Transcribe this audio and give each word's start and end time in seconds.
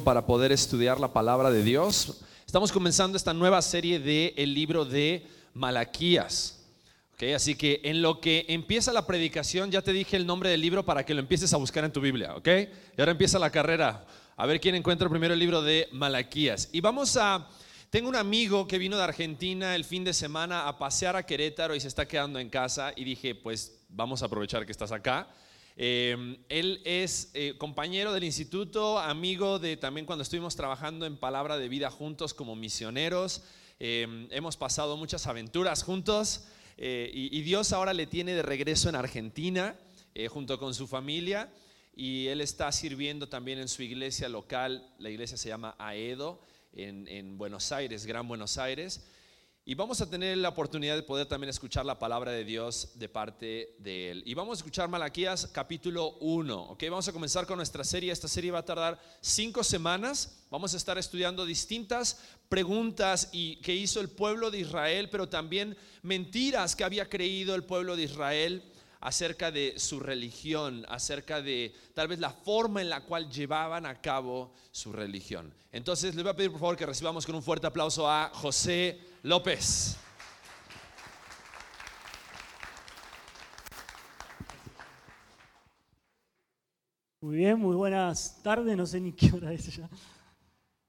para 0.00 0.26
poder 0.26 0.52
estudiar 0.52 0.98
la 0.98 1.12
palabra 1.12 1.50
de 1.50 1.62
Dios. 1.62 2.20
Estamos 2.46 2.72
comenzando 2.72 3.16
esta 3.16 3.34
nueva 3.34 3.60
serie 3.62 4.00
de 4.00 4.34
el 4.36 4.54
libro 4.54 4.84
de 4.84 5.26
Malaquías. 5.54 6.64
Okay, 7.14 7.34
así 7.34 7.54
que 7.54 7.80
en 7.84 8.00
lo 8.00 8.20
que 8.20 8.46
empieza 8.48 8.92
la 8.92 9.06
predicación, 9.06 9.70
ya 9.70 9.82
te 9.82 9.92
dije 9.92 10.16
el 10.16 10.26
nombre 10.26 10.48
del 10.48 10.60
libro 10.60 10.84
para 10.84 11.04
que 11.04 11.12
lo 11.12 11.20
empieces 11.20 11.52
a 11.52 11.58
buscar 11.58 11.84
en 11.84 11.92
tu 11.92 12.00
Biblia, 12.00 12.34
¿ok? 12.34 12.48
Y 12.96 13.00
ahora 13.00 13.12
empieza 13.12 13.38
la 13.38 13.50
carrera. 13.50 14.06
A 14.36 14.46
ver 14.46 14.58
quién 14.58 14.74
encuentra 14.74 15.08
primero 15.08 15.34
el 15.34 15.40
libro 15.40 15.60
de 15.60 15.88
Malaquías. 15.92 16.70
Y 16.72 16.80
vamos 16.80 17.16
a... 17.16 17.46
Tengo 17.90 18.08
un 18.08 18.16
amigo 18.16 18.66
que 18.66 18.78
vino 18.78 18.96
de 18.96 19.02
Argentina 19.02 19.74
el 19.74 19.84
fin 19.84 20.04
de 20.04 20.14
semana 20.14 20.66
a 20.68 20.78
pasear 20.78 21.16
a 21.16 21.26
Querétaro 21.26 21.74
y 21.74 21.80
se 21.80 21.88
está 21.88 22.06
quedando 22.06 22.38
en 22.38 22.48
casa 22.48 22.92
y 22.96 23.04
dije, 23.04 23.34
pues 23.34 23.80
vamos 23.88 24.22
a 24.22 24.26
aprovechar 24.26 24.64
que 24.64 24.72
estás 24.72 24.92
acá. 24.92 25.28
Em, 25.82 26.36
él 26.50 26.82
es 26.84 27.30
eh, 27.32 27.54
compañero 27.56 28.12
del 28.12 28.24
instituto, 28.24 28.98
amigo 28.98 29.58
de 29.58 29.78
también 29.78 30.04
cuando 30.04 30.22
estuvimos 30.24 30.54
trabajando 30.54 31.06
en 31.06 31.16
Palabra 31.16 31.56
de 31.56 31.70
Vida 31.70 31.90
juntos 31.90 32.34
como 32.34 32.54
misioneros. 32.54 33.44
Em, 33.78 34.28
hemos 34.30 34.58
pasado 34.58 34.98
muchas 34.98 35.26
aventuras 35.26 35.82
juntos 35.82 36.44
eh, 36.76 37.10
y, 37.14 37.40
Dios 37.40 37.72
ahora 37.72 37.94
le 37.94 38.06
tiene 38.06 38.34
de 38.34 38.42
regreso 38.42 38.90
en 38.90 38.94
Argentina 38.94 39.74
eh, 40.14 40.28
junto 40.28 40.58
con 40.58 40.74
su 40.74 40.86
familia 40.86 41.50
y 41.96 42.26
él 42.26 42.42
está 42.42 42.70
sirviendo 42.72 43.30
también 43.30 43.58
en 43.58 43.68
su 43.68 43.82
iglesia 43.82 44.28
local. 44.28 44.86
La 44.98 45.08
iglesia 45.08 45.38
se 45.38 45.48
llama 45.48 45.76
Aedo 45.78 46.42
en 46.74 47.38
Buenos 47.38 47.72
Aires, 47.72 48.04
Gran 48.04 48.28
Buenos 48.28 48.58
Aires. 48.58 49.00
Y 49.70 49.76
vamos 49.76 50.00
a 50.00 50.10
tener 50.10 50.36
la 50.36 50.48
oportunidad 50.48 50.96
de 50.96 51.04
poder 51.04 51.28
también 51.28 51.48
escuchar 51.48 51.86
la 51.86 51.96
palabra 51.96 52.32
de 52.32 52.44
Dios 52.44 52.90
de 52.96 53.08
parte 53.08 53.76
de 53.78 54.10
Él. 54.10 54.22
Y 54.26 54.34
vamos 54.34 54.58
a 54.58 54.62
escuchar 54.62 54.88
Malaquías 54.88 55.46
capítulo 55.46 56.16
1. 56.18 56.70
¿ok? 56.70 56.82
Vamos 56.90 57.06
a 57.06 57.12
comenzar 57.12 57.46
con 57.46 57.56
nuestra 57.56 57.84
serie. 57.84 58.10
Esta 58.10 58.26
serie 58.26 58.50
va 58.50 58.58
a 58.58 58.64
tardar 58.64 59.00
cinco 59.20 59.62
semanas. 59.62 60.40
Vamos 60.50 60.74
a 60.74 60.76
estar 60.76 60.98
estudiando 60.98 61.46
distintas 61.46 62.18
preguntas 62.48 63.28
y 63.30 63.60
que 63.60 63.72
hizo 63.72 64.00
el 64.00 64.08
pueblo 64.08 64.50
de 64.50 64.58
Israel, 64.58 65.08
pero 65.08 65.28
también 65.28 65.76
mentiras 66.02 66.74
que 66.74 66.82
había 66.82 67.08
creído 67.08 67.54
el 67.54 67.62
pueblo 67.62 67.94
de 67.94 68.02
Israel 68.02 68.64
acerca 69.00 69.50
de 69.50 69.78
su 69.78 69.98
religión, 70.00 70.84
acerca 70.88 71.40
de 71.40 71.74
tal 71.94 72.08
vez 72.08 72.18
la 72.18 72.30
forma 72.30 72.82
en 72.82 72.90
la 72.90 73.02
cual 73.02 73.30
llevaban 73.30 73.86
a 73.86 74.00
cabo 74.00 74.52
su 74.70 74.92
religión. 74.92 75.52
Entonces, 75.72 76.14
les 76.14 76.22
voy 76.22 76.32
a 76.32 76.36
pedir 76.36 76.50
por 76.50 76.60
favor 76.60 76.76
que 76.76 76.86
recibamos 76.86 77.24
con 77.24 77.34
un 77.34 77.42
fuerte 77.42 77.66
aplauso 77.66 78.10
a 78.10 78.30
José 78.34 79.00
López. 79.22 79.96
Muy 87.22 87.36
bien, 87.36 87.58
muy 87.58 87.76
buenas 87.76 88.40
tardes, 88.42 88.74
no 88.76 88.86
sé 88.86 88.98
ni 88.98 89.12
qué 89.12 89.30
hora 89.32 89.52
es 89.52 89.76
ya. 89.76 89.88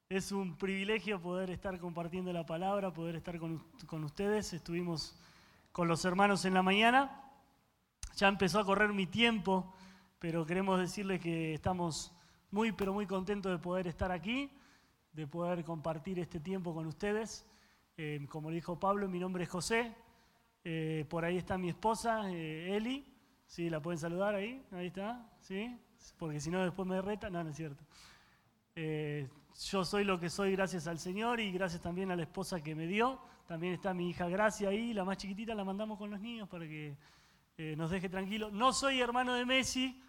Es 0.10 0.32
un 0.32 0.58
privilegio 0.58 1.22
poder 1.22 1.50
estar 1.50 1.78
compartiendo 1.80 2.34
la 2.34 2.46
palabra, 2.46 2.94
poder 2.94 3.16
estar 3.16 3.38
con, 3.38 3.60
con, 3.86 4.04
ustedes. 4.04 4.52
Estuvimos 4.54 5.14
con 5.72 5.88
los 5.88 6.04
hermanos 6.04 6.44
en 6.46 6.54
la 6.54 6.62
mañana. 6.62 7.31
Ya 8.16 8.28
empezó 8.28 8.60
a 8.60 8.66
correr 8.66 8.94
mi 8.94 9.08
tiempo, 9.08 9.74
pero 10.20 10.46
queremos 10.46 10.80
decirles 10.80 11.22
que 11.22 11.54
estamos 11.54 12.14
muy, 12.52 12.72
pero 12.72 12.94
muy 12.94 13.08
contentos 13.08 13.52
de 13.52 13.58
poder 13.58 13.88
estar 13.88 14.12
aquí, 14.12 14.52
de 15.14 15.26
poder 15.28 15.64
compartir 15.64 16.20
este 16.20 16.40
tiempo 16.40 16.74
con 16.74 16.86
ustedes. 16.86 17.46
Eh, 17.98 18.26
como 18.30 18.52
dijo 18.52 18.80
Pablo, 18.80 19.08
mi 19.08 19.20
nombre 19.20 19.44
es 19.44 19.50
José. 19.50 19.96
Eh, 20.64 21.06
por 21.10 21.26
ahí 21.26 21.38
está 21.38 21.58
mi 21.58 21.70
esposa, 21.70 22.30
eh, 22.32 22.76
Eli. 22.76 23.06
Sí, 23.46 23.70
la 23.70 23.82
pueden 23.82 24.00
saludar 24.00 24.36
ahí. 24.36 24.64
Ahí 24.72 24.88
está. 24.88 25.30
¿Sí? 25.40 25.80
Porque 26.18 26.40
si 26.40 26.50
no, 26.50 26.64
después 26.64 26.88
me 26.88 27.02
reta. 27.02 27.30
No, 27.30 27.44
no 27.44 27.50
es 27.50 27.56
cierto. 27.56 27.84
yo 28.76 29.86
soy 29.86 30.04
lo 30.04 30.20
que 30.20 30.30
soy 30.30 30.52
gracias 30.54 30.88
al 30.88 31.00
Señor 31.00 31.40
y 31.40 31.52
gracias 31.52 31.82
también 31.82 32.12
a 32.12 32.16
la 32.16 32.24
esposa 32.24 32.62
que 32.62 32.76
me 32.76 32.88
dio. 32.88 33.20
También 33.48 33.74
está 33.74 33.94
mi 33.94 34.10
hija 34.10 34.30
Gracia 34.30 34.70
ahí, 34.70 34.94
la 34.94 35.04
más 35.04 35.18
chiquitita, 35.18 35.54
la 35.54 35.66
mandamos 35.66 35.98
con 35.98 36.10
los 36.10 36.22
niños 36.22 36.48
para 36.48 36.66
que 36.66 36.96
nos 37.58 37.92
deje 37.92 38.10
tranquilos. 38.10 38.52
No 38.52 38.74
soy 38.74 39.02
hermano 39.02 39.34
de 39.34 39.46
Messi, 39.46 40.02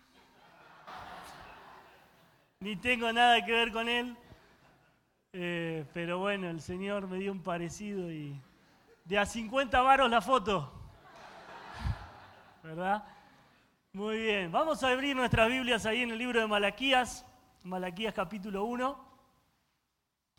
ni 2.60 2.76
tengo 2.76 3.12
nada 3.12 3.44
que 3.44 3.52
ver 3.52 3.72
con 3.72 3.88
él. 3.88 4.16
Eh, 5.32 5.84
pero 5.92 6.18
bueno, 6.18 6.48
el 6.48 6.60
Señor 6.60 7.08
me 7.08 7.18
dio 7.18 7.32
un 7.32 7.42
parecido 7.42 8.12
y 8.12 8.38
de 9.04 9.18
a 9.18 9.26
50 9.26 9.80
varos 9.80 10.10
la 10.10 10.20
foto. 10.20 10.72
¿Verdad? 12.62 13.04
Muy 13.92 14.18
bien, 14.18 14.52
vamos 14.52 14.82
a 14.84 14.88
abrir 14.88 15.16
nuestras 15.16 15.48
Biblias 15.48 15.84
ahí 15.86 16.02
en 16.02 16.10
el 16.10 16.18
libro 16.18 16.40
de 16.40 16.46
Malaquías, 16.46 17.26
Malaquías 17.64 18.14
capítulo 18.14 18.64
1. 18.64 19.12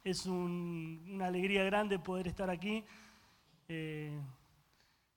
Es 0.04 0.26
una 0.26 1.28
alegría 1.28 1.64
grande 1.64 2.00
poder 2.00 2.28
estar 2.28 2.50
aquí. 2.50 2.84
Eh, 3.68 4.20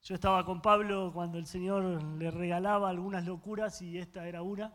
yo 0.07 0.15
estaba 0.15 0.45
con 0.45 0.63
Pablo 0.63 1.11
cuando 1.13 1.37
el 1.37 1.49
Señor 1.49 2.01
le 2.17 2.31
regalaba 2.31 2.89
algunas 2.89 3.25
locuras 3.25 3.83
y 3.83 3.99
esta 3.99 4.29
era 4.29 4.41
una. 4.41 4.73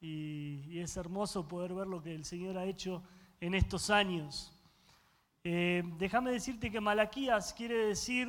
y 0.00 0.78
es 0.78 0.96
hermoso 0.96 1.48
poder 1.48 1.74
ver 1.74 1.88
lo 1.88 2.00
que 2.00 2.14
el 2.14 2.24
Señor 2.24 2.56
ha 2.56 2.64
hecho 2.64 3.02
en 3.40 3.54
estos 3.54 3.90
años. 3.90 4.52
Eh, 5.42 5.82
déjame 5.98 6.30
decirte 6.30 6.70
que 6.70 6.80
Malaquías 6.80 7.52
quiere 7.54 7.88
decir 7.88 8.28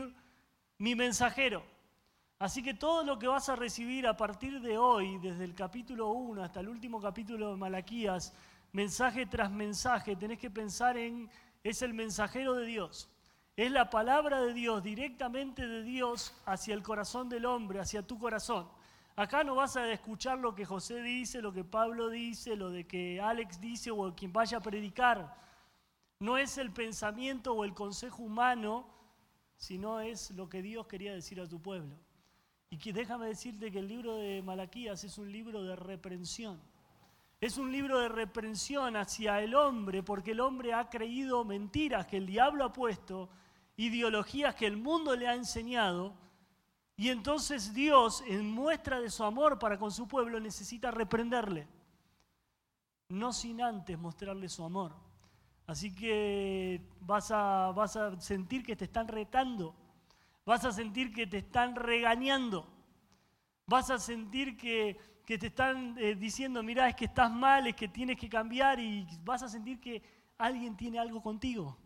mi 0.79 0.95
mensajero. 0.95 1.63
Así 2.39 2.63
que 2.63 2.73
todo 2.73 3.03
lo 3.03 3.19
que 3.19 3.27
vas 3.27 3.47
a 3.49 3.55
recibir 3.55 4.07
a 4.07 4.17
partir 4.17 4.59
de 4.59 4.75
hoy, 4.75 5.19
desde 5.19 5.43
el 5.43 5.53
capítulo 5.53 6.09
1 6.09 6.43
hasta 6.43 6.61
el 6.61 6.69
último 6.69 6.99
capítulo 6.99 7.51
de 7.51 7.57
Malaquías, 7.57 8.33
mensaje 8.71 9.27
tras 9.27 9.51
mensaje, 9.51 10.15
tenés 10.15 10.39
que 10.39 10.49
pensar 10.49 10.97
en, 10.97 11.29
es 11.63 11.83
el 11.83 11.93
mensajero 11.93 12.55
de 12.55 12.65
Dios. 12.65 13.07
Es 13.55 13.71
la 13.71 13.91
palabra 13.91 14.41
de 14.41 14.51
Dios, 14.51 14.81
directamente 14.81 15.67
de 15.67 15.83
Dios 15.83 16.33
hacia 16.45 16.73
el 16.73 16.81
corazón 16.81 17.29
del 17.29 17.45
hombre, 17.45 17.79
hacia 17.79 18.01
tu 18.01 18.17
corazón. 18.17 18.67
Acá 19.15 19.43
no 19.43 19.53
vas 19.53 19.77
a 19.77 19.91
escuchar 19.91 20.39
lo 20.39 20.55
que 20.55 20.65
José 20.65 21.03
dice, 21.03 21.39
lo 21.39 21.53
que 21.53 21.63
Pablo 21.63 22.09
dice, 22.09 22.55
lo 22.55 22.71
de 22.71 22.87
que 22.87 23.21
Alex 23.21 23.61
dice 23.61 23.91
o 23.91 24.15
quien 24.15 24.33
vaya 24.33 24.57
a 24.57 24.61
predicar. 24.61 25.37
No 26.19 26.39
es 26.39 26.57
el 26.57 26.71
pensamiento 26.71 27.53
o 27.53 27.63
el 27.63 27.75
consejo 27.75 28.23
humano, 28.23 28.87
sino 29.55 29.99
es 29.99 30.31
lo 30.31 30.49
que 30.49 30.63
Dios 30.63 30.87
quería 30.87 31.13
decir 31.13 31.39
a 31.39 31.47
tu 31.47 31.61
pueblo. 31.61 31.95
Y 32.71 32.91
déjame 32.91 33.27
decirte 33.27 33.71
que 33.71 33.77
el 33.77 33.87
libro 33.87 34.17
de 34.17 34.41
Malaquías 34.41 35.03
es 35.03 35.19
un 35.19 35.31
libro 35.31 35.61
de 35.61 35.75
reprensión. 35.75 36.59
Es 37.39 37.59
un 37.59 37.71
libro 37.71 37.99
de 37.99 38.09
reprensión 38.09 38.95
hacia 38.95 39.41
el 39.41 39.53
hombre, 39.53 40.01
porque 40.01 40.31
el 40.31 40.39
hombre 40.39 40.73
ha 40.73 40.89
creído 40.89 41.45
mentiras 41.45 42.07
que 42.07 42.17
el 42.17 42.25
diablo 42.25 42.65
ha 42.65 42.73
puesto, 42.73 43.29
ideologías 43.87 44.55
que 44.55 44.67
el 44.67 44.77
mundo 44.77 45.15
le 45.15 45.27
ha 45.27 45.33
enseñado, 45.33 46.15
y 46.95 47.09
entonces 47.09 47.73
Dios, 47.73 48.23
en 48.27 48.51
muestra 48.51 48.99
de 48.99 49.09
su 49.09 49.23
amor 49.23 49.57
para 49.57 49.77
con 49.79 49.91
su 49.91 50.07
pueblo, 50.07 50.39
necesita 50.39 50.91
reprenderle, 50.91 51.67
no 53.09 53.33
sin 53.33 53.61
antes 53.61 53.97
mostrarle 53.97 54.47
su 54.47 54.63
amor. 54.63 54.93
Así 55.65 55.95
que 55.95 56.81
vas 56.99 57.31
a, 57.31 57.71
vas 57.71 57.95
a 57.95 58.19
sentir 58.19 58.63
que 58.63 58.75
te 58.75 58.85
están 58.85 59.07
retando, 59.07 59.75
vas 60.45 60.65
a 60.65 60.71
sentir 60.71 61.13
que 61.13 61.25
te 61.25 61.37
están 61.37 61.75
regañando, 61.75 62.67
vas 63.65 63.89
a 63.89 63.97
sentir 63.97 64.57
que, 64.57 64.99
te 65.25 65.47
están 65.47 65.97
eh, 65.97 66.15
diciendo, 66.15 66.61
mira, 66.61 66.89
es 66.89 66.95
que 66.95 67.05
estás 67.05 67.31
mal, 67.31 67.65
es 67.65 67.75
que 67.75 67.87
tienes 67.87 68.17
que 68.17 68.29
cambiar 68.29 68.79
y 68.79 69.07
vas 69.23 69.41
a 69.41 69.49
sentir 69.49 69.79
que 69.79 70.03
alguien 70.37 70.75
tiene 70.75 70.99
algo 70.99 71.21
contigo. 71.21 71.77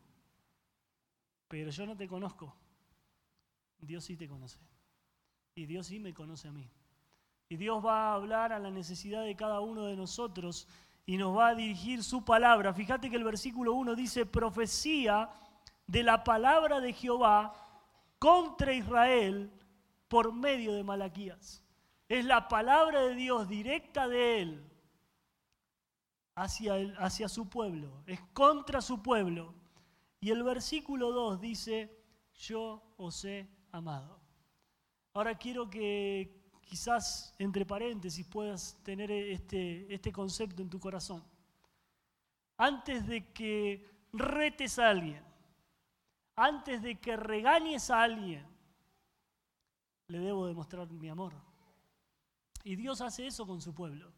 Pero 1.47 1.69
yo 1.71 1.85
no 1.85 1.95
te 1.95 2.07
conozco, 2.07 2.53
Dios 3.79 4.03
sí 4.03 4.17
te 4.17 4.27
conoce. 4.27 4.59
Y 5.55 5.65
Dios 5.65 5.87
sí 5.87 5.99
me 5.99 6.13
conoce 6.13 6.47
a 6.47 6.51
mí. 6.51 6.69
Y 7.49 7.57
Dios 7.57 7.83
va 7.83 8.09
a 8.09 8.13
hablar 8.13 8.51
a 8.51 8.59
la 8.59 8.69
necesidad 8.69 9.23
de 9.23 9.35
cada 9.35 9.59
uno 9.59 9.85
de 9.85 9.95
nosotros 9.95 10.67
y 11.05 11.17
nos 11.17 11.35
va 11.35 11.49
a 11.49 11.55
dirigir 11.55 12.03
su 12.03 12.23
palabra. 12.25 12.73
Fíjate 12.73 13.09
que 13.09 13.15
el 13.15 13.23
versículo 13.23 13.73
1 13.73 13.95
dice, 13.95 14.25
profecía 14.25 15.29
de 15.87 16.03
la 16.03 16.23
palabra 16.23 16.81
de 16.81 16.91
Jehová 16.91 17.53
contra 18.19 18.73
Israel 18.73 19.49
por 20.09 20.33
medio 20.33 20.73
de 20.73 20.83
Malaquías. 20.83 21.63
Es 22.09 22.25
la 22.25 22.47
palabra 22.47 23.01
de 23.01 23.15
Dios 23.15 23.47
directa 23.47 24.07
de 24.07 24.41
él 24.41 24.71
hacia, 26.35 26.75
hacia 26.99 27.29
su 27.29 27.49
pueblo, 27.49 28.03
es 28.05 28.19
contra 28.33 28.81
su 28.81 29.01
pueblo. 29.01 29.53
Y 30.19 30.31
el 30.31 30.43
versículo 30.43 31.11
2 31.11 31.39
dice, 31.39 32.03
yo 32.33 32.93
os 32.97 33.23
he 33.25 33.47
amado. 33.71 34.19
Ahora 35.13 35.37
quiero 35.37 35.69
que 35.69 36.51
quizás 36.61 37.33
entre 37.39 37.65
paréntesis 37.65 38.25
puedas 38.27 38.81
tener 38.83 39.11
este, 39.11 39.93
este 39.93 40.11
concepto 40.11 40.61
en 40.61 40.69
tu 40.69 40.79
corazón. 40.79 41.23
Antes 42.57 43.05
de 43.07 43.31
que 43.31 44.07
retes 44.13 44.79
a 44.79 44.89
alguien, 44.89 45.23
antes 46.35 46.81
de 46.81 46.99
que 46.99 47.15
regañes 47.15 47.89
a 47.89 48.03
alguien, 48.03 48.45
le 50.07 50.19
debo 50.19 50.47
demostrar 50.47 50.89
mi 50.91 51.09
amor. 51.09 51.33
Y 52.63 52.75
Dios 52.75 53.01
hace 53.01 53.27
eso 53.27 53.45
con 53.45 53.61
su 53.61 53.73
pueblo. 53.73 54.11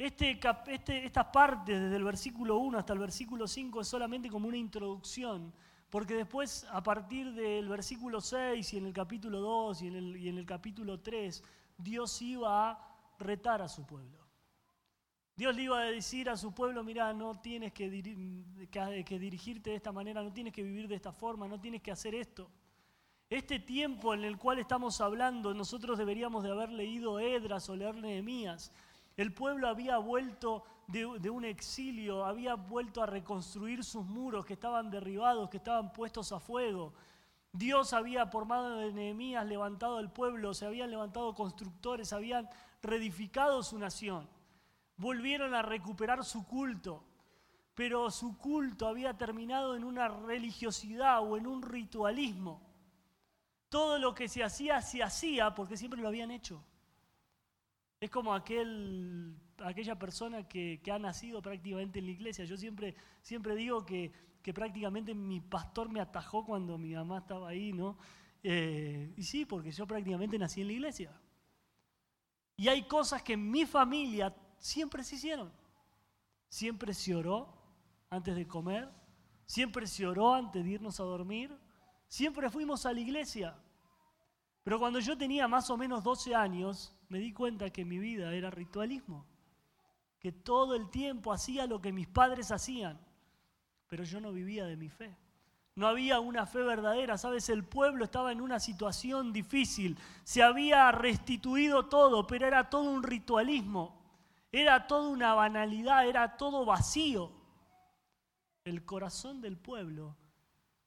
Este, 0.00 0.40
este, 0.68 1.04
estas 1.04 1.26
partes, 1.26 1.78
desde 1.78 1.96
el 1.96 2.04
versículo 2.04 2.56
1 2.56 2.78
hasta 2.78 2.94
el 2.94 2.98
versículo 2.98 3.46
5, 3.46 3.82
es 3.82 3.86
solamente 3.86 4.30
como 4.30 4.48
una 4.48 4.56
introducción, 4.56 5.52
porque 5.90 6.14
después, 6.14 6.66
a 6.70 6.82
partir 6.82 7.34
del 7.34 7.68
versículo 7.68 8.22
6 8.22 8.72
y 8.72 8.78
en 8.78 8.86
el 8.86 8.94
capítulo 8.94 9.40
2 9.40 9.82
y 9.82 9.88
en 9.88 9.96
el, 9.96 10.16
y 10.16 10.30
en 10.30 10.38
el 10.38 10.46
capítulo 10.46 11.00
3, 11.00 11.44
Dios 11.76 12.22
iba 12.22 12.70
a 12.70 12.96
retar 13.18 13.60
a 13.60 13.68
su 13.68 13.84
pueblo. 13.84 14.26
Dios 15.36 15.54
le 15.54 15.64
iba 15.64 15.78
a 15.78 15.84
decir 15.84 16.30
a 16.30 16.36
su 16.38 16.54
pueblo, 16.54 16.82
mira, 16.82 17.12
no 17.12 17.38
tienes 17.38 17.74
que, 17.74 17.90
que, 18.70 19.18
dirigirte 19.18 19.68
de 19.68 19.76
esta 19.76 19.92
manera, 19.92 20.22
no 20.22 20.32
tienes 20.32 20.54
que 20.54 20.62
vivir 20.62 20.88
de 20.88 20.94
esta 20.94 21.12
forma, 21.12 21.46
no 21.46 21.60
tienes 21.60 21.82
que 21.82 21.90
hacer 21.90 22.14
esto. 22.14 22.50
Este 23.28 23.58
tiempo 23.58 24.14
en 24.14 24.24
el 24.24 24.38
cual 24.38 24.60
estamos 24.60 24.98
hablando, 25.02 25.52
nosotros 25.52 25.98
deberíamos 25.98 26.42
de 26.42 26.52
haber 26.52 26.70
leído 26.70 27.20
Edras 27.20 27.68
o 27.68 27.76
leer 27.76 27.96
Nehemías, 27.96 28.72
el 29.16 29.32
pueblo 29.32 29.68
había 29.68 29.98
vuelto 29.98 30.64
de, 30.86 31.30
un 31.30 31.44
exilio, 31.44 32.24
había 32.24 32.54
vuelto 32.54 33.02
a 33.02 33.06
reconstruir 33.06 33.84
sus 33.84 34.04
muros 34.04 34.44
que 34.44 34.54
estaban 34.54 34.90
derribados, 34.90 35.48
que 35.48 35.58
estaban 35.58 35.92
puestos 35.92 36.32
a 36.32 36.40
fuego. 36.40 36.92
Dios 37.52 37.92
había, 37.92 38.30
por 38.30 38.44
mano 38.44 38.76
de 38.76 38.92
Nehemías, 38.92 39.46
levantado 39.46 39.98
al 39.98 40.12
pueblo, 40.12 40.52
se 40.52 40.66
habían 40.66 40.90
levantado 40.90 41.34
constructores, 41.34 42.12
habían 42.12 42.48
reedificado 42.82 43.62
su 43.62 43.78
nación. 43.78 44.28
Volvieron 44.96 45.54
a 45.54 45.62
recuperar 45.62 46.24
su 46.24 46.44
culto, 46.46 47.04
pero 47.74 48.10
su 48.10 48.36
culto 48.36 48.88
había 48.88 49.16
terminado 49.16 49.76
en 49.76 49.84
una 49.84 50.08
religiosidad 50.08 51.22
o 51.22 51.36
en 51.36 51.46
un 51.46 51.62
ritualismo. 51.62 52.60
Todo 53.68 53.98
lo 53.98 54.14
que 54.14 54.28
se 54.28 54.42
hacía, 54.42 54.82
se 54.82 55.02
hacía 55.02 55.54
porque 55.54 55.76
siempre 55.76 56.00
lo 56.00 56.08
habían 56.08 56.32
hecho. 56.32 56.64
Es 58.00 58.08
como 58.08 58.32
aquel, 58.32 59.36
aquella 59.58 59.98
persona 59.98 60.48
que, 60.48 60.80
ha 60.90 60.98
nacido 60.98 61.42
prácticamente 61.42 61.98
en 61.98 62.06
la 62.06 62.12
iglesia. 62.12 62.46
Yo 62.46 62.56
siempre, 62.56 62.94
siempre 63.20 63.54
digo 63.54 63.84
que, 63.84 64.10
prácticamente 64.54 65.14
mi 65.14 65.40
pastor 65.40 65.90
me 65.90 66.00
atajó 66.00 66.46
cuando 66.46 66.78
mi 66.78 66.94
mamá 66.94 67.18
estaba 67.18 67.50
ahí, 67.50 67.74
¿no? 67.74 67.98
Eh, 68.42 69.12
y 69.18 69.22
sí, 69.22 69.44
porque 69.44 69.70
yo 69.70 69.86
prácticamente 69.86 70.38
nací 70.38 70.62
en 70.62 70.68
la 70.68 70.72
iglesia. 70.72 71.20
Y 72.56 72.68
hay 72.68 72.84
cosas 72.84 73.22
que 73.22 73.34
en 73.34 73.50
mi 73.50 73.66
familia 73.66 74.34
siempre 74.58 75.04
se 75.04 75.16
hicieron. 75.16 75.52
Siempre 76.48 76.94
se 76.94 77.14
oró 77.14 77.54
antes 78.08 78.34
de 78.34 78.48
comer, 78.48 78.88
siempre 79.44 79.86
se 79.86 80.06
oró 80.06 80.34
antes 80.34 80.64
de 80.64 80.70
irnos 80.70 80.98
a 81.00 81.04
dormir, 81.04 81.54
siempre 82.08 82.48
fuimos 82.48 82.86
a 82.86 82.94
la 82.94 83.00
iglesia. 83.00 83.54
Pero 84.64 84.78
cuando 84.78 85.00
yo 85.00 85.18
tenía 85.18 85.46
más 85.46 85.68
o 85.68 85.76
menos 85.76 86.02
12 86.02 86.34
años, 86.34 86.96
me 87.10 87.18
di 87.18 87.32
cuenta 87.32 87.70
que 87.70 87.84
mi 87.84 87.98
vida 87.98 88.32
era 88.32 88.50
ritualismo, 88.50 89.26
que 90.20 90.30
todo 90.30 90.76
el 90.76 90.88
tiempo 90.90 91.32
hacía 91.32 91.66
lo 91.66 91.80
que 91.80 91.92
mis 91.92 92.06
padres 92.06 92.52
hacían, 92.52 92.98
pero 93.88 94.04
yo 94.04 94.20
no 94.20 94.32
vivía 94.32 94.64
de 94.64 94.76
mi 94.76 94.88
fe. 94.88 95.14
No 95.74 95.88
había 95.88 96.20
una 96.20 96.46
fe 96.46 96.62
verdadera, 96.62 97.18
sabes, 97.18 97.48
el 97.48 97.64
pueblo 97.64 98.04
estaba 98.04 98.30
en 98.30 98.40
una 98.40 98.60
situación 98.60 99.32
difícil, 99.32 99.98
se 100.22 100.42
había 100.42 100.92
restituido 100.92 101.86
todo, 101.86 102.26
pero 102.28 102.46
era 102.46 102.70
todo 102.70 102.90
un 102.90 103.02
ritualismo, 103.02 104.00
era 104.52 104.86
toda 104.86 105.08
una 105.08 105.34
banalidad, 105.34 106.06
era 106.06 106.36
todo 106.36 106.64
vacío. 106.64 107.32
El 108.62 108.84
corazón 108.84 109.40
del 109.40 109.56
pueblo 109.56 110.16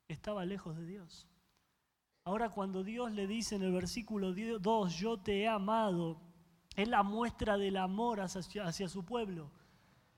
estaba 0.08 0.46
lejos 0.46 0.78
de 0.78 0.86
Dios. 0.86 1.28
Ahora 2.26 2.50
cuando 2.50 2.86
Dios 2.86 3.12
le 3.12 3.28
dice 3.28 3.56
en 3.56 3.64
el 3.64 3.74
versículo 3.74 4.34
2, 4.34 4.96
yo 4.96 5.18
te 5.18 5.42
he 5.42 5.48
amado, 5.48 6.22
es 6.74 6.88
la 6.88 7.04
muestra 7.04 7.58
del 7.58 7.76
amor 7.76 8.22
hacia, 8.22 8.88
su 8.88 9.04
pueblo. 9.04 9.52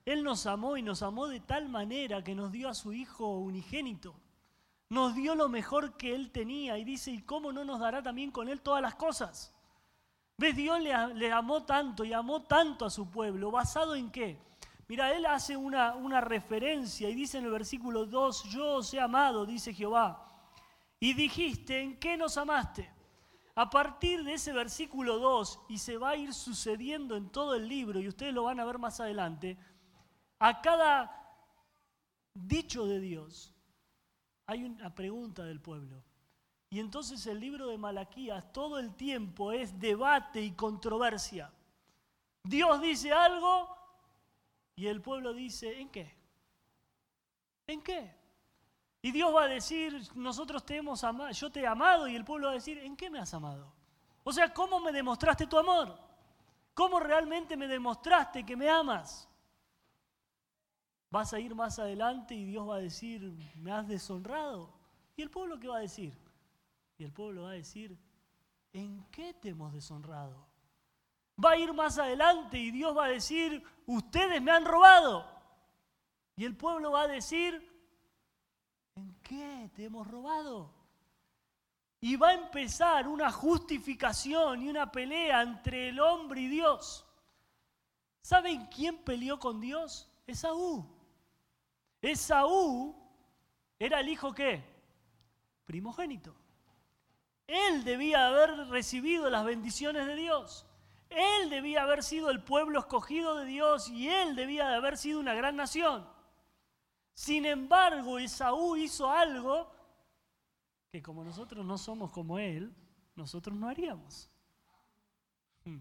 Él 0.05 0.23
nos 0.23 0.45
amó 0.45 0.77
y 0.77 0.83
nos 0.83 1.01
amó 1.01 1.27
de 1.27 1.39
tal 1.39 1.67
manera 1.67 2.23
que 2.23 2.35
nos 2.35 2.51
dio 2.51 2.69
a 2.69 2.75
su 2.75 2.93
Hijo 2.93 3.39
unigénito. 3.39 4.13
Nos 4.87 5.15
dio 5.15 5.33
lo 5.33 5.49
mejor 5.49 5.97
que 5.97 6.13
Él 6.13 6.29
tenía 6.29 6.77
y 6.77 6.83
dice, 6.83 7.09
¿y 7.09 7.23
cómo 7.23 7.51
no 7.51 7.65
nos 7.65 7.79
dará 7.79 8.03
también 8.03 8.29
con 8.29 8.49
Él 8.49 8.61
todas 8.61 8.83
las 8.83 8.93
cosas? 8.93 9.55
¿Ves? 10.37 10.55
Dios 10.55 10.79
le, 10.81 11.15
le 11.15 11.31
amó 11.31 11.63
tanto 11.63 12.05
y 12.05 12.13
amó 12.13 12.43
tanto 12.43 12.85
a 12.85 12.91
su 12.91 13.09
pueblo. 13.09 13.49
¿Basado 13.49 13.95
en 13.95 14.11
qué? 14.11 14.39
Mira, 14.87 15.11
Él 15.11 15.25
hace 15.25 15.57
una, 15.57 15.95
una 15.95 16.21
referencia 16.21 17.09
y 17.09 17.15
dice 17.15 17.39
en 17.39 17.45
el 17.45 17.51
versículo 17.51 18.05
2, 18.05 18.43
yo 18.51 18.75
os 18.75 18.93
he 18.93 18.99
amado, 18.99 19.47
dice 19.47 19.73
Jehová 19.73 20.25
y 20.99 21.13
dijiste, 21.13 21.81
¿en 21.81 21.99
qué 21.99 22.17
nos 22.17 22.37
amaste? 22.37 22.91
A 23.55 23.69
partir 23.69 24.23
de 24.23 24.33
ese 24.33 24.51
versículo 24.51 25.17
2, 25.19 25.61
y 25.69 25.77
se 25.77 25.97
va 25.97 26.11
a 26.11 26.15
ir 26.17 26.33
sucediendo 26.33 27.15
en 27.15 27.29
todo 27.29 27.55
el 27.55 27.67
libro, 27.67 27.99
y 27.99 28.07
ustedes 28.07 28.33
lo 28.33 28.43
van 28.43 28.59
a 28.59 28.65
ver 28.65 28.79
más 28.79 28.99
adelante, 28.99 29.57
a 30.39 30.61
cada 30.61 31.25
dicho 32.33 32.85
de 32.85 32.99
Dios 32.99 33.53
hay 34.45 34.63
una 34.63 34.93
pregunta 34.93 35.43
del 35.43 35.61
pueblo. 35.61 36.03
Y 36.69 36.79
entonces 36.79 37.25
el 37.27 37.39
libro 37.39 37.67
de 37.67 37.77
Malaquías 37.77 38.51
todo 38.51 38.79
el 38.79 38.95
tiempo 38.95 39.51
es 39.51 39.79
debate 39.79 40.41
y 40.41 40.51
controversia. 40.51 41.53
Dios 42.43 42.81
dice 42.81 43.11
algo 43.11 43.69
y 44.75 44.87
el 44.87 45.01
pueblo 45.01 45.33
dice, 45.33 45.79
¿en 45.79 45.89
qué? 45.89 46.13
¿En 47.67 47.81
qué? 47.81 48.24
Y 49.05 49.11
Dios 49.11 49.31
va 49.35 49.43
a 49.43 49.47
decir, 49.47 50.01
nosotros 50.15 50.65
te 50.65 50.77
hemos 50.77 51.03
amado, 51.03 51.29
yo 51.29 51.51
te 51.51 51.59
he 51.59 51.67
amado, 51.67 52.07
y 52.07 52.15
el 52.15 52.25
pueblo 52.25 52.47
va 52.47 52.53
a 52.53 52.55
decir, 52.55 52.79
¿en 52.79 52.97
qué 52.97 53.07
me 53.07 53.19
has 53.19 53.35
amado? 53.35 53.71
O 54.23 54.33
sea, 54.33 54.51
¿cómo 54.51 54.79
me 54.79 54.91
demostraste 54.91 55.45
tu 55.45 55.59
amor? 55.59 55.95
¿Cómo 56.73 56.99
realmente 56.99 57.55
me 57.55 57.67
demostraste 57.67 58.43
que 58.43 58.55
me 58.55 58.67
amas? 58.67 59.29
Vas 61.11 61.31
a 61.33 61.39
ir 61.39 61.53
más 61.53 61.77
adelante 61.77 62.33
y 62.33 62.45
Dios 62.45 62.67
va 62.67 62.77
a 62.77 62.79
decir, 62.79 63.31
me 63.57 63.71
has 63.71 63.87
deshonrado. 63.87 64.73
¿Y 65.15 65.21
el 65.21 65.29
pueblo 65.29 65.59
qué 65.59 65.67
va 65.67 65.77
a 65.77 65.81
decir? 65.81 66.17
Y 66.97 67.03
el 67.03 67.13
pueblo 67.13 67.43
va 67.43 67.51
a 67.51 67.53
decir, 67.53 67.95
¿en 68.73 69.05
qué 69.11 69.35
te 69.35 69.49
hemos 69.49 69.71
deshonrado? 69.71 70.47
Va 71.45 71.51
a 71.51 71.57
ir 71.57 71.71
más 71.75 71.99
adelante 71.99 72.57
y 72.57 72.71
Dios 72.71 72.97
va 72.97 73.05
a 73.05 73.09
decir, 73.09 73.63
ustedes 73.85 74.41
me 74.41 74.49
han 74.49 74.65
robado. 74.65 75.29
Y 76.35 76.43
el 76.43 76.57
pueblo 76.57 76.93
va 76.93 77.03
a 77.03 77.07
decir, 77.07 77.74
¿En 77.74 77.74
qué 79.27 79.69
te 79.75 79.85
hemos 79.85 80.07
robado? 80.07 80.71
Y 81.99 82.15
va 82.15 82.29
a 82.29 82.33
empezar 82.35 83.07
una 83.07 83.31
justificación 83.31 84.61
y 84.61 84.69
una 84.69 84.91
pelea 84.91 85.41
entre 85.41 85.89
el 85.89 85.99
hombre 85.99 86.41
y 86.41 86.47
Dios. 86.47 87.05
¿Saben 88.21 88.67
quién 88.67 88.97
peleó 88.97 89.39
con 89.39 89.59
Dios? 89.59 90.09
Esaú. 90.27 90.85
Esaú 92.01 92.95
era 93.79 93.99
el 93.99 94.09
hijo 94.09 94.33
qué? 94.33 94.63
Primogénito. 95.65 96.35
Él 97.47 97.83
debía 97.83 98.27
haber 98.27 98.67
recibido 98.69 99.29
las 99.29 99.43
bendiciones 99.43 100.05
de 100.05 100.15
Dios. 100.15 100.65
Él 101.09 101.49
debía 101.49 101.83
haber 101.83 102.03
sido 102.03 102.29
el 102.29 102.43
pueblo 102.43 102.79
escogido 102.79 103.35
de 103.35 103.45
Dios 103.45 103.89
y 103.89 104.09
él 104.09 104.35
debía 104.35 104.67
de 104.67 104.75
haber 104.75 104.97
sido 104.97 105.19
una 105.19 105.33
gran 105.33 105.55
nación. 105.55 106.14
Sin 107.15 107.45
embargo, 107.45 108.19
Esaú 108.19 108.75
hizo 108.75 109.09
algo 109.09 109.71
que 110.91 111.01
como 111.01 111.23
nosotros 111.23 111.65
no 111.65 111.77
somos 111.77 112.11
como 112.11 112.37
él, 112.37 112.75
nosotros 113.15 113.57
no 113.57 113.69
haríamos. 113.69 114.29
Hmm. 115.63 115.79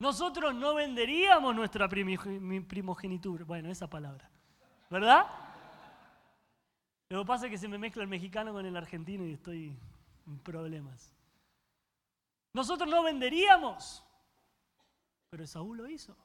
Nosotros 0.00 0.52
no 0.52 0.74
venderíamos 0.74 1.54
nuestra 1.54 1.88
primogenitura. 1.88 3.44
Bueno, 3.44 3.70
esa 3.70 3.88
palabra. 3.88 4.28
¿Verdad? 4.90 5.26
Lo 7.08 7.20
que 7.20 7.26
pasa 7.26 7.46
es 7.46 7.52
que 7.52 7.58
se 7.58 7.68
me 7.68 7.78
mezcla 7.78 8.02
el 8.02 8.08
mexicano 8.08 8.52
con 8.52 8.66
el 8.66 8.76
argentino 8.76 9.24
y 9.24 9.34
estoy 9.34 9.78
en 10.26 10.38
problemas. 10.40 11.14
Nosotros 12.52 12.90
no 12.90 13.04
venderíamos. 13.04 14.04
Pero 15.30 15.44
Esaú 15.44 15.72
lo 15.72 15.88
hizo. 15.88 16.16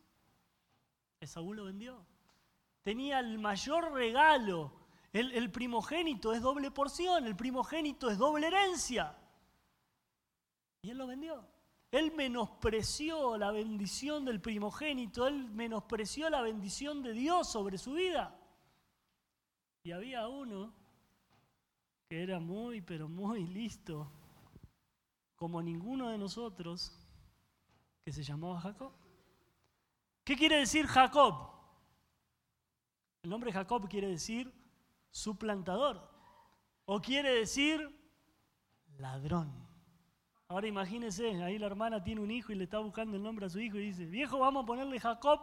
Esaú 1.19 1.53
lo 1.53 1.65
vendió 1.65 2.12
tenía 2.83 3.19
el 3.19 3.39
mayor 3.39 3.91
regalo. 3.93 4.71
El, 5.11 5.51
primogénito 5.51 6.33
es 6.33 6.41
doble 6.41 6.71
porción, 6.71 7.25
el 7.25 7.35
primogénito 7.35 8.09
es 8.09 8.17
doble 8.17 8.47
herencia. 8.47 9.15
Y 10.81 10.89
él 10.89 10.97
lo 10.97 11.07
vendió. 11.07 11.47
Él 11.91 12.11
menospreció 12.15 13.37
la 13.37 13.51
bendición 13.51 14.25
del 14.25 14.41
primogénito, 14.41 15.27
él 15.27 15.51
menospreció 15.51 16.29
la 16.31 16.41
bendición 16.41 17.03
de 17.03 17.13
Dios 17.13 17.47
sobre 17.47 17.77
su 17.77 17.93
vida. 17.93 18.35
Y 19.83 19.91
había 19.91 20.27
uno 20.27 20.73
que 22.09 22.23
era 22.23 22.39
muy, 22.39 22.81
pero 22.81 23.07
muy 23.07 23.45
listo, 23.45 24.11
como 25.35 25.61
ninguno 25.61 26.09
de 26.09 26.17
nosotros, 26.17 26.91
que 28.03 28.11
se 28.11 28.23
llamaba 28.23 28.59
Jacob. 28.61 28.91
¿Qué 30.23 30.35
quiere 30.35 30.57
decir 30.57 30.87
Jacob? 30.87 31.62
El 33.23 33.29
nombre 33.29 33.53
Jacob 33.53 33.87
quiere 33.87 34.09
decir 34.09 34.53
suplantador 35.09 36.09
o 36.85 37.01
quiere 37.01 37.33
decir 37.33 37.89
ladrón. 38.97 39.51
Ahora 40.49 40.67
imagínese, 40.67 41.41
ahí 41.41 41.57
la 41.57 41.67
hermana 41.67 42.03
tiene 42.03 42.19
un 42.19 42.29
hijo 42.29 42.51
y 42.51 42.55
le 42.55 42.65
está 42.65 42.79
buscando 42.79 43.15
el 43.15 43.23
nombre 43.23 43.45
a 43.45 43.49
su 43.49 43.59
hijo 43.59 43.77
y 43.77 43.85
dice, 43.85 44.05
viejo, 44.05 44.39
vamos 44.39 44.63
a 44.63 44.65
ponerle 44.65 44.99
Jacob. 44.99 45.39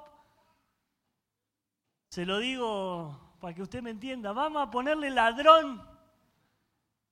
Se 2.10 2.26
lo 2.26 2.38
digo 2.38 3.34
para 3.40 3.54
que 3.54 3.62
usted 3.62 3.82
me 3.82 3.90
entienda, 3.90 4.32
vamos 4.32 4.62
a 4.62 4.70
ponerle 4.70 5.08
ladrón. 5.10 5.82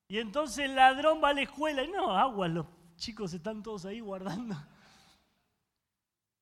Y 0.07 0.19
entonces 0.19 0.67
el 0.67 0.75
ladrón 0.75 1.21
va 1.25 1.31
a 1.31 1.35
la 1.35 1.43
escuela 1.43 1.83
y 1.83 1.89
no, 1.89 2.15
agua, 2.15 2.47
los 2.47 2.67
chicos 2.97 3.33
están 3.33 3.63
todos 3.63 3.87
ahí 3.87 4.01
guardando. 4.01 4.55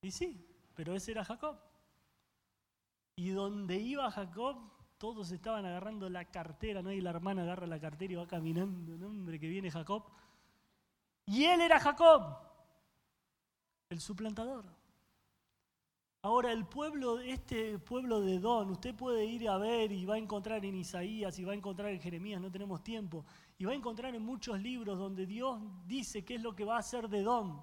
Y 0.02 0.11
sí, 0.11 0.45
pero 0.75 0.95
ese 0.95 1.12
era 1.12 1.25
Jacob. 1.25 1.65
Y 3.16 3.30
donde 3.30 3.76
iba 3.76 4.11
Jacob, 4.11 4.58
todos 4.99 5.30
estaban 5.30 5.64
agarrando 5.64 6.08
la 6.11 6.26
cartera, 6.26 6.82
¿no? 6.82 6.92
Y 6.92 7.00
la 7.00 7.11
hermana 7.11 7.42
agarra 7.42 7.66
la 7.66 7.80
cartera 7.80 8.12
y 8.12 8.16
va 8.16 8.26
caminando, 8.26 8.96
¿no? 8.96 9.06
hombre, 9.06 9.40
que 9.40 9.49
viene 9.49 9.70
Jacob. 9.70 10.04
Y 11.26 11.44
él 11.44 11.62
era 11.62 11.80
Jacob, 11.80 12.38
el 13.88 14.00
suplantador. 14.00 14.64
Ahora, 16.23 16.52
el 16.52 16.66
pueblo, 16.66 17.20
este 17.20 17.78
pueblo 17.78 18.20
de 18.20 18.38
Don, 18.38 18.70
usted 18.70 18.94
puede 18.94 19.25
ir 19.25 19.49
a 19.49 19.58
ver 19.58 19.92
y 19.92 20.04
va 20.04 20.14
a 20.14 20.18
encontrar 20.18 20.64
en 20.64 20.75
Isaías 20.75 21.38
y 21.38 21.44
va 21.44 21.52
a 21.52 21.56
encontrar 21.56 21.90
en 21.90 22.00
Jeremías, 22.00 22.40
no 22.40 22.50
tenemos 22.50 22.82
tiempo, 22.82 23.25
y 23.58 23.64
va 23.64 23.73
a 23.73 23.76
encontrar 23.76 24.14
en 24.14 24.23
muchos 24.23 24.61
libros 24.61 24.99
donde 24.99 25.25
Dios 25.25 25.58
dice 25.87 26.25
qué 26.25 26.35
es 26.35 26.42
lo 26.42 26.54
que 26.54 26.64
va 26.64 26.76
a 26.76 26.80
hacer 26.80 27.08
de 27.08 27.23
Don. 27.23 27.62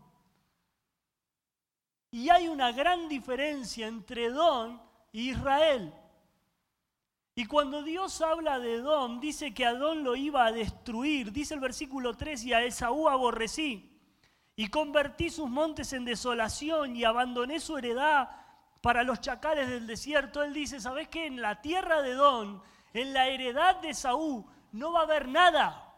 Y 2.10 2.30
hay 2.30 2.48
una 2.48 2.72
gran 2.72 3.08
diferencia 3.10 3.88
entre 3.88 4.30
Don 4.30 4.93
Israel. 5.14 5.94
Y 7.36 7.46
cuando 7.46 7.82
Dios 7.82 8.22
habla 8.22 8.60
de 8.60 8.76
Edom, 8.76 9.20
dice 9.20 9.54
que 9.54 9.66
Adón 9.66 10.04
lo 10.04 10.16
iba 10.16 10.46
a 10.46 10.52
destruir. 10.52 11.32
Dice 11.32 11.54
el 11.54 11.60
versículo 11.60 12.16
3, 12.16 12.44
y 12.44 12.54
a 12.54 12.64
Esaú 12.64 13.08
aborrecí. 13.08 13.90
Y 14.56 14.68
convertí 14.68 15.32
sus 15.32 15.50
montes 15.50 15.94
en 15.94 16.06
desolación 16.06 16.96
y 16.96 17.04
abandoné 17.06 17.60
su 17.60 17.78
heredad 17.78 18.30
para 18.82 19.04
los 19.04 19.20
chacales 19.20 19.68
del 19.68 19.88
desierto. 19.88 20.44
Él 20.44 20.54
dice, 20.54 20.80
¿sabes 20.80 21.08
qué? 21.08 21.26
En 21.26 21.42
la 21.42 21.60
tierra 21.62 22.04
de 22.04 22.12
Edom, 22.12 22.62
en 22.94 23.14
la 23.14 23.28
heredad 23.28 23.82
de 23.82 23.90
Esaú, 23.90 24.46
no 24.72 24.92
va 24.92 25.00
a 25.00 25.04
haber 25.04 25.28
nada. 25.28 25.92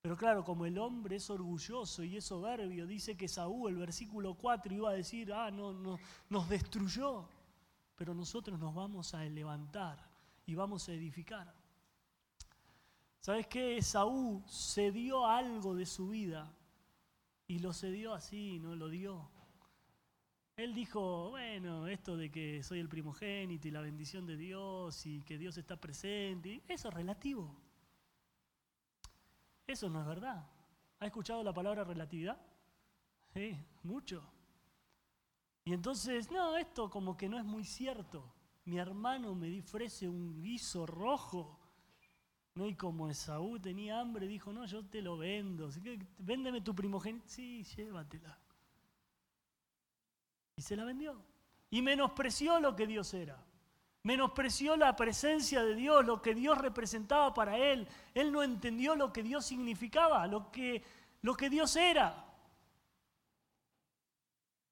Pero 0.00 0.16
claro, 0.16 0.44
como 0.44 0.64
el 0.64 0.78
hombre 0.78 1.16
es 1.16 1.28
orgulloso 1.28 2.02
y 2.04 2.16
es 2.16 2.24
soberbio, 2.24 2.86
dice 2.86 3.18
que 3.18 3.26
Esaú, 3.26 3.68
el 3.68 3.76
versículo 3.76 4.34
4, 4.34 4.72
iba 4.72 4.88
a 4.88 4.94
decir, 4.94 5.30
ah, 5.34 5.50
no, 5.50 5.74
no, 5.74 5.98
nos 6.30 6.48
destruyó 6.48 7.28
pero 7.98 8.14
nosotros 8.14 8.58
nos 8.60 8.72
vamos 8.72 9.12
a 9.12 9.24
levantar 9.24 10.08
y 10.46 10.54
vamos 10.54 10.88
a 10.88 10.92
edificar. 10.92 11.52
¿Sabes 13.18 13.48
qué? 13.48 13.82
Saúl 13.82 14.44
cedió 14.48 15.26
algo 15.26 15.74
de 15.74 15.84
su 15.84 16.08
vida 16.08 16.54
y 17.48 17.58
lo 17.58 17.72
cedió 17.72 18.14
así, 18.14 18.60
no 18.60 18.76
lo 18.76 18.88
dio. 18.88 19.28
Él 20.56 20.74
dijo, 20.74 21.30
bueno, 21.30 21.88
esto 21.88 22.16
de 22.16 22.30
que 22.30 22.62
soy 22.62 22.78
el 22.78 22.88
primogénito 22.88 23.66
y 23.66 23.72
la 23.72 23.80
bendición 23.80 24.26
de 24.26 24.36
Dios 24.36 25.04
y 25.04 25.22
que 25.22 25.36
Dios 25.36 25.58
está 25.58 25.76
presente, 25.76 26.62
eso 26.68 26.88
es 26.88 26.94
relativo. 26.94 27.52
Eso 29.66 29.90
no 29.90 30.00
es 30.00 30.06
verdad. 30.06 30.48
¿Ha 31.00 31.06
escuchado 31.06 31.42
la 31.42 31.52
palabra 31.52 31.82
relatividad? 31.82 32.40
Sí, 33.34 33.58
mucho. 33.82 34.37
Y 35.68 35.74
entonces, 35.74 36.30
no, 36.30 36.56
esto 36.56 36.88
como 36.88 37.14
que 37.14 37.28
no 37.28 37.36
es 37.36 37.44
muy 37.44 37.62
cierto. 37.62 38.24
Mi 38.64 38.78
hermano 38.78 39.34
me 39.34 39.60
ofrece 39.60 40.08
un 40.08 40.40
guiso 40.42 40.86
rojo. 40.86 41.58
¿no? 42.54 42.66
Y 42.66 42.74
como 42.74 43.10
Esaú 43.10 43.58
tenía 43.58 44.00
hambre, 44.00 44.26
dijo, 44.26 44.50
no, 44.50 44.64
yo 44.64 44.86
te 44.86 45.02
lo 45.02 45.18
vendo. 45.18 45.68
Véndeme 46.20 46.62
tu 46.62 46.74
primogénito. 46.74 47.26
Sí, 47.28 47.64
llévatela. 47.64 48.38
Y 50.56 50.62
se 50.62 50.74
la 50.74 50.86
vendió. 50.86 51.22
Y 51.68 51.82
menospreció 51.82 52.60
lo 52.60 52.74
que 52.74 52.86
Dios 52.86 53.12
era. 53.12 53.36
Menospreció 54.04 54.74
la 54.74 54.96
presencia 54.96 55.62
de 55.62 55.74
Dios, 55.74 56.02
lo 56.02 56.22
que 56.22 56.34
Dios 56.34 56.56
representaba 56.56 57.34
para 57.34 57.58
él. 57.58 57.86
Él 58.14 58.32
no 58.32 58.42
entendió 58.42 58.96
lo 58.96 59.12
que 59.12 59.22
Dios 59.22 59.44
significaba, 59.44 60.26
lo 60.28 60.50
que, 60.50 60.82
lo 61.20 61.36
que 61.36 61.50
Dios 61.50 61.76
era. 61.76 62.24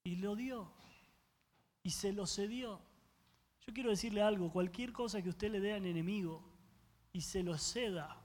Y 0.03 0.17
lo 0.17 0.35
dio 0.35 0.75
y 1.87 1.91
se 1.91 2.13
lo 2.13 2.27
cedió. 2.27 2.81
Yo 3.65 3.73
quiero 3.73 3.91
decirle 3.91 4.21
algo, 4.21 4.51
cualquier 4.51 4.93
cosa 4.93 5.23
que 5.23 5.29
usted 5.29 5.53
le 5.53 5.61
dé 5.61 5.73
al 5.73 5.87
enemigo 5.87 6.43
y 7.13 7.21
se 7.21 7.45
lo 7.45 7.57
ceda, 7.59 8.21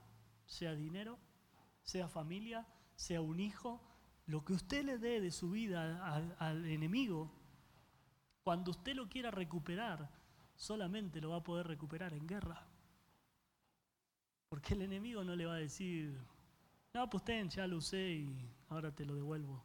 sea 0.46 0.74
dinero, 0.74 1.16
sea 1.84 2.08
familia, 2.08 2.66
sea 2.96 3.20
un 3.20 3.38
hijo, 3.38 3.80
lo 4.26 4.44
que 4.44 4.54
usted 4.54 4.84
le 4.84 4.98
dé 4.98 5.20
de 5.20 5.30
su 5.30 5.52
vida 5.52 6.04
al, 6.40 6.66
enemigo, 6.66 7.30
cuando 8.42 8.72
usted 8.72 8.96
lo 8.96 9.08
quiera 9.08 9.30
recuperar, 9.30 10.10
solamente 10.56 11.20
lo 11.20 11.30
va 11.30 11.36
a 11.36 11.44
poder 11.44 11.68
recuperar 11.68 12.14
en 12.14 12.26
guerra. 12.26 12.66
Porque 14.48 14.74
el 14.74 14.82
enemigo 14.82 15.22
no 15.22 15.36
le 15.36 15.46
va 15.46 15.54
a 15.54 15.58
decir, 15.58 16.18
no, 16.92 17.08
pues 17.08 17.22
ten, 17.22 17.48
ya 17.48 17.68
lo 17.68 17.76
usé 17.76 18.10
y 18.10 18.50
ahora 18.70 18.92
te 18.92 19.04
lo 19.04 19.14
devuelvo. 19.14 19.64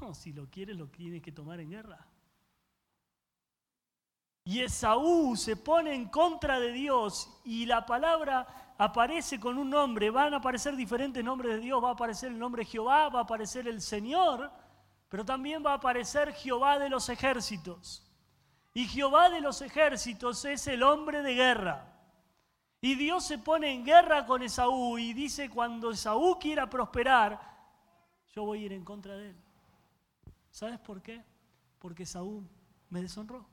No, 0.00 0.14
si 0.14 0.32
lo 0.32 0.50
quieres, 0.50 0.76
lo 0.76 0.88
tienes 0.88 1.22
que 1.22 1.30
tomar 1.30 1.60
en 1.60 1.70
guerra. 1.70 2.08
Y 4.44 4.60
Esaú 4.60 5.36
se 5.36 5.56
pone 5.56 5.94
en 5.94 6.08
contra 6.08 6.58
de 6.58 6.72
Dios 6.72 7.30
y 7.44 7.64
la 7.66 7.86
palabra 7.86 8.74
aparece 8.76 9.38
con 9.38 9.56
un 9.56 9.70
nombre. 9.70 10.10
Van 10.10 10.34
a 10.34 10.38
aparecer 10.38 10.74
diferentes 10.74 11.22
nombres 11.22 11.54
de 11.54 11.60
Dios. 11.60 11.82
Va 11.82 11.90
a 11.90 11.92
aparecer 11.92 12.32
el 12.32 12.38
nombre 12.38 12.64
Jehová, 12.64 13.08
va 13.08 13.20
a 13.20 13.22
aparecer 13.22 13.68
el 13.68 13.80
Señor, 13.80 14.50
pero 15.08 15.24
también 15.24 15.64
va 15.64 15.72
a 15.72 15.76
aparecer 15.76 16.32
Jehová 16.32 16.78
de 16.78 16.88
los 16.88 17.08
ejércitos. 17.08 18.04
Y 18.74 18.86
Jehová 18.86 19.28
de 19.28 19.40
los 19.40 19.62
ejércitos 19.62 20.44
es 20.44 20.66
el 20.66 20.82
hombre 20.82 21.22
de 21.22 21.34
guerra. 21.34 21.88
Y 22.80 22.96
Dios 22.96 23.24
se 23.24 23.38
pone 23.38 23.72
en 23.72 23.84
guerra 23.84 24.26
con 24.26 24.42
Esaú 24.42 24.98
y 24.98 25.12
dice, 25.12 25.48
cuando 25.50 25.92
Esaú 25.92 26.36
quiera 26.40 26.68
prosperar, 26.68 27.40
yo 28.34 28.44
voy 28.44 28.62
a 28.62 28.66
ir 28.66 28.72
en 28.72 28.84
contra 28.84 29.14
de 29.14 29.30
él. 29.30 29.36
¿Sabes 30.50 30.80
por 30.80 31.00
qué? 31.00 31.22
Porque 31.78 32.02
Esaú 32.02 32.42
me 32.90 33.00
deshonró. 33.00 33.51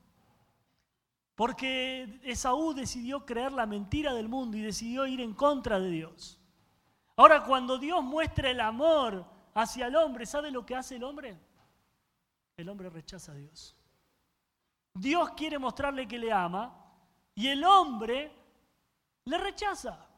Porque 1.39 2.19
Esaú 2.24 2.74
decidió 2.74 3.25
creer 3.25 3.53
la 3.53 3.65
mentira 3.65 4.13
del 4.13 4.27
mundo 4.27 4.58
y 4.58 4.62
decidió 4.62 5.08
ir 5.08 5.22
en 5.22 5.34
contra 5.34 5.79
de 5.79 5.89
Dios. 5.89 6.38
Ahora, 7.15 7.46
cuando 7.46 7.77
Dios 7.77 8.03
muestra 8.03 8.50
el 8.50 8.60
amor 8.60 9.25
hacia 9.53 9.88
el 9.88 9.96
hombre, 9.96 10.25
¿sabe 10.25 10.51
lo 10.51 10.65
que 10.65 10.75
hace 10.75 10.98
el 10.98 11.03
hombre? 11.05 11.39
El 12.58 12.67
hombre 12.67 12.89
rechaza 12.89 13.31
a 13.31 13.36
Dios. 13.36 13.74
Dios 14.93 15.29
quiere 15.29 15.58
mostrarle 15.58 16.10
que 16.10 16.19
le 16.19 16.29
ama 16.29 16.75
y 17.34 17.48
el 17.48 17.63
hombre 17.63 18.34
le 19.24 19.38
rechaza. 19.38 20.10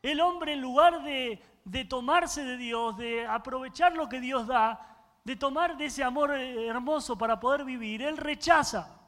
El 0.00 0.18
hombre 0.18 0.54
en 0.54 0.62
lugar 0.62 1.02
de, 1.02 1.42
de 1.62 1.84
tomarse 1.84 2.42
de 2.42 2.56
Dios, 2.56 2.96
de 2.96 3.26
aprovechar 3.26 3.94
lo 3.94 4.08
que 4.08 4.18
Dios 4.18 4.46
da, 4.46 5.12
de 5.24 5.36
tomar 5.36 5.76
de 5.76 5.84
ese 5.84 6.02
amor 6.02 6.30
hermoso 6.30 7.18
para 7.18 7.38
poder 7.38 7.66
vivir, 7.66 8.00
él 8.00 8.16
rechaza 8.16 9.03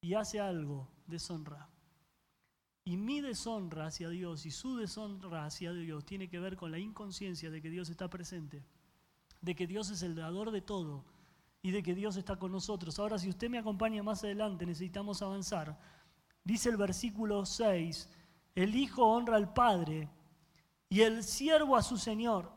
y 0.00 0.14
hace 0.14 0.40
algo, 0.40 0.88
deshonra. 1.06 1.68
Y 2.84 2.96
mi 2.96 3.20
deshonra 3.20 3.86
hacia 3.86 4.08
Dios 4.08 4.46
y 4.46 4.50
su 4.50 4.76
deshonra 4.76 5.44
hacia 5.44 5.72
Dios 5.72 6.06
tiene 6.06 6.28
que 6.28 6.38
ver 6.38 6.56
con 6.56 6.70
la 6.70 6.78
inconsciencia 6.78 7.50
de 7.50 7.60
que 7.60 7.70
Dios 7.70 7.90
está 7.90 8.08
presente, 8.08 8.64
de 9.40 9.54
que 9.54 9.66
Dios 9.66 9.90
es 9.90 10.02
el 10.02 10.14
dador 10.14 10.50
de 10.50 10.62
todo 10.62 11.04
y 11.60 11.70
de 11.70 11.82
que 11.82 11.94
Dios 11.94 12.16
está 12.16 12.36
con 12.36 12.52
nosotros. 12.52 12.98
Ahora, 12.98 13.18
si 13.18 13.28
usted 13.28 13.50
me 13.50 13.58
acompaña 13.58 14.02
más 14.02 14.24
adelante, 14.24 14.64
necesitamos 14.64 15.20
avanzar. 15.20 15.78
Dice 16.42 16.70
el 16.70 16.78
versículo 16.78 17.44
6, 17.44 18.08
el 18.54 18.74
Hijo 18.74 19.04
honra 19.04 19.36
al 19.36 19.52
Padre 19.52 20.08
y 20.88 21.02
el 21.02 21.22
siervo 21.22 21.76
a 21.76 21.82
su 21.82 21.98
Señor. 21.98 22.50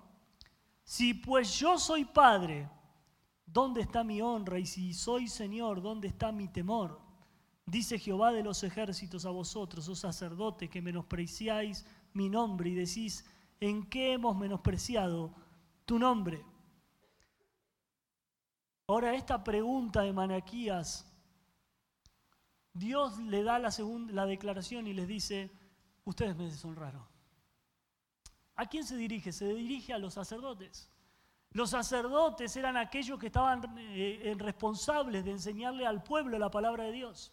Si 0.83 1.13
pues 1.13 1.60
yo 1.60 1.77
soy 1.77 2.05
Padre, 2.05 2.69
¿dónde 3.45 3.81
está 3.81 4.03
mi 4.03 4.21
honra? 4.21 4.60
Y 4.60 4.65
si 4.65 4.93
soy 4.93 5.27
Señor, 5.27 5.81
¿dónde 5.81 6.07
está 6.07 6.31
mi 6.31 6.48
temor? 6.48 7.11
Dice 7.65 8.00
Jehová 8.00 8.32
de 8.32 8.44
los 8.44 8.63
ejércitos 8.63 9.25
a 9.25 9.30
vosotros, 9.30 9.88
oh 9.88 9.96
sacerdotes, 9.96 10.70
que 10.70 10.82
menospreciáis 10.82 11.86
mi 12.13 12.27
nombre 12.27 12.70
y 12.70 12.75
decís, 12.75 13.25
¿en 13.60 13.88
qué 13.89 14.13
hemos 14.13 14.36
menospreciado 14.36 15.34
tu 15.86 16.00
nombre? 16.00 16.44
Ahora 18.88 19.13
esta 19.13 19.44
pregunta 19.44 20.01
de 20.01 20.12
Manaquías, 20.12 21.06
Dios 22.74 23.20
le 23.20 23.44
da 23.44 23.60
la, 23.60 23.72
segunda, 23.72 24.12
la 24.12 24.25
declaración 24.25 24.88
y 24.88 24.94
les 24.94 25.08
dice, 25.08 25.51
ustedes 26.03 26.36
me 26.36 26.46
deshonraron. 26.46 27.06
¿A 28.56 28.65
quién 28.65 28.86
se 28.86 28.98
dirige? 28.98 29.32
Se 29.32 29.46
dirige 29.53 29.94
a 29.94 29.98
los 29.98 30.15
sacerdotes. 30.15 30.89
Los 31.51 31.70
sacerdotes 31.70 32.56
eran 32.56 32.75
aquellos 32.75 33.20
que 33.20 33.27
estaban 33.27 33.62
eh, 33.77 34.36
responsables 34.38 35.24
de 35.24 35.32
enseñarle 35.32 35.86
al 35.86 36.03
pueblo 36.03 36.39
la 36.39 36.50
palabra 36.50 36.86
de 36.86 36.91
Dios 36.91 37.32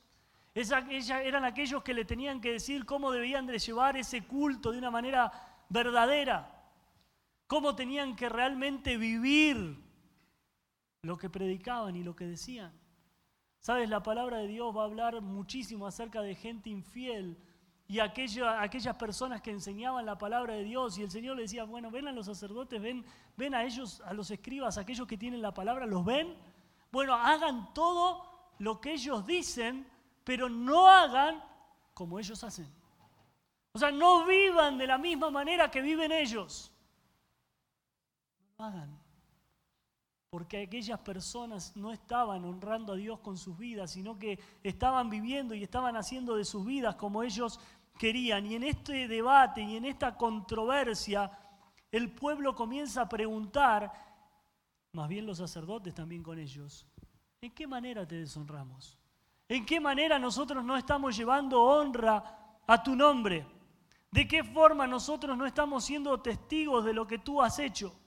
eran 0.61 1.45
aquellos 1.45 1.83
que 1.83 1.95
le 1.95 2.05
tenían 2.05 2.41
que 2.41 2.53
decir 2.53 2.85
cómo 2.85 3.12
debían 3.12 3.47
de 3.47 3.59
llevar 3.59 3.97
ese 3.97 4.27
culto 4.27 4.73
de 4.73 4.79
una 4.79 4.91
manera 4.91 5.31
verdadera. 5.69 6.55
cómo 7.47 7.75
tenían 7.75 8.15
que 8.15 8.29
realmente 8.29 8.99
vivir 8.99 9.83
lo 11.03 11.17
que 11.17 11.31
predicaban 11.31 11.97
y 11.97 12.05
lo 12.05 12.15
que 12.15 12.27
decían. 12.27 12.73
Sabes, 13.59 13.88
la 13.88 14.03
palabra 14.03 14.38
de 14.38 14.49
Dios 14.49 14.77
va 14.77 14.83
a 14.83 14.85
hablar 14.85 15.21
muchísimo 15.23 15.87
acerca 15.87 16.21
de 16.21 16.35
gente 16.35 16.69
infiel 16.69 17.38
y 17.87 18.00
aquellas 18.00 18.97
personas 18.97 19.41
que 19.41 19.50
enseñaban 19.50 20.05
la 20.05 20.19
palabra 20.19 20.55
de 20.55 20.65
Dios. 20.65 20.99
Y 20.99 21.03
el 21.03 21.11
Señor 21.11 21.37
le 21.37 21.43
decía, 21.43 21.65
bueno, 21.65 21.91
ven 21.91 22.07
a 22.07 22.12
los 22.12 22.27
sacerdotes, 22.27 22.81
ven, 22.83 23.05
ven 23.37 23.55
a 23.55 23.65
ellos, 23.65 24.03
a 24.03 24.12
los 24.12 24.31
escribas, 24.31 24.77
aquellos 24.77 25.07
que 25.07 25.17
tienen 25.17 25.41
la 25.41 25.55
palabra, 25.55 25.87
¿los 25.87 26.05
ven? 26.05 26.37
Bueno, 26.93 27.15
hagan 27.15 27.73
todo 27.73 28.53
lo 28.59 28.79
que 28.81 28.93
ellos 28.93 29.27
dicen, 29.27 29.87
pero 30.29 30.51
no 30.51 30.87
hagan 30.87 31.43
como 31.95 32.19
ellos 32.19 32.45
hacen. 32.45 32.71
O 33.73 33.79
sea, 33.79 33.91
no 33.91 34.27
vivan 34.27 34.77
de 34.77 34.87
la 34.87 34.99
misma 34.99 35.31
manera 35.31 35.71
que 35.71 35.81
viven 35.81 36.13
ellos. 36.13 36.71
No 38.59 38.67
hagan 38.67 39.01
porque 40.29 40.65
aquellas 40.65 41.01
personas 41.01 41.75
no 41.75 41.93
estaban 41.93 42.45
honrando 42.45 42.93
a 42.93 42.97
Dios 42.97 43.21
con 43.21 43.39
sus 43.39 43.57
vidas, 43.57 43.93
sino 43.93 44.19
que 44.19 44.39
estaban 44.63 45.09
viviendo 45.09 45.55
y 45.55 45.63
estaban 45.63 45.97
haciendo 45.97 46.37
de 46.37 46.45
sus 46.45 46.67
vidas 46.67 46.97
como 46.97 47.23
ellos 47.23 47.59
querían. 47.99 48.45
Y 48.45 48.55
en 48.55 48.65
este 48.65 49.09
debate 49.09 49.63
y 49.63 49.77
en 49.77 49.87
esta 49.87 50.15
controversia, 50.15 51.33
el 51.91 52.13
pueblo 52.13 52.55
comienza 52.55 53.01
a 53.01 53.09
preguntar, 53.09 53.91
más 54.93 55.09
bien 55.09 55.25
los 55.25 55.39
sacerdotes 55.39 55.95
también 55.95 56.23
con 56.23 56.39
ellos, 56.39 56.87
¿en 57.41 57.55
qué 57.55 57.67
manera 57.67 58.07
te 58.07 58.17
deshonramos? 58.17 58.98
¿En 59.49 59.64
qué 59.64 59.81
manera 59.81 60.19
nosotros 60.19 60.62
no 60.62 60.76
estamos 60.76 61.17
llevando 61.17 61.62
honra 61.62 62.59
a 62.67 62.83
tu 62.83 62.95
nombre? 62.95 63.47
¿De 64.11 64.28
qué 64.28 64.45
forma 64.45 64.87
nosotros 64.87 65.37
no 65.37 65.47
estamos 65.47 65.85
siendo 65.85 66.21
testigos 66.21 66.85
de 66.85 66.93
lo 66.93 67.07
que 67.07 67.19
tú 67.19 67.40
has 67.40 67.59
hecho? 67.59 67.99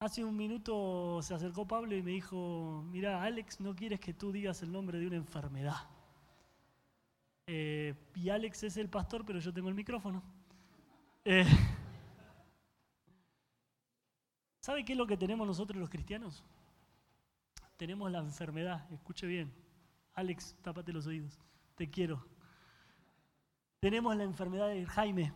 Hace 0.00 0.24
un 0.24 0.36
minuto 0.36 1.22
se 1.22 1.32
acercó 1.32 1.66
Pablo 1.66 1.96
y 1.96 2.02
me 2.02 2.10
dijo, 2.10 2.84
mira, 2.90 3.22
Alex, 3.22 3.60
no 3.60 3.74
quieres 3.74 4.00
que 4.00 4.12
tú 4.12 4.32
digas 4.32 4.60
el 4.62 4.72
nombre 4.72 4.98
de 4.98 5.06
una 5.06 5.16
enfermedad. 5.16 5.88
Eh, 7.46 7.94
y 8.14 8.28
Alex 8.28 8.64
es 8.64 8.76
el 8.76 8.88
pastor, 8.88 9.24
pero 9.24 9.38
yo 9.38 9.52
tengo 9.52 9.68
el 9.68 9.74
micrófono. 9.74 10.22
Eh, 11.24 11.46
¿Sabe 14.60 14.84
qué 14.84 14.92
es 14.92 14.98
lo 14.98 15.06
que 15.06 15.16
tenemos 15.16 15.46
nosotros 15.46 15.78
los 15.78 15.88
cristianos? 15.88 16.44
Tenemos 17.76 18.10
la 18.10 18.20
enfermedad, 18.20 18.90
escuche 18.92 19.26
bien. 19.26 19.52
Alex, 20.14 20.56
tápate 20.62 20.92
los 20.92 21.06
oídos, 21.06 21.38
te 21.74 21.90
quiero. 21.90 22.24
Tenemos 23.80 24.16
la 24.16 24.24
enfermedad 24.24 24.68
de 24.68 24.86
Jaime. 24.86 25.32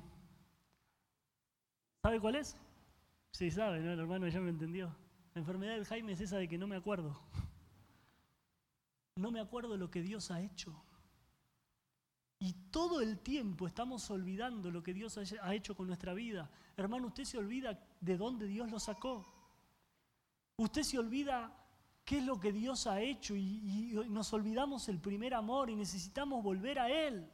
¿Sabe 2.03 2.21
cuál 2.21 2.37
es? 2.37 2.57
Sí, 3.33 3.51
sabe, 3.51 3.81
¿no? 3.81 3.93
El 3.93 3.99
hermano 3.99 4.29
ya 4.29 4.41
me 4.41 4.51
entendió. 4.51 4.95
La 5.35 5.41
enfermedad 5.41 5.75
del 5.75 5.85
Jaime 5.85 6.13
es 6.13 6.21
esa 6.21 6.39
de 6.39 6.49
que 6.49 6.59
no 6.59 6.67
me 6.67 6.77
acuerdo. 6.77 7.21
No 9.17 9.31
me 9.31 9.41
acuerdo 9.41 9.77
lo 9.77 9.91
que 9.91 10.01
Dios 10.01 10.31
ha 10.31 10.41
hecho. 10.41 10.81
Y 12.39 12.53
todo 12.71 13.01
el 13.01 13.19
tiempo 13.19 13.67
estamos 13.67 14.09
olvidando 14.11 14.71
lo 14.71 14.83
que 14.83 14.95
Dios 14.95 15.19
ha 15.19 15.55
hecho 15.55 15.75
con 15.75 15.89
nuestra 15.89 16.15
vida. 16.15 16.49
Hermano, 16.77 17.09
usted 17.09 17.25
se 17.25 17.37
olvida 17.37 17.85
de 18.01 18.17
dónde 18.17 18.47
Dios 18.47 18.71
lo 18.71 18.79
sacó. 18.79 19.27
Usted 20.57 20.85
se 20.85 20.99
olvida 20.99 21.53
qué 22.09 22.17
es 22.17 22.25
lo 22.25 22.41
que 22.41 22.53
Dios 22.53 22.87
ha 22.87 23.03
hecho 23.03 23.37
y, 23.37 23.93
nos 24.09 24.33
olvidamos 24.33 24.89
el 24.89 24.99
primer 24.99 25.35
amor 25.35 25.69
y 25.69 25.77
necesitamos 25.77 26.43
volver 26.43 26.79
a 26.79 26.89
Él. 26.89 27.31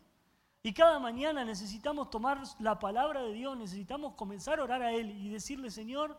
Y 0.65 0.73
cada 0.73 0.99
mañana 0.99 1.45
necesitamos 1.45 2.11
tomar 2.11 2.43
la 2.59 2.77
palabra 2.77 3.23
de 3.23 3.33
Dios, 3.33 3.57
necesitamos 3.57 4.15
comenzar 4.15 4.59
a 4.59 4.65
orar 4.65 4.83
a 4.83 4.93
Él 4.93 5.13
y 5.13 5.29
decirle, 5.29 5.71
Señor, 5.71 6.19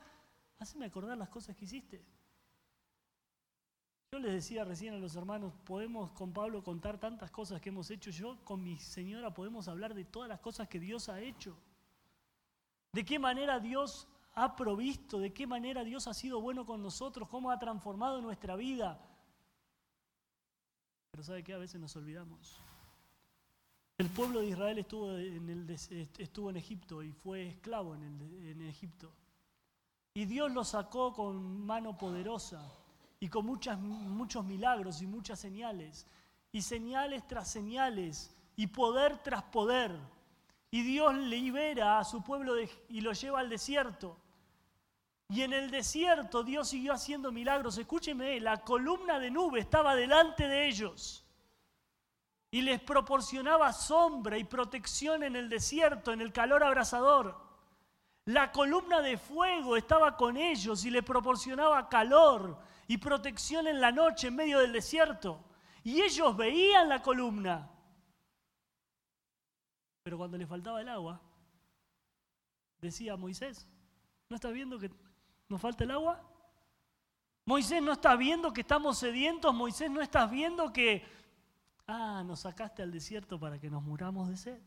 hazme 0.58 0.86
acordar 0.86 1.18
las 1.18 1.28
cosas 1.28 1.54
que 1.58 1.66
hiciste. 1.66 2.02
Yo 4.14 4.20
les 4.20 4.32
decía 4.32 4.64
recién 4.64 4.94
a 4.94 5.00
los 5.00 5.18
hermanos, 5.18 5.52
podemos 5.66 6.12
con 6.12 6.32
Pablo 6.32 6.64
contar 6.64 6.98
tantas 6.98 7.32
cosas 7.32 7.60
que 7.60 7.68
hemos 7.68 7.92
hecho. 7.92 8.10
Yo 8.10 8.38
con 8.46 8.64
mi 8.64 8.78
señora 8.80 9.34
podemos 9.34 9.68
hablar 9.68 9.94
de 9.94 10.06
todas 10.06 10.30
las 10.30 10.40
cosas 10.40 10.70
que 10.70 10.80
Dios 10.80 11.10
ha 11.10 11.20
hecho. 11.20 11.58
De 12.94 13.04
qué 13.04 13.20
manera 13.20 13.60
Dios 13.60 14.08
ha 14.36 14.56
provisto, 14.56 15.18
de 15.18 15.34
qué 15.34 15.48
manera 15.48 15.84
Dios 15.84 16.08
ha 16.08 16.14
sido 16.14 16.42
bueno 16.42 16.66
con 16.66 16.84
nosotros, 16.84 17.30
cómo 17.30 17.52
ha 17.52 17.58
transformado 17.58 18.22
nuestra 18.22 18.56
vida. 18.58 19.00
Pero 21.12 21.24
¿sabe 21.24 21.44
qué? 21.44 21.54
A 21.54 21.58
veces 21.58 21.80
nos 21.80 21.96
olvidamos. 21.96 22.60
El 23.98 24.10
pueblo 24.10 24.42
de 24.42 24.48
Israel 24.48 24.78
estuvo 24.78 25.18
en, 26.50 26.58
Egipto 26.58 27.02
y 27.02 27.14
fue 27.14 27.48
esclavo 27.48 27.96
en, 27.96 28.62
Egipto. 28.68 29.14
Y 30.14 30.26
Dios 30.26 30.52
lo 30.52 30.66
sacó 30.66 31.14
con 31.14 31.66
mano 31.66 31.98
poderosa 31.98 32.74
y 33.22 33.30
con 33.30 33.46
muchos 33.46 34.44
milagros 34.44 35.02
y 35.02 35.08
muchas 35.08 35.40
señales. 35.40 36.08
Y 36.52 36.62
señales 36.62 37.26
tras 37.26 37.50
señales 37.50 38.36
y 38.58 38.68
poder 38.68 39.18
tras 39.24 39.44
poder. 39.44 39.98
Y 40.72 40.82
Dios 40.82 41.16
libera 41.16 42.00
a 42.00 42.04
su 42.04 42.22
pueblo 42.22 42.56
y 42.90 43.00
lo 43.00 43.14
lleva 43.14 43.40
al 43.40 43.50
desierto. 43.50 44.18
Y 45.30 45.42
en 45.42 45.54
el 45.54 45.72
desierto 45.72 46.44
Dios 46.44 46.70
siguió 46.70 46.94
haciendo 46.94 47.32
milagros. 47.32 47.78
Escúcheme, 47.78 48.40
la 48.40 48.62
columna 48.62 49.20
de 49.20 49.32
nube 49.32 49.60
estaba 49.60 49.96
delante 49.96 50.48
de 50.48 50.68
ellos 50.68 51.26
y 52.52 52.62
les 52.62 52.80
proporcionaba 52.80 53.74
sombra 53.74 54.38
y 54.38 54.44
protección 54.44 55.24
en 55.24 55.36
el 55.36 55.50
desierto, 55.50 56.14
en 56.14 56.22
el 56.22 56.32
calor 56.32 56.64
abrasador. 56.64 57.44
La 58.26 58.52
columna 58.52 59.02
de 59.02 59.18
fuego 59.18 59.78
estaba 59.78 60.16
con 60.16 60.38
ellos 60.38 60.86
y 60.86 60.90
les 60.90 61.04
proporcionaba 61.04 61.90
calor 61.90 62.58
y 62.88 62.98
protección 62.98 63.68
en 63.68 63.82
la 63.82 63.92
noche 63.92 64.28
en 64.28 64.36
medio 64.36 64.60
del 64.60 64.72
desierto. 64.72 65.44
Y 65.84 66.02
ellos 66.02 66.36
veían 66.36 66.90
la 66.90 67.02
columna. 67.02 67.70
Pero 70.04 70.18
cuando 70.18 70.38
les 70.38 70.48
faltaba 70.48 70.82
el 70.82 70.90
agua, 70.90 71.22
decía 72.80 73.16
Moisés, 73.16 73.68
¿no 74.30 74.36
estás 74.36 74.54
viendo 74.54 74.80
que 74.80 74.90
nos 75.50 75.62
falta 75.62 75.84
el 75.84 75.92
agua? 75.92 76.22
Moisés 77.46 77.82
no 77.82 77.92
está 77.92 78.16
viendo 78.16 78.52
que 78.52 78.62
estamos 78.62 78.98
sedientos, 78.98 79.54
Moisés 79.54 79.92
no 79.92 80.02
estás 80.02 80.30
viendo 80.32 80.74
que 80.74 81.04
Ah, 81.88 82.24
nos 82.26 82.40
sacaste 82.42 82.82
al 82.82 82.92
desierto 82.92 83.40
para 83.40 83.60
que 83.60 83.70
nos 83.70 83.84
muramos 83.84 84.30
de 84.30 84.38
sed. 84.38 84.62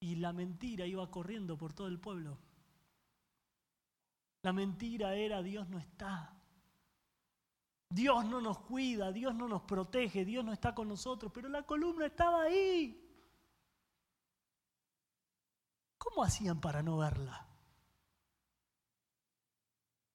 Y 0.00 0.16
la 0.16 0.32
mentira 0.32 0.86
iba 0.86 1.08
corriendo 1.10 1.56
por 1.56 1.74
todo 1.74 1.86
el 1.86 2.00
pueblo. 2.00 2.38
La 4.42 4.52
mentira 4.52 5.14
era 5.14 5.42
Dios 5.42 5.68
no 5.68 5.78
está. 5.78 6.34
Dios 7.90 8.24
no 8.24 8.40
nos 8.40 8.58
cuida, 8.60 9.12
Dios 9.12 9.34
no 9.34 9.46
nos 9.46 9.62
protege, 9.62 10.24
Dios 10.24 10.42
no 10.42 10.52
está 10.52 10.74
con 10.74 10.88
nosotros, 10.88 11.30
pero 11.32 11.50
la 11.50 11.62
columna 11.64 12.06
estaba 12.06 12.44
ahí. 12.44 13.01
¿Cómo 16.02 16.24
hacían 16.24 16.60
para 16.60 16.82
no 16.82 16.98
verla? 16.98 17.46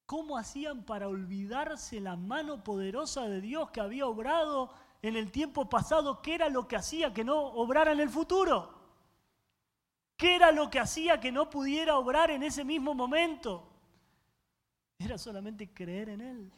¿Cómo 0.06 0.38
hacían 0.38 0.84
para 0.84 1.08
olvidarse 1.08 2.02
la 2.02 2.18
mano 2.18 2.62
poderosa 2.62 3.30
de 3.30 3.40
Dios 3.40 3.72
que 3.72 3.80
había 3.80 4.06
obrado 4.06 4.74
en 5.02 5.16
el 5.16 5.32
tiempo 5.32 5.70
pasado? 5.70 6.22
¿Qué 6.22 6.36
era 6.36 6.50
lo 6.50 6.68
que 6.68 6.76
hacía 6.76 7.14
que 7.14 7.24
no 7.24 7.40
obrara 7.40 7.94
en 7.94 8.02
el 8.02 8.10
futuro? 8.10 8.74
¿Qué 10.18 10.36
era 10.36 10.52
lo 10.52 10.70
que 10.70 10.82
hacía 10.82 11.22
que 11.22 11.32
no 11.32 11.50
pudiera 11.50 11.98
obrar 11.98 12.32
en 12.32 12.44
ese 12.44 12.66
mismo 12.66 12.94
momento? 12.94 13.72
Era 15.00 15.18
solamente 15.18 15.74
creer 15.74 16.10
en 16.10 16.20
Él. 16.20 16.52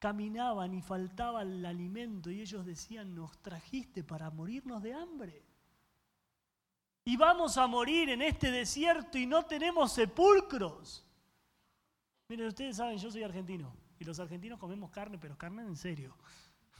Caminaban 0.00 0.74
y 0.74 0.82
faltaba 0.82 1.42
el 1.42 1.64
alimento 1.64 2.28
y 2.28 2.40
ellos 2.40 2.66
decían, 2.66 3.14
nos 3.14 3.38
trajiste 3.38 4.02
para 4.02 4.30
morirnos 4.30 4.82
de 4.82 4.94
hambre. 4.94 5.49
Y 7.10 7.16
vamos 7.16 7.56
a 7.56 7.66
morir 7.66 8.08
en 8.10 8.22
este 8.22 8.52
desierto 8.52 9.18
y 9.18 9.26
no 9.26 9.44
tenemos 9.44 9.92
sepulcros. 9.92 11.04
Miren, 12.28 12.46
ustedes 12.46 12.76
saben, 12.76 12.98
yo 12.98 13.10
soy 13.10 13.24
argentino 13.24 13.74
y 13.98 14.04
los 14.04 14.20
argentinos 14.20 14.60
comemos 14.60 14.92
carne, 14.92 15.18
pero 15.18 15.36
carne 15.36 15.62
en 15.62 15.74
serio. 15.74 16.16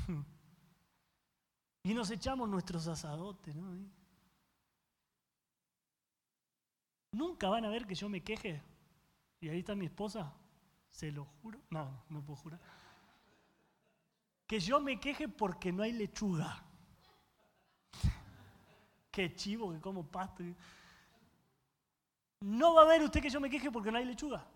y 1.83 1.93
nos 1.93 2.13
echamos 2.13 2.49
nuestros 2.49 2.87
asadotes, 2.87 3.57
¿no? 3.57 3.77
Nunca 7.11 7.49
van 7.49 7.65
a 7.65 7.69
ver 7.69 7.85
que 7.85 7.97
yo 7.97 8.09
me 8.09 8.23
queje. 8.23 8.63
Y 9.41 9.49
ahí 9.49 9.59
está 9.59 9.75
mi 9.75 9.87
esposa, 9.87 10.33
se 10.91 11.11
lo 11.11 11.25
juro. 11.25 11.61
No, 11.71 12.05
no 12.09 12.23
puedo 12.23 12.37
jurar. 12.37 12.61
Que 14.47 14.61
yo 14.61 14.81
me 14.81 15.01
queje 15.01 15.29
porque 15.29 15.73
no 15.73 15.83
hay 15.83 15.91
lechuga. 15.91 16.71
Qué 19.21 19.35
chivo 19.35 19.71
que 19.71 19.81
como 19.81 20.03
pasto. 20.03 20.43
No 22.41 22.73
va 22.73 22.83
a 22.83 22.87
ver 22.87 23.03
usted 23.03 23.21
que 23.21 23.29
yo 23.29 23.39
me 23.39 23.51
queje 23.51 23.71
porque 23.71 23.93
no 23.93 23.99
hay 23.99 24.07
lechuga. 24.07 24.47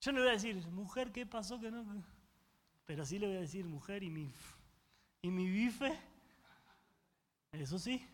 Yo 0.00 0.10
no 0.10 0.18
le 0.18 0.24
voy 0.24 0.30
a 0.30 0.32
decir, 0.32 0.56
mujer, 0.72 1.12
¿qué 1.12 1.24
pasó 1.24 1.60
que 1.60 1.70
no? 1.70 1.84
Pero 2.86 3.06
sí 3.06 3.20
le 3.20 3.28
voy 3.28 3.36
a 3.36 3.40
decir, 3.42 3.64
mujer, 3.64 4.02
y 4.02 4.10
mi, 4.10 4.32
y 5.22 5.30
mi 5.30 5.48
bife, 5.48 5.96
eso 7.52 7.78
sí. 7.78 8.04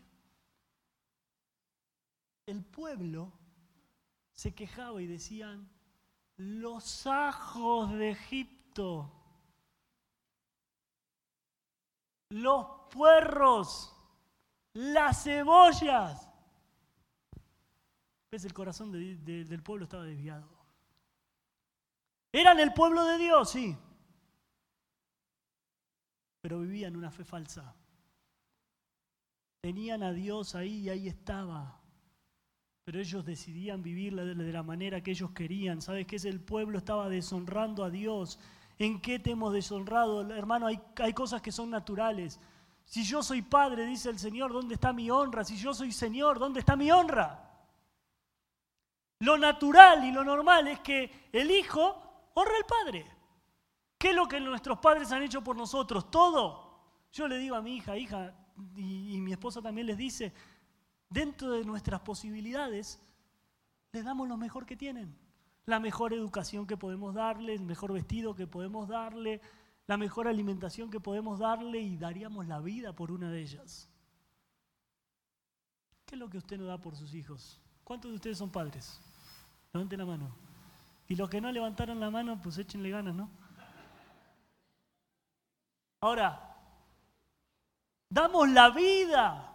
el 2.45 2.63
pueblo 2.63 3.31
se 4.33 4.53
quejaba 4.53 5.01
y 5.01 5.07
decían, 5.07 5.67
los 6.37 7.07
ajos 7.07 7.91
de 7.93 8.11
Egipto, 8.11 9.11
los 12.29 12.67
puerros, 12.91 13.95
las 14.73 15.23
cebollas. 15.23 16.29
¿Ves? 18.31 18.45
El 18.45 18.53
corazón 18.53 18.91
del 18.91 19.63
pueblo 19.63 19.85
estaba 19.85 20.03
desviado. 20.03 20.49
Eran 22.31 22.59
el 22.59 22.73
pueblo 22.73 23.05
de 23.05 23.17
Dios, 23.19 23.51
sí, 23.51 23.77
pero 26.41 26.59
vivían 26.59 26.95
una 26.95 27.11
fe 27.11 27.23
falsa. 27.23 27.75
Tenían 29.61 30.01
a 30.01 30.11
Dios 30.11 30.55
ahí 30.55 30.79
y 30.79 30.89
ahí 30.89 31.07
estaba 31.07 31.83
pero 32.83 32.99
ellos 32.99 33.25
decidían 33.25 33.81
vivirla 33.81 34.25
de 34.25 34.51
la 34.51 34.63
manera 34.63 35.01
que 35.01 35.11
ellos 35.11 35.31
querían. 35.31 35.81
¿Sabes 35.81 36.05
qué? 36.05 36.17
El 36.27 36.41
pueblo 36.41 36.77
estaba 36.77 37.07
deshonrando 37.07 37.83
a 37.83 37.89
Dios. 37.89 38.39
¿En 38.77 38.99
qué 38.99 39.19
te 39.19 39.31
hemos 39.31 39.53
deshonrado? 39.53 40.29
Hermano, 40.33 40.67
hay, 40.67 40.81
hay 40.97 41.13
cosas 41.13 41.41
que 41.41 41.51
son 41.51 41.69
naturales. 41.69 42.41
Si 42.93 43.03
yo 43.03 43.23
soy 43.23 43.41
padre, 43.41 43.87
dice 43.87 44.11
el 44.11 44.19
Señor, 44.19 44.53
¿dónde 44.53 44.75
está 44.75 44.93
mi 44.93 45.09
honra? 45.09 45.43
Si 45.43 45.57
yo 45.57 45.73
soy 45.73 45.91
Señor, 45.91 46.37
¿dónde 46.37 46.59
está 46.59 46.75
mi 46.75 46.91
honra? 46.91 47.43
Lo 49.17 49.35
natural 49.35 50.05
y 50.05 50.11
lo 50.11 50.23
normal 50.23 50.67
es 50.67 50.79
que 50.81 51.27
el 51.31 51.49
hijo 51.49 52.29
honra 52.35 52.53
al 52.55 52.65
padre. 52.67 53.07
¿Qué 53.97 54.11
es 54.11 54.15
lo 54.15 54.27
que 54.27 54.39
nuestros 54.39 54.77
padres 54.77 55.11
han 55.11 55.23
hecho 55.23 55.43
por 55.43 55.55
nosotros? 55.55 56.11
Todo. 56.11 56.83
Yo 57.11 57.27
le 57.27 57.39
digo 57.39 57.55
a 57.55 57.63
mi 57.63 57.77
hija, 57.77 57.97
hija, 57.97 58.31
y, 58.75 59.19
mi 59.19 59.31
esposa 59.31 59.59
también 59.59 59.87
les 59.87 59.97
dice, 59.97 60.31
dentro 61.09 61.49
de 61.49 61.65
nuestras 61.65 62.01
posibilidades, 62.01 63.01
les 63.91 64.05
damos 64.05 64.29
lo 64.29 64.37
mejor 64.37 64.67
que 64.67 64.77
tienen. 64.77 65.17
La 65.65 65.79
mejor 65.79 66.13
educación 66.13 66.67
que 66.67 66.77
podemos 66.77 67.15
darle, 67.15 67.55
el 67.55 67.63
mejor 67.63 67.91
vestido 67.91 68.35
que 68.35 68.45
podemos 68.45 68.87
darle, 68.87 69.41
la 69.87 69.97
mejor 69.97 70.27
alimentación 70.27 70.89
que 70.89 70.99
podemos 70.99 71.39
darle 71.39 71.79
y 71.79 71.97
daríamos 71.97 72.47
la 72.47 72.59
vida 72.59 72.93
por 72.93 73.11
una 73.11 73.29
de 73.29 73.41
ellas. 73.41 73.89
¿Qué 76.05 76.15
es 76.15 76.19
lo 76.19 76.29
que 76.29 76.37
usted 76.37 76.57
no 76.57 76.65
da 76.65 76.77
por 76.77 76.95
sus 76.95 77.13
hijos? 77.13 77.59
¿Cuántos 77.83 78.11
de 78.11 78.15
ustedes 78.15 78.37
son 78.37 78.49
padres? 78.49 78.99
Levanten 79.73 79.99
la 79.99 80.05
mano. 80.05 80.35
Y 81.07 81.15
los 81.15 81.29
que 81.29 81.41
no 81.41 81.51
levantaron 81.51 81.99
la 81.99 82.09
mano, 82.09 82.41
pues 82.41 82.57
échenle 82.57 82.89
ganas, 82.89 83.13
¿no? 83.13 83.29
Ahora, 85.99 86.57
damos 88.09 88.49
la 88.49 88.69
vida 88.69 89.49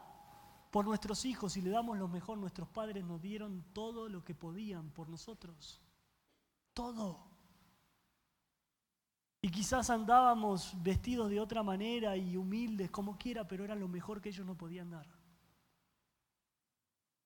por 0.70 0.84
nuestros 0.84 1.24
hijos 1.24 1.56
y 1.56 1.62
le 1.62 1.70
damos 1.70 1.98
lo 1.98 2.08
mejor. 2.08 2.38
Nuestros 2.38 2.68
padres 2.68 3.04
nos 3.04 3.20
dieron 3.20 3.64
todo 3.72 4.08
lo 4.08 4.24
que 4.24 4.34
podían 4.34 4.90
por 4.90 5.08
nosotros. 5.08 5.80
Todo. 6.74 7.27
Y 9.40 9.50
quizás 9.50 9.88
andábamos 9.90 10.74
vestidos 10.82 11.30
de 11.30 11.38
otra 11.38 11.62
manera 11.62 12.16
y 12.16 12.36
humildes, 12.36 12.90
como 12.90 13.16
quiera, 13.16 13.46
pero 13.46 13.64
era 13.64 13.76
lo 13.76 13.86
mejor 13.86 14.20
que 14.20 14.30
ellos 14.30 14.44
no 14.44 14.56
podían 14.56 14.90
dar. 14.90 15.06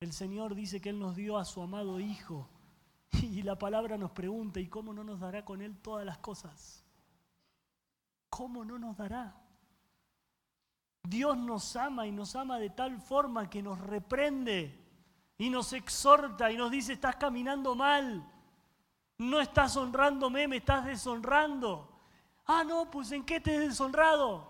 El 0.01 0.13
Señor 0.13 0.55
dice 0.55 0.81
que 0.81 0.91
Él 0.91 0.99
nos 0.99 1.17
dio 1.17 1.39
a 1.39 1.45
su 1.45 1.63
amado 1.63 2.01
Hijo. 2.01 2.49
Y 3.23 3.43
la 3.43 3.57
palabra 3.57 3.97
nos 3.97 4.11
pregunta, 4.11 4.59
¿y 4.59 4.67
cómo 4.69 4.93
no 4.93 5.05
nos 5.05 5.21
dará 5.21 5.45
con 5.45 5.63
Él 5.63 5.79
todas 5.79 6.05
las 6.05 6.19
cosas? 6.19 6.85
¿Cómo 8.29 8.65
no 8.65 8.79
nos 8.79 8.97
dará? 8.97 9.37
Dios 11.05 11.37
nos 11.37 11.77
ama 11.77 12.07
y 12.07 12.13
nos 12.13 12.35
ama 12.37 12.59
de 12.59 12.71
tal 12.71 13.01
forma 13.01 13.49
que 13.51 13.63
nos 13.63 13.79
reprende 13.81 14.79
y 15.39 15.51
nos 15.51 15.73
exhorta 15.73 16.51
y 16.51 16.57
nos 16.57 16.71
dice, 16.71 16.95
estás 16.95 17.17
caminando 17.17 17.75
mal, 17.75 18.27
no 19.19 19.41
estás 19.41 19.77
honrándome, 19.77 20.49
me 20.49 20.57
estás 20.59 20.85
deshonrando. 20.85 21.92
Ah, 22.55 22.65
no, 22.65 22.91
pues 22.91 23.13
¿en 23.13 23.25
qué 23.25 23.41
te 23.41 23.55
he 23.55 23.61
deshonrado? 23.61 24.47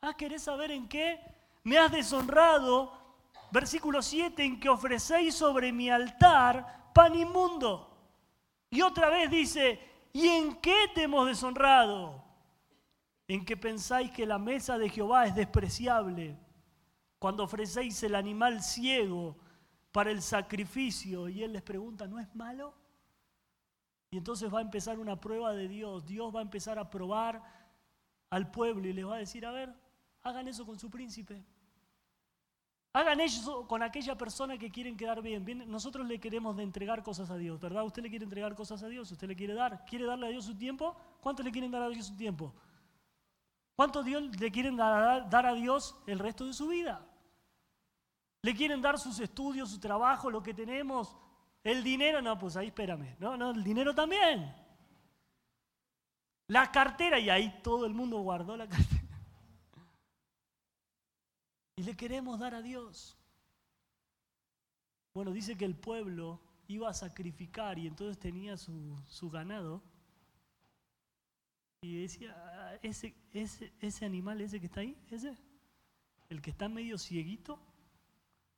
Ah, 0.00 0.14
¿querés 0.14 0.42
saber 0.42 0.70
en 0.70 0.88
qué? 0.88 1.20
Me 1.64 1.78
has 1.78 1.90
deshonrado, 1.90 2.92
versículo 3.50 4.02
7, 4.02 4.44
en 4.44 4.60
que 4.60 4.68
ofrecéis 4.68 5.34
sobre 5.34 5.72
mi 5.72 5.90
altar 5.90 6.90
pan 6.94 7.14
inmundo. 7.14 7.70
Y 8.70 8.82
otra 8.82 9.10
vez 9.10 9.30
dice, 9.30 9.80
¿y 10.12 10.28
en 10.28 10.56
qué 10.56 10.90
te 10.94 11.02
hemos 11.04 11.26
deshonrado? 11.26 12.26
en 13.28 13.44
que 13.44 13.56
pensáis 13.56 14.10
que 14.12 14.26
la 14.26 14.38
mesa 14.38 14.78
de 14.78 14.88
Jehová 14.88 15.26
es 15.26 15.34
despreciable, 15.34 16.36
cuando 17.18 17.44
ofrecéis 17.44 18.02
el 18.02 18.14
animal 18.14 18.62
ciego 18.62 19.36
para 19.90 20.10
el 20.10 20.22
sacrificio 20.22 21.28
y 21.28 21.42
Él 21.42 21.52
les 21.52 21.62
pregunta, 21.62 22.06
¿no 22.06 22.20
es 22.20 22.32
malo? 22.34 22.74
Y 24.10 24.18
entonces 24.18 24.52
va 24.52 24.58
a 24.58 24.62
empezar 24.62 24.98
una 24.98 25.20
prueba 25.20 25.52
de 25.52 25.68
Dios. 25.68 26.06
Dios 26.06 26.34
va 26.34 26.40
a 26.40 26.42
empezar 26.42 26.78
a 26.78 26.90
probar 26.90 27.42
al 28.30 28.50
pueblo 28.50 28.88
y 28.88 28.92
les 28.92 29.06
va 29.06 29.16
a 29.16 29.18
decir, 29.18 29.44
a 29.44 29.50
ver, 29.50 29.74
hagan 30.22 30.48
eso 30.48 30.64
con 30.64 30.78
su 30.78 30.90
príncipe. 30.90 31.44
Hagan 32.92 33.20
eso 33.20 33.66
con 33.68 33.82
aquella 33.82 34.16
persona 34.16 34.56
que 34.56 34.70
quieren 34.70 34.96
quedar 34.96 35.20
bien. 35.20 35.44
bien. 35.44 35.70
Nosotros 35.70 36.06
le 36.06 36.18
queremos 36.18 36.58
entregar 36.58 37.02
cosas 37.02 37.30
a 37.30 37.36
Dios, 37.36 37.60
¿verdad? 37.60 37.84
Usted 37.84 38.02
le 38.02 38.08
quiere 38.08 38.24
entregar 38.24 38.54
cosas 38.54 38.82
a 38.82 38.88
Dios, 38.88 39.10
usted 39.10 39.28
le 39.28 39.36
quiere 39.36 39.54
dar. 39.54 39.84
¿Quiere 39.84 40.06
darle 40.06 40.28
a 40.28 40.30
Dios 40.30 40.46
su 40.46 40.56
tiempo? 40.56 40.96
¿Cuánto 41.20 41.42
le 41.42 41.52
quieren 41.52 41.70
dar 41.70 41.82
a 41.82 41.88
Dios 41.88 42.06
su 42.06 42.16
tiempo? 42.16 42.54
¿Cuánto 43.74 44.02
Dios 44.02 44.22
le 44.40 44.50
quieren 44.50 44.76
dar 44.76 45.46
a 45.46 45.54
Dios 45.54 45.94
el 46.06 46.18
resto 46.18 46.46
de 46.46 46.54
su 46.54 46.68
vida? 46.68 47.06
¿Le 48.40 48.54
quieren 48.54 48.80
dar 48.80 48.98
sus 48.98 49.20
estudios, 49.20 49.70
su 49.70 49.78
trabajo, 49.78 50.30
lo 50.30 50.42
que 50.42 50.54
tenemos? 50.54 51.14
¿El 51.66 51.82
dinero? 51.82 52.22
No, 52.22 52.38
pues 52.38 52.56
ahí 52.56 52.68
espérame. 52.68 53.16
No, 53.18 53.36
no, 53.36 53.50
el 53.50 53.64
dinero 53.64 53.92
también. 53.92 54.54
La 56.46 56.70
cartera, 56.70 57.18
y 57.18 57.28
ahí 57.28 57.60
todo 57.60 57.86
el 57.86 57.92
mundo 57.92 58.18
guardó 58.20 58.56
la 58.56 58.68
cartera. 58.68 59.02
Y 61.74 61.82
le 61.82 61.96
queremos 61.96 62.38
dar 62.38 62.54
a 62.54 62.62
Dios. 62.62 63.18
Bueno, 65.12 65.32
dice 65.32 65.56
que 65.56 65.64
el 65.64 65.74
pueblo 65.74 66.40
iba 66.68 66.88
a 66.88 66.94
sacrificar 66.94 67.80
y 67.80 67.88
entonces 67.88 68.16
tenía 68.16 68.56
su, 68.56 68.96
su 69.08 69.28
ganado 69.28 69.82
y 71.82 72.00
decía, 72.02 72.32
ah, 72.36 72.78
ese, 72.80 73.12
ese, 73.32 73.72
ese 73.80 74.04
animal, 74.06 74.40
ese 74.40 74.60
que 74.60 74.66
está 74.66 74.82
ahí, 74.82 74.96
ese, 75.10 75.36
el 76.28 76.40
que 76.40 76.50
está 76.50 76.68
medio 76.68 76.96
cieguito, 76.96 77.58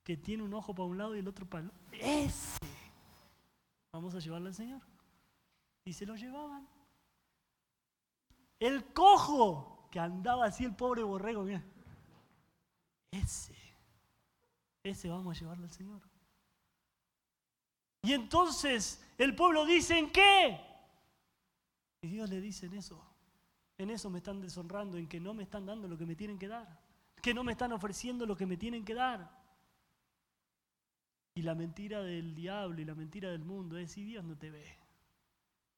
que 0.03 0.15
tiene 0.15 0.43
un 0.43 0.53
ojo 0.53 0.75
para 0.75 0.87
un 0.87 0.99
lado 0.99 1.15
y 1.15 1.19
el 1.19 1.27
otro 1.27 1.47
para 1.47 1.63
el 1.63 1.69
otro, 1.69 1.79
ese, 1.93 2.68
vamos 3.91 4.15
a 4.15 4.19
llevarlo 4.19 4.47
al 4.47 4.55
Señor. 4.55 4.81
Y 5.85 5.93
se 5.93 6.05
lo 6.05 6.15
llevaban. 6.15 6.67
El 8.59 8.93
cojo, 8.93 9.87
que 9.91 9.99
andaba 9.99 10.45
así 10.45 10.65
el 10.65 10.75
pobre 10.75 11.03
borrego, 11.03 11.43
mira, 11.43 11.63
ese, 13.11 13.55
ese 14.83 15.09
vamos 15.09 15.35
a 15.35 15.39
llevarlo 15.39 15.63
al 15.63 15.71
Señor. 15.71 16.01
Y 18.01 18.13
entonces 18.13 19.03
el 19.17 19.35
pueblo 19.35 19.65
dice, 19.65 19.97
¿en 19.97 20.11
qué? 20.11 20.59
Y 22.01 22.07
Dios 22.07 22.29
le 22.29 22.39
dice 22.39 22.65
en 22.65 22.73
eso. 22.75 23.01
En 23.77 23.89
eso 23.89 24.09
me 24.09 24.17
están 24.17 24.41
deshonrando, 24.41 24.97
en 24.97 25.07
que 25.07 25.19
no 25.19 25.33
me 25.33 25.43
están 25.43 25.65
dando 25.65 25.87
lo 25.87 25.97
que 25.97 26.05
me 26.05 26.15
tienen 26.15 26.37
que 26.37 26.49
dar, 26.49 26.79
que 27.21 27.33
no 27.33 27.45
me 27.45 27.53
están 27.53 27.71
ofreciendo 27.71 28.25
lo 28.25 28.35
que 28.35 28.45
me 28.45 28.57
tienen 28.57 28.83
que 28.83 28.93
dar. 28.93 29.38
Y 31.39 31.41
la 31.41 31.55
mentira 31.55 32.03
del 32.03 32.35
diablo 32.35 32.81
y 32.81 32.83
la 32.83 32.93
mentira 32.93 33.29
del 33.29 33.45
mundo 33.45 33.77
es 33.77 33.93
si 33.93 34.03
Dios 34.03 34.25
no 34.25 34.37
te 34.37 34.51
ve. 34.51 34.75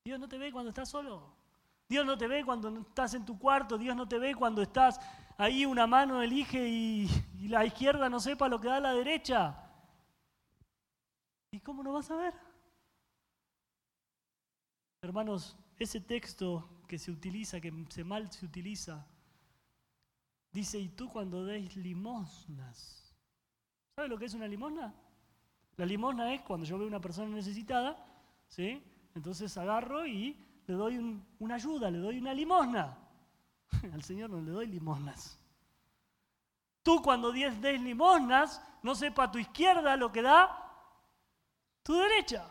Dios 0.04 0.19
no 0.19 0.28
te 0.28 0.39
ve 0.39 0.52
cuando 0.52 0.69
estás 0.69 0.89
solo. 0.89 1.36
Dios 1.88 2.04
no 2.04 2.17
te 2.17 2.28
ve 2.28 2.43
cuando 2.43 2.76
estás 2.80 3.13
en 3.13 3.24
tu 3.28 3.38
cuarto. 3.38 3.78
Dios 3.78 3.95
no 3.95 4.08
te 4.08 4.17
ve 4.17 4.34
cuando 4.34 4.63
estás 4.63 5.00
ahí 5.38 5.63
una 5.63 5.86
mano 5.86 6.24
elige 6.24 6.67
y, 6.67 7.08
y 7.38 7.47
la 7.47 7.63
izquierda 7.63 8.10
no 8.10 8.19
sepa 8.19 8.47
lo 8.47 8.60
que 8.60 8.69
da 8.69 8.80
la 8.80 8.95
derecha. 8.95 9.56
¿Y 11.52 11.60
cómo 11.60 11.84
no 11.84 11.93
vas 11.93 12.10
a 12.10 12.15
ver? 12.15 12.34
Hermanos, 15.04 15.56
ese 15.78 16.02
texto 16.02 16.82
que 16.88 16.97
se 16.97 17.12
utiliza, 17.12 17.62
que 17.62 17.71
se 17.89 18.04
mal 18.04 18.32
se 18.32 18.47
utiliza. 18.47 19.06
Dice, 20.52 20.80
y 20.80 20.89
tú 20.89 21.08
cuando 21.08 21.45
deis 21.45 21.78
limosnas. 21.78 23.15
¿Sabes 23.95 24.10
lo 24.10 24.17
que 24.17 24.26
es 24.26 24.34
una 24.34 24.47
limosna? 24.47 24.91
La 25.81 25.87
limosna 25.87 26.31
es 26.31 26.41
cuando 26.41 26.63
yo 26.63 26.77
veo 26.77 26.85
una 26.85 27.01
persona 27.01 27.35
necesitada, 27.35 27.97
¿sí? 28.47 28.83
Entonces 29.15 29.57
agarro 29.57 30.05
y 30.05 30.37
le 30.67 30.75
doy 30.75 31.19
una 31.39 31.55
ayuda, 31.55 31.89
le 31.89 31.97
doy 31.97 32.19
una 32.19 32.35
limosna. 32.35 32.95
Al 33.91 34.03
Señor 34.03 34.29
no 34.29 34.39
le 34.41 34.51
doy 34.51 34.67
limosnas. 34.67 35.39
Tú 36.83 37.01
cuando 37.01 37.31
des 37.31 37.81
limosnas, 37.81 38.63
no 38.83 38.93
sepa 38.93 39.31
tu 39.31 39.39
izquierda 39.39 39.97
lo 39.97 40.11
que 40.11 40.21
da 40.21 40.55
tu 41.81 41.95
derecha. 41.95 42.45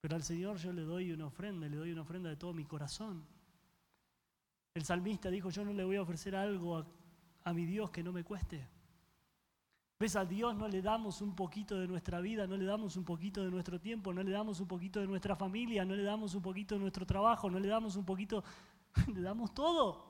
Pero 0.00 0.16
al 0.16 0.24
Señor 0.24 0.56
yo 0.56 0.72
le 0.72 0.82
doy 0.82 1.12
una 1.12 1.26
ofrenda, 1.26 1.68
le 1.68 1.76
doy 1.76 1.92
una 1.92 2.02
ofrenda 2.02 2.28
de 2.28 2.34
todo 2.34 2.52
mi 2.52 2.64
corazón. 2.64 3.24
El 4.74 4.84
salmista 4.84 5.30
dijo, 5.30 5.50
yo 5.50 5.64
no 5.64 5.72
le 5.72 5.84
voy 5.84 5.94
a 5.94 6.02
ofrecer 6.02 6.34
algo 6.34 6.84
a, 7.44 7.52
mi 7.52 7.66
Dios 7.66 7.92
que 7.92 8.02
no 8.02 8.10
me 8.10 8.24
cueste. 8.24 8.66
¿Ves? 10.02 10.16
A 10.16 10.24
Dios 10.24 10.56
no 10.56 10.66
le 10.66 10.82
damos 10.82 11.20
un 11.20 11.36
poquito 11.36 11.78
de 11.78 11.86
nuestra 11.86 12.20
vida, 12.20 12.44
no 12.48 12.56
le 12.56 12.64
damos 12.64 12.96
un 12.96 13.04
poquito 13.04 13.44
de 13.44 13.52
nuestro 13.52 13.80
tiempo, 13.80 14.12
no 14.12 14.20
le 14.24 14.32
damos 14.32 14.58
un 14.58 14.66
poquito 14.66 14.98
de 14.98 15.06
nuestra 15.06 15.36
familia, 15.36 15.84
no 15.84 15.94
le 15.94 16.02
damos 16.02 16.34
un 16.34 16.42
poquito 16.42 16.74
de 16.74 16.80
nuestro 16.80 17.06
trabajo, 17.06 17.48
no 17.48 17.60
le 17.60 17.68
damos 17.68 17.94
un 17.94 18.04
poquito, 18.04 18.42
le 19.14 19.20
damos 19.20 19.54
todo. 19.54 20.04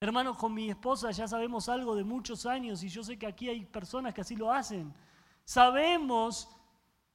Hermanos, 0.00 0.38
con 0.38 0.54
mi 0.54 0.70
esposa 0.70 1.10
ya 1.10 1.28
sabemos 1.28 1.68
algo 1.68 1.94
de 1.94 2.02
muchos 2.02 2.46
años 2.46 2.82
y 2.82 2.88
yo 2.88 3.04
sé 3.04 3.18
que 3.18 3.26
aquí 3.26 3.50
hay 3.50 3.66
personas 3.66 4.14
que 4.14 4.22
así 4.22 4.36
lo 4.36 4.50
hacen. 4.50 4.94
Sabemos 5.44 6.48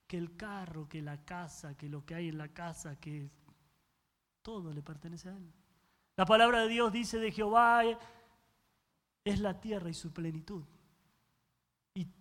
que 0.06 0.20
el 0.20 0.38
carro, 0.38 0.88
que 0.88 1.02
la 1.02 1.26
casa, 1.26 1.76
que 1.76 1.90
lo 1.90 2.06
que 2.06 2.14
hay 2.14 2.28
en 2.28 2.38
la 2.38 2.50
casa, 2.50 3.00
que 3.00 3.32
todo 4.44 4.72
le 4.72 4.84
pertenece 4.84 5.30
a 5.30 5.36
Él. 5.36 5.52
La 6.18 6.28
palabra 6.28 6.62
de 6.62 6.68
Dios 6.68 6.92
dice 6.92 7.18
de 7.18 7.32
Jehová 7.32 7.82
es 9.24 9.40
la 9.40 9.60
tierra 9.60 9.90
y 9.90 9.96
su 9.96 10.14
plenitud 10.14 10.64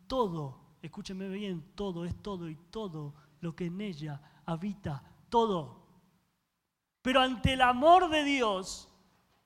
todo, 0.08 0.58
escúcheme 0.82 1.28
bien, 1.28 1.72
todo 1.74 2.04
es 2.04 2.20
todo 2.22 2.48
y 2.48 2.56
todo 2.56 3.14
lo 3.40 3.54
que 3.54 3.66
en 3.66 3.80
ella 3.80 4.20
habita, 4.46 5.02
todo. 5.28 5.86
Pero 7.02 7.20
ante 7.20 7.52
el 7.52 7.60
amor 7.60 8.08
de 8.08 8.24
Dios, 8.24 8.88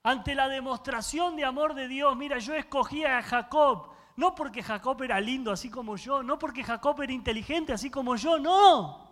ante 0.02 0.34
la 0.34 0.48
demostración 0.48 1.36
de 1.36 1.44
amor 1.44 1.74
de 1.74 1.88
Dios, 1.88 2.16
mira, 2.16 2.38
yo 2.38 2.54
escogí 2.54 3.04
a 3.04 3.22
Jacob, 3.22 3.90
no 4.16 4.34
porque 4.34 4.62
Jacob 4.62 5.02
era 5.02 5.20
lindo 5.20 5.52
así 5.52 5.68
como 5.68 5.96
yo, 5.96 6.22
no 6.22 6.38
porque 6.38 6.64
Jacob 6.64 7.00
era 7.02 7.12
inteligente 7.12 7.72
así 7.72 7.90
como 7.90 8.16
yo, 8.16 8.38
no. 8.38 9.10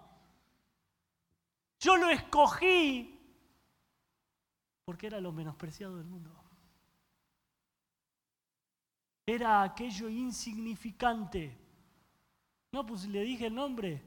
Yo 1.79 1.97
lo 1.97 2.09
escogí 2.11 3.19
porque 4.85 5.07
era 5.07 5.21
lo 5.21 5.33
menospreciado 5.33 5.97
del 5.97 6.07
mundo 6.07 6.40
era 9.35 9.63
aquello 9.63 10.09
insignificante. 10.09 11.57
No, 12.73 12.85
pues 12.87 13.07
le 13.07 13.23
dije 13.23 13.47
el 13.47 13.55
nombre. 13.55 14.03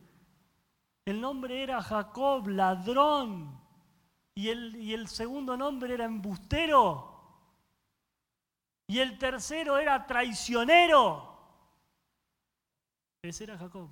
El 1.05 1.19
nombre 1.19 1.63
era 1.63 1.81
Jacob, 1.81 2.47
ladrón. 2.47 3.59
Y 4.35 4.49
el, 4.49 4.75
y 4.75 4.93
el 4.93 5.07
segundo 5.07 5.55
nombre 5.55 5.93
era 5.93 6.05
embustero. 6.05 7.13
Y 8.87 8.99
el 8.99 9.17
tercero 9.17 9.77
era 9.77 10.05
traicionero. 10.05 11.29
Ese 13.21 13.45
era 13.45 13.57
Jacob. 13.57 13.89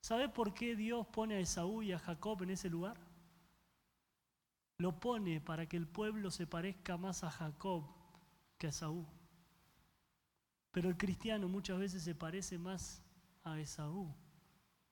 ¿Sabe 0.00 0.28
por 0.28 0.54
qué 0.54 0.76
Dios 0.76 1.06
pone 1.08 1.34
a 1.34 1.40
Esaú 1.40 1.82
y 1.82 1.92
a 1.92 1.98
Jacob 1.98 2.42
en 2.42 2.50
ese 2.50 2.70
lugar? 2.70 2.96
Lo 4.78 4.98
pone 5.00 5.40
para 5.40 5.66
que 5.66 5.76
el 5.76 5.86
pueblo 5.86 6.30
se 6.30 6.46
parezca 6.46 6.96
más 6.96 7.24
a 7.24 7.30
Jacob 7.30 7.84
que 8.58 8.68
a 8.68 8.70
Esaú. 8.70 9.04
Pero 10.76 10.90
el 10.90 10.98
cristiano 10.98 11.48
muchas 11.48 11.78
veces 11.78 12.02
se 12.02 12.14
parece 12.14 12.58
más 12.58 13.02
a 13.44 13.58
Esaú 13.58 14.14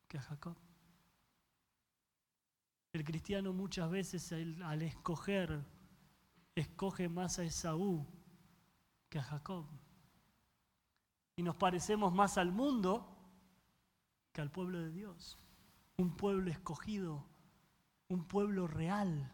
que 0.08 0.16
a 0.16 0.22
Jacob. 0.22 0.56
El 2.94 3.04
cristiano 3.04 3.52
muchas 3.52 3.90
veces 3.90 4.32
al 4.32 4.80
escoger, 4.80 5.62
escoge 6.54 7.10
más 7.10 7.38
a 7.38 7.44
Esaú 7.44 8.06
que 9.10 9.18
a 9.18 9.22
Jacob. 9.24 9.66
Y 11.36 11.42
nos 11.42 11.56
parecemos 11.56 12.14
más 12.14 12.38
al 12.38 12.50
mundo 12.50 13.06
que 14.32 14.40
al 14.40 14.50
pueblo 14.50 14.78
de 14.78 14.90
Dios. 14.90 15.36
Un 15.98 16.16
pueblo 16.16 16.50
escogido, 16.50 17.26
un 18.08 18.24
pueblo 18.24 18.66
real. 18.66 19.30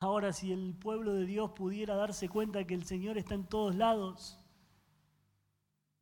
Ahora, 0.00 0.32
si 0.32 0.52
el 0.52 0.72
pueblo 0.72 1.12
de 1.12 1.26
Dios 1.26 1.50
pudiera 1.50 1.96
darse 1.96 2.30
cuenta 2.30 2.66
que 2.66 2.72
el 2.72 2.86
Señor 2.86 3.18
está 3.18 3.34
en 3.34 3.44
todos 3.44 3.74
lados, 3.74 4.40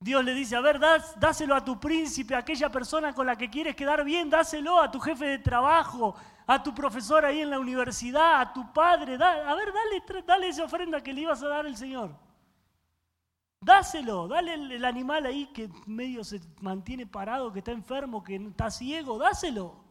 Dios 0.02 0.24
le 0.24 0.34
dice, 0.34 0.56
a 0.56 0.60
ver, 0.60 0.80
dáselo 0.80 1.54
a 1.54 1.64
tu 1.64 1.78
príncipe, 1.78 2.34
a 2.34 2.38
aquella 2.38 2.70
persona 2.72 3.14
con 3.14 3.24
la 3.24 3.36
que 3.36 3.48
quieres 3.48 3.76
quedar 3.76 4.02
bien, 4.02 4.28
dáselo 4.28 4.80
a 4.80 4.90
tu 4.90 4.98
jefe 4.98 5.24
de 5.26 5.38
trabajo, 5.38 6.16
a 6.44 6.60
tu 6.60 6.74
profesor 6.74 7.24
ahí 7.24 7.40
en 7.40 7.50
la 7.50 7.60
universidad, 7.60 8.40
a 8.40 8.52
tu 8.52 8.72
padre. 8.72 9.14
a 9.14 9.54
ver, 9.54 9.72
dale, 9.72 10.24
dale 10.26 10.48
esa 10.48 10.64
ofrenda 10.64 11.00
que 11.00 11.12
le 11.12 11.20
ibas 11.20 11.40
a 11.44 11.48
dar 11.48 11.66
al 11.66 11.76
Señor. 11.76 12.10
Dáselo, 13.60 14.26
dale 14.26 14.54
el, 14.54 14.84
animal 14.84 15.24
ahí 15.24 15.46
que 15.52 15.70
medio 15.86 16.24
se 16.24 16.40
mantiene 16.60 17.06
parado, 17.06 17.52
que 17.52 17.60
está 17.60 17.70
enfermo, 17.70 18.24
que 18.24 18.34
está 18.34 18.72
ciego, 18.72 19.18
dáselo. 19.18 19.84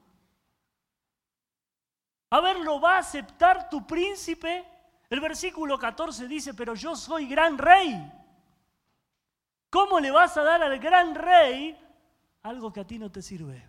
A 2.31 2.41
ver, 2.41 2.59
¿lo 2.59 2.81
va 2.81 2.95
a 2.95 2.99
aceptar 2.99 3.69
tu 3.69 3.87
príncipe? 3.87 4.65
El 5.09 5.21
versículo 5.21 5.79
14 5.79 6.27
dice, 6.27 6.53
pero 6.53 6.75
yo 6.75 6.97
soy 6.97 7.27
gran 7.27 7.57
rey. 7.57 8.20
¿Cómo 9.71 10.01
le 10.01 10.11
vas 10.11 10.35
a 10.35 10.43
dar 10.43 10.61
al 10.61 10.77
gran 10.79 11.15
rey 11.15 11.77
algo 12.43 12.73
que 12.73 12.81
a 12.81 12.85
ti 12.85 12.99
no 12.99 13.09
te 13.09 13.21
sirve? 13.21 13.67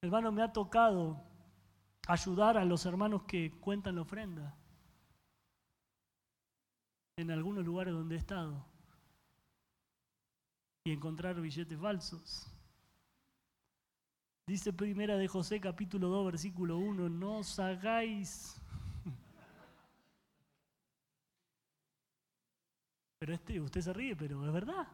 Hermano, 0.00 0.30
me 0.30 0.42
ha 0.42 0.52
tocado 0.52 1.20
ayudar 2.06 2.56
a 2.56 2.64
los 2.64 2.86
hermanos 2.86 3.24
que 3.24 3.50
cuentan 3.60 3.96
la 3.96 4.02
ofrenda 4.02 4.56
en 7.16 7.32
algunos 7.32 7.64
lugares 7.64 7.92
donde 7.92 8.14
he 8.14 8.18
estado 8.18 8.64
y 10.84 10.92
encontrar 10.92 11.40
billetes 11.40 11.78
falsos. 11.80 12.46
Dice 14.46 14.72
primera 14.72 15.16
de 15.16 15.26
José 15.26 15.60
capítulo 15.60 16.06
2 16.08 16.26
versículo 16.26 16.78
1, 16.78 17.08
no 17.08 17.38
os 17.38 17.58
hagáis 17.58 18.62
Pero 23.18 23.34
este, 23.34 23.60
usted 23.60 23.80
se 23.80 23.92
ríe, 23.92 24.16
pero 24.16 24.46
es 24.46 24.52
verdad. 24.52 24.86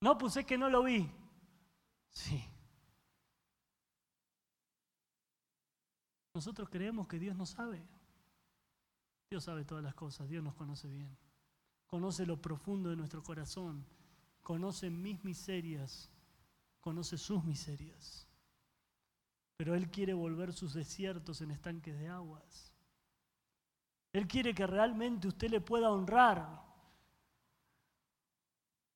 No, 0.00 0.16
pues 0.16 0.36
es 0.36 0.46
que 0.46 0.56
no 0.58 0.70
lo 0.70 0.84
vi. 0.84 1.10
Sí. 2.10 2.42
Nosotros 6.34 6.68
creemos 6.68 7.08
que 7.08 7.18
Dios 7.18 7.34
no 7.36 7.46
sabe. 7.46 7.82
Dios 9.30 9.44
sabe 9.44 9.64
todas 9.64 9.82
las 9.82 9.94
cosas, 9.94 10.28
Dios 10.28 10.44
nos 10.44 10.54
conoce 10.54 10.88
bien. 10.88 11.16
Conoce 11.86 12.26
lo 12.26 12.40
profundo 12.40 12.90
de 12.90 12.96
nuestro 12.96 13.22
corazón, 13.22 13.84
conoce 14.42 14.90
mis 14.90 15.24
miserias, 15.24 16.10
conoce 16.80 17.16
sus 17.16 17.42
miserias. 17.44 18.28
Pero 19.56 19.74
Él 19.74 19.90
quiere 19.90 20.14
volver 20.14 20.52
sus 20.52 20.74
desiertos 20.74 21.40
en 21.40 21.50
estanques 21.50 21.98
de 21.98 22.08
aguas. 22.08 22.75
Él 24.16 24.26
quiere 24.26 24.54
que 24.54 24.66
realmente 24.66 25.28
usted 25.28 25.50
le 25.50 25.60
pueda 25.60 25.90
honrar. 25.90 26.62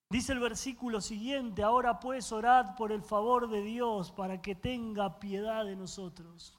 Dice 0.08 0.32
el 0.32 0.38
versículo 0.38 1.02
siguiente, 1.02 1.62
ahora 1.62 2.00
pues 2.00 2.32
orad 2.32 2.74
por 2.74 2.90
el 2.90 3.02
favor 3.02 3.50
de 3.50 3.60
Dios 3.60 4.12
para 4.12 4.40
que 4.40 4.54
tenga 4.54 5.20
piedad 5.20 5.66
de 5.66 5.76
nosotros. 5.76 6.58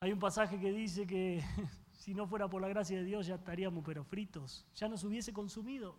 Hay 0.00 0.12
un 0.12 0.18
pasaje 0.18 0.60
que 0.60 0.70
dice 0.70 1.06
que 1.06 1.42
si 1.92 2.12
no 2.12 2.26
fuera 2.26 2.46
por 2.46 2.60
la 2.60 2.68
gracia 2.68 2.98
de 2.98 3.04
Dios 3.04 3.26
ya 3.26 3.36
estaríamos 3.36 3.82
pero 3.86 4.04
fritos, 4.04 4.66
ya 4.74 4.86
nos 4.86 5.02
hubiese 5.02 5.32
consumido. 5.32 5.96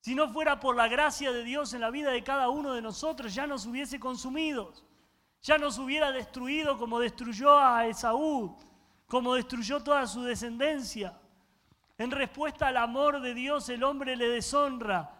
Si 0.00 0.14
no 0.14 0.30
fuera 0.30 0.60
por 0.60 0.76
la 0.76 0.88
gracia 0.88 1.32
de 1.32 1.44
Dios 1.44 1.72
en 1.72 1.80
la 1.80 1.88
vida 1.88 2.10
de 2.10 2.22
cada 2.22 2.50
uno 2.50 2.74
de 2.74 2.82
nosotros, 2.82 3.34
ya 3.34 3.46
nos 3.46 3.64
hubiese 3.64 3.98
consumido, 3.98 4.74
ya 5.40 5.56
nos 5.56 5.78
hubiera 5.78 6.12
destruido 6.12 6.76
como 6.76 7.00
destruyó 7.00 7.58
a 7.58 7.86
Esaú, 7.86 8.58
como 9.10 9.34
destruyó 9.34 9.82
toda 9.82 10.06
su 10.06 10.22
descendencia. 10.22 11.20
En 11.98 12.12
respuesta 12.12 12.68
al 12.68 12.76
amor 12.76 13.20
de 13.20 13.34
Dios, 13.34 13.68
el 13.68 13.82
hombre 13.82 14.14
le 14.14 14.28
deshonra. 14.28 15.10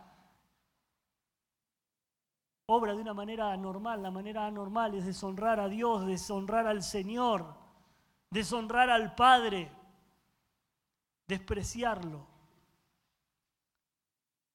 Obra 2.66 2.94
de 2.94 3.00
una 3.00 3.14
manera 3.14 3.52
anormal. 3.52 4.00
La 4.00 4.12
manera 4.12 4.46
anormal 4.46 4.94
es 4.94 5.04
deshonrar 5.04 5.58
a 5.58 5.68
Dios, 5.68 6.06
deshonrar 6.06 6.68
al 6.68 6.84
Señor, 6.84 7.52
deshonrar 8.30 8.90
al 8.90 9.16
Padre, 9.16 9.72
despreciarlo. 11.26 12.24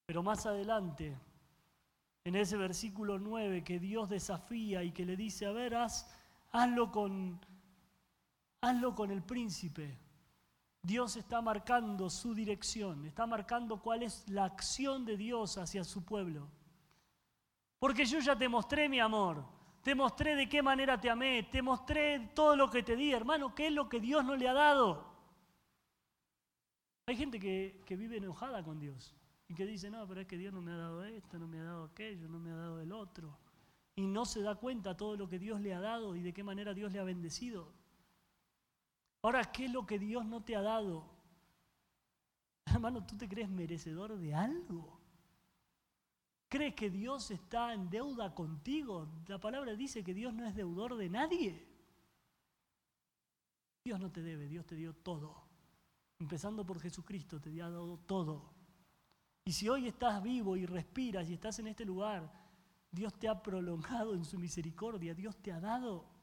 Pero 0.06 0.24
más 0.24 0.46
adelante, 0.46 1.14
en 2.24 2.38
ese 2.38 2.56
versículo 2.56 3.20
9, 3.20 3.66
que 3.66 3.80
Dios 3.80 4.08
desafía 4.08 4.82
y 4.82 4.94
que 4.94 5.06
le 5.06 5.18
dice, 5.18 5.46
a 5.46 5.52
ver, 5.52 5.76
hazlo 6.54 6.90
con 6.94 7.42
hazlo 8.62 8.96
con 8.96 9.12
el 9.12 9.24
príncipe. 9.24 10.00
Dios 10.82 11.16
está 11.16 11.42
marcando 11.42 12.10
su 12.10 12.36
dirección, 12.36 13.06
está 13.06 13.26
marcando 13.26 13.82
cuál 13.82 14.04
es 14.04 14.30
la 14.30 14.46
acción 14.46 15.04
de 15.04 15.18
Dios 15.18 15.58
hacia 15.58 15.84
su 15.84 16.06
pueblo. 16.06 16.48
Porque 17.80 18.06
yo 18.06 18.20
ya 18.20 18.38
te 18.38 18.48
mostré 18.48 18.88
mi 18.88 19.00
amor, 19.00 19.44
te 19.82 19.96
mostré 19.96 20.36
de 20.36 20.48
qué 20.48 20.62
manera 20.62 21.00
te 21.00 21.10
amé, 21.10 21.44
te 21.44 21.62
mostré 21.62 22.32
todo 22.36 22.56
lo 22.56 22.70
que 22.70 22.84
te 22.84 22.96
di, 22.96 23.12
hermano, 23.12 23.56
qué 23.56 23.68
es 23.68 23.74
lo 23.74 23.90
que 23.90 24.00
Dios 24.00 24.24
no 24.24 24.36
le 24.36 24.48
ha 24.48 24.54
dado. 24.54 25.16
Hay 27.08 27.16
gente 27.16 27.40
que, 27.40 27.96
vive 27.96 28.18
enojada 28.18 28.64
con 28.64 28.80
Dios 28.80 29.16
y 29.48 29.54
que 29.54 29.66
dice, 29.66 29.92
no, 29.92 30.08
pero 30.08 30.22
es 30.22 30.28
que 30.28 30.38
Dios 30.38 30.54
no 30.54 30.62
me 30.62 30.72
ha 30.72 30.78
dado 30.78 31.04
esto, 31.04 31.38
no 31.38 31.48
me 31.48 31.60
ha 31.60 31.64
dado 31.64 31.84
aquello, 31.86 32.28
no 32.28 32.40
me 32.40 32.52
ha 32.52 32.56
dado 32.56 32.82
el 32.82 32.92
otro. 32.92 33.38
Y 33.96 34.08
no 34.08 34.26
se 34.26 34.42
da 34.42 34.56
cuenta 34.56 34.98
todo 34.98 35.16
lo 35.16 35.30
que 35.30 35.38
Dios 35.38 35.62
le 35.62 35.74
ha 35.74 35.80
dado 35.80 36.16
y 36.16 36.22
de 36.22 36.34
qué 36.34 36.44
manera 36.44 36.74
Dios 36.74 36.92
le 36.92 37.00
ha 37.00 37.04
bendecido. 37.04 37.72
Ahora, 39.26 39.44
¿qué 39.52 39.66
es 39.66 39.72
lo 39.72 39.88
que 39.88 39.98
Dios 39.98 40.24
no 40.24 40.44
te 40.44 40.56
ha 40.56 40.62
dado? 40.62 41.04
Hermano, 42.68 43.04
¿tú 43.08 43.18
te 43.18 43.28
crees 43.28 43.50
merecedor 43.50 44.16
de 44.20 44.36
algo? 44.36 45.00
¿Crees 46.48 46.76
que 46.76 46.92
Dios 46.92 47.32
está 47.32 47.74
en 47.74 47.90
deuda 47.90 48.36
contigo? 48.36 49.10
La 49.26 49.40
palabra 49.40 49.74
dice 49.74 50.04
que 50.04 50.14
Dios 50.14 50.32
no 50.32 50.46
es 50.46 50.54
deudor 50.54 50.96
de 50.96 51.10
nadie. 51.10 51.68
Dios 53.84 54.00
no 54.00 54.12
te 54.12 54.22
debe, 54.22 54.48
Dios 54.48 54.64
te 54.68 54.76
dio 54.76 54.94
todo. 54.94 55.36
Empezando 56.20 56.64
por 56.64 56.80
Jesucristo, 56.80 57.42
te 57.42 57.50
ha 57.64 57.72
dado 57.72 57.98
todo. 58.06 58.54
Y 59.44 59.54
si 59.54 59.68
hoy 59.68 59.88
estás 59.88 60.22
vivo 60.22 60.56
y 60.56 60.68
respiras 60.68 61.28
y 61.28 61.34
estás 61.34 61.58
en 61.58 61.66
este 61.66 61.84
lugar, 61.84 62.32
Dios 62.92 63.12
te 63.18 63.28
ha 63.28 63.42
prolongado 63.42 64.14
en 64.14 64.24
su 64.24 64.38
misericordia, 64.38 65.16
Dios 65.16 65.36
te 65.38 65.52
ha 65.52 65.60
dado. 65.60 66.15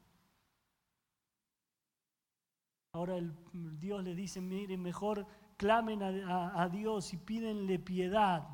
Ahora 2.93 3.17
el, 3.17 3.33
Dios 3.79 4.03
le 4.03 4.13
dice, 4.13 4.39
miren, 4.39 4.81
mejor 4.81 5.25
clamen 5.57 6.03
a, 6.03 6.69
Dios 6.69 7.11
y 7.13 7.17
pídenle 7.17 7.79
piedad. 7.79 8.47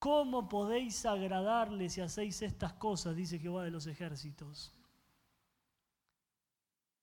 ¿Cómo 0.00 0.48
podéis 0.48 1.06
agradarle 1.06 1.88
si 1.88 2.00
hacéis 2.00 2.42
estas 2.42 2.72
cosas? 2.72 3.14
Dice 3.14 3.38
Jehová 3.38 3.62
de 3.62 3.70
los 3.70 3.86
ejércitos. 3.86 4.74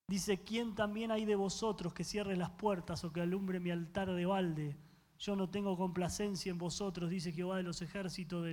Dice, 0.09 0.43
¿quién 0.43 0.75
también 0.75 1.11
hay 1.11 1.23
de 1.23 1.35
vosotros 1.35 1.93
que 1.93 2.03
cierre 2.03 2.35
las 2.35 2.49
puertas 2.49 3.05
o 3.05 3.13
que 3.13 3.21
alumbre 3.21 3.61
mi 3.61 3.71
altar 3.71 4.11
de 4.11 4.25
balde? 4.25 4.77
Yo 5.17 5.37
no 5.37 5.49
tengo 5.49 5.77
complacencia 5.77 6.49
en 6.49 6.57
vosotros, 6.57 7.09
dice 7.09 7.31
Jehová 7.31 7.55
de 7.55 7.63
los 7.63 7.81
ejércitos, 7.81 8.45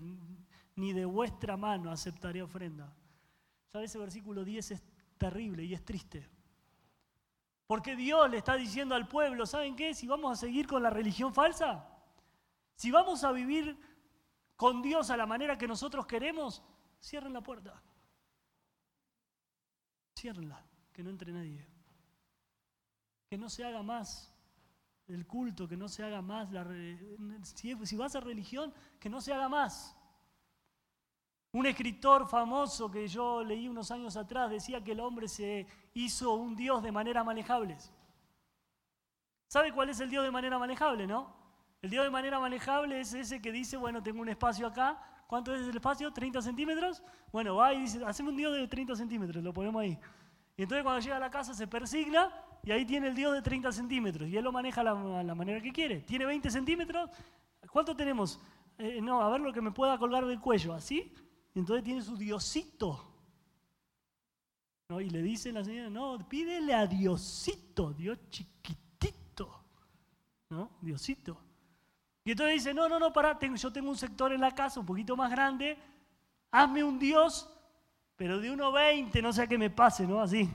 ni 0.77 0.93
de 0.93 1.05
vuestra 1.05 1.57
mano 1.57 1.91
aceptaré 1.91 2.41
ofrenda. 2.41 2.95
¿Sabes? 3.73 3.91
Ese 3.91 3.99
versículo 3.99 4.45
10 4.45 4.71
es 4.71 4.83
terrible 5.19 5.65
y 5.65 5.75
es 5.75 5.85
triste. 5.85 6.40
Porque 7.71 7.95
Dios 7.95 8.29
le 8.29 8.39
está 8.39 8.57
diciendo 8.57 8.97
al 8.97 9.07
pueblo, 9.07 9.47
¿saben 9.47 9.77
qué? 9.77 9.95
Si 9.95 10.09
vamos 10.09 10.33
a 10.33 10.41
seguir 10.41 10.67
con 10.67 10.83
la 10.83 10.91
religión 10.91 11.33
falsa, 11.33 11.89
si 12.75 12.91
vamos 12.91 13.23
a 13.23 13.31
vivir 13.31 13.79
con 14.57 14.83
Dios 14.83 15.09
a 15.09 15.17
la 15.17 15.25
manera 15.25 15.57
que 15.57 15.69
nosotros 15.69 16.05
queremos, 16.05 16.65
cierren 17.01 17.33
la 17.33 17.43
puerta. 17.43 17.81
Ciérrenla 20.19 20.67
que 20.93 21.05
no 21.05 21.11
entre 21.11 21.31
nadie. 21.31 21.65
Que 23.29 23.39
no 23.39 23.49
se 23.49 23.65
haga 23.65 23.85
más 23.85 24.35
el 25.07 25.25
culto, 25.29 25.69
que 25.69 25.77
no 25.77 25.87
se 25.87 26.03
haga 26.03 26.21
más 26.21 26.51
la... 26.51 26.67
Si, 27.45 27.87
si 27.87 27.97
vas 27.97 28.17
a 28.17 28.21
religión, 28.21 28.75
que 28.99 29.09
no 29.09 29.21
se 29.21 29.33
haga 29.33 29.49
más. 29.49 29.97
Un 31.53 31.67
escritor 31.67 32.29
famoso 32.29 32.91
que 32.91 33.07
yo 33.07 33.45
leí 33.45 33.69
unos 33.69 33.93
años 33.93 34.17
atrás 34.17 34.51
decía 34.51 34.83
que 34.83 34.91
el 34.91 34.99
hombre 34.99 35.29
se 35.29 35.69
hizo 35.95 36.35
un 36.35 36.57
Dios 36.57 36.83
de 36.83 36.93
manera 36.93 37.25
manejable. 37.25 37.77
¿Sabe 39.49 39.73
cuál 39.73 39.91
es 39.91 40.01
el 40.01 40.11
Dios 40.11 40.25
de 40.25 40.31
manera 40.31 40.59
manejable, 40.59 41.07
no? 41.07 41.35
El 41.83 41.91
Dios 41.91 42.05
de 42.05 42.11
manera 42.11 42.39
manejable 42.39 43.01
es 43.01 43.15
ese 43.15 43.41
que 43.41 43.51
dice, 43.51 43.77
bueno, 43.77 44.03
tengo 44.03 44.21
un 44.21 44.29
espacio 44.29 44.67
acá. 44.67 45.03
¿Cuánto 45.27 45.55
es 45.55 45.63
el 45.63 45.75
espacio? 45.75 46.13
¿30 46.13 46.43
centímetros? 46.43 47.03
Bueno, 47.33 47.57
va 47.57 47.73
y 47.73 47.81
dice, 47.81 48.05
hacemos 48.05 48.33
un 48.33 48.37
Dios 48.37 48.55
de 48.55 48.69
30 48.69 48.97
centímetros, 48.97 49.43
lo 49.43 49.53
ponemos 49.53 49.81
ahí. 49.83 49.99
Y 50.57 50.63
entonces 50.63 50.83
cuando 50.83 51.01
llega 51.01 51.17
a 51.17 51.21
la 51.21 51.31
casa 51.31 51.55
se 51.55 51.67
persigna 51.67 52.31
y 52.63 52.71
ahí 52.71 52.85
tiene 52.85 53.09
el 53.09 53.15
Dios 53.15 53.33
de 53.33 53.41
30 53.41 53.73
centímetros 53.73 54.29
y 54.29 54.37
él 54.37 54.45
lo 54.45 54.53
maneja 54.53 54.83
a 54.83 54.85
la, 54.85 55.35
manera 55.35 55.61
que 55.61 55.73
quiere. 55.73 56.01
¿Tiene 56.01 56.27
20 56.27 56.51
centímetros? 56.51 57.11
¿Cuánto 57.71 57.97
tenemos? 57.97 58.39
Eh, 58.77 59.01
no, 59.01 59.23
a 59.23 59.31
ver 59.31 59.41
lo 59.41 59.53
que 59.53 59.61
me 59.61 59.71
pueda 59.71 59.97
colgar 59.99 60.27
del 60.27 60.39
cuello, 60.39 60.75
¿así? 60.75 61.15
Entonces 61.55 61.83
tiene 61.83 62.03
su 62.03 62.17
Diosito. 62.17 63.10
Y 64.99 65.11
le 65.11 65.23
dice 65.23 65.53
la 65.53 65.63
señora, 65.63 65.91
no, 65.91 66.27
pídele 66.27 66.73
a 66.75 66.87
Diosito, 66.87 67.93
Dios 67.93 68.19
chiquitito. 68.31 69.63
¿No? 70.49 70.71
Diosito. 70.81 71.39
Y 72.25 72.33
entonces 72.33 72.55
dice, 72.55 72.75
no, 72.75 72.89
no, 72.89 72.99
no, 72.99 73.13
pará, 73.13 73.39
yo 73.39 73.73
tengo 73.73 73.91
un 73.91 73.97
sector 73.97 74.33
en 74.33 74.41
la 74.41 74.55
casa 74.55 74.81
un 74.81 74.87
poquito 74.87 75.17
más 75.17 75.31
grande, 75.31 75.77
hazme 76.51 76.83
un 76.83 76.99
Dios 76.99 77.49
pero 78.21 78.39
de 78.39 78.53
1,20 78.53 79.23
no 79.23 79.33
sé 79.33 79.49
qué 79.49 79.57
me 79.57 79.71
pase, 79.71 80.07
¿no? 80.07 80.21
Así. 80.21 80.47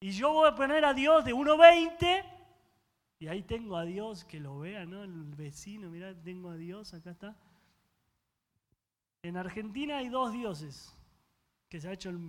Y 0.00 0.10
yo 0.10 0.34
voy 0.34 0.50
a 0.50 0.54
poner 0.54 0.84
a 0.84 0.92
Dios 0.92 1.24
de 1.24 1.32
1,20 1.32 2.22
y 3.18 3.26
ahí 3.26 3.42
tengo 3.42 3.78
a 3.78 3.86
Dios, 3.86 4.22
que 4.26 4.38
lo 4.38 4.58
vea, 4.58 4.84
¿no? 4.84 5.02
El 5.02 5.34
vecino, 5.34 5.88
mira, 5.88 6.14
tengo 6.22 6.50
a 6.50 6.56
Dios, 6.56 6.92
acá 6.92 7.12
está. 7.12 7.34
En 9.22 9.38
Argentina 9.38 9.96
hay 9.96 10.10
dos 10.10 10.30
dioses 10.30 10.94
que 11.72 11.80
se 11.80 11.88
ha 11.88 11.92
hecho 11.92 12.10
el... 12.10 12.20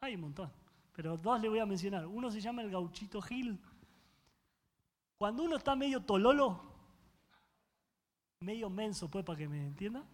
Hay 0.00 0.16
un 0.16 0.22
montón, 0.22 0.52
pero 0.92 1.16
dos 1.16 1.40
le 1.40 1.48
voy 1.48 1.60
a 1.60 1.64
mencionar. 1.64 2.08
Uno 2.08 2.28
se 2.28 2.40
llama 2.40 2.62
el 2.62 2.72
gauchito 2.72 3.22
Gil. 3.22 3.56
Cuando 5.16 5.44
uno 5.44 5.58
está 5.58 5.76
medio 5.76 6.00
tololo, 6.00 6.60
medio 8.40 8.68
menso, 8.68 9.08
pues, 9.08 9.24
para 9.24 9.38
que 9.38 9.46
me 9.46 9.64
entienda. 9.64 10.04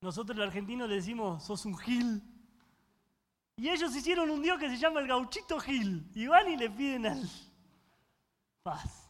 Nosotros 0.00 0.36
los 0.36 0.48
argentinos 0.48 0.88
le 0.88 0.96
decimos, 0.96 1.44
sos 1.44 1.64
un 1.64 1.78
gil. 1.78 2.20
Y 3.54 3.68
ellos 3.68 3.94
hicieron 3.94 4.28
un 4.28 4.42
dios 4.42 4.58
que 4.58 4.70
se 4.70 4.76
llama 4.76 4.98
el 4.98 5.06
gauchito 5.06 5.60
gil. 5.60 6.10
Y 6.16 6.26
van 6.26 6.48
y 6.48 6.56
le 6.56 6.68
piden 6.68 7.06
al 7.06 7.30
paz. 8.64 9.08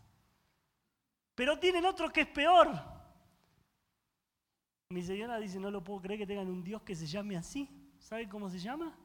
Pero 1.34 1.58
tienen 1.58 1.86
otro 1.86 2.10
que 2.10 2.20
es 2.20 2.28
peor. 2.28 2.97
Mi 4.90 5.02
señora 5.02 5.38
dice, 5.38 5.60
no 5.60 5.70
lo 5.70 5.84
puedo 5.84 6.00
creer 6.00 6.20
que 6.20 6.26
tengan 6.26 6.48
un 6.48 6.64
dios 6.64 6.82
que 6.82 6.96
se 6.96 7.06
llame 7.06 7.36
así. 7.36 7.68
¿Sabe 7.98 8.28
cómo 8.28 8.48
se 8.48 8.58
llama? 8.58 8.96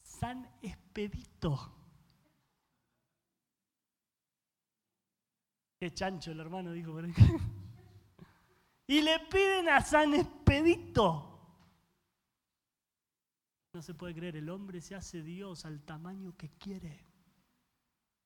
San 0.00 0.48
Expedito. 0.62 1.72
Qué 5.80 5.92
chancho 5.92 6.30
el 6.30 6.38
hermano 6.38 6.70
dijo. 6.70 6.96
y 8.86 9.02
le 9.02 9.18
piden 9.28 9.68
a 9.68 9.80
San 9.80 10.14
Expedito. 10.14 11.28
No 13.74 13.82
se 13.82 13.94
puede 13.94 14.14
creer, 14.14 14.36
el 14.36 14.50
hombre 14.50 14.80
se 14.80 14.94
hace 14.94 15.22
Dios 15.22 15.64
al 15.64 15.82
tamaño 15.82 16.36
que 16.36 16.50
quiere 16.50 17.04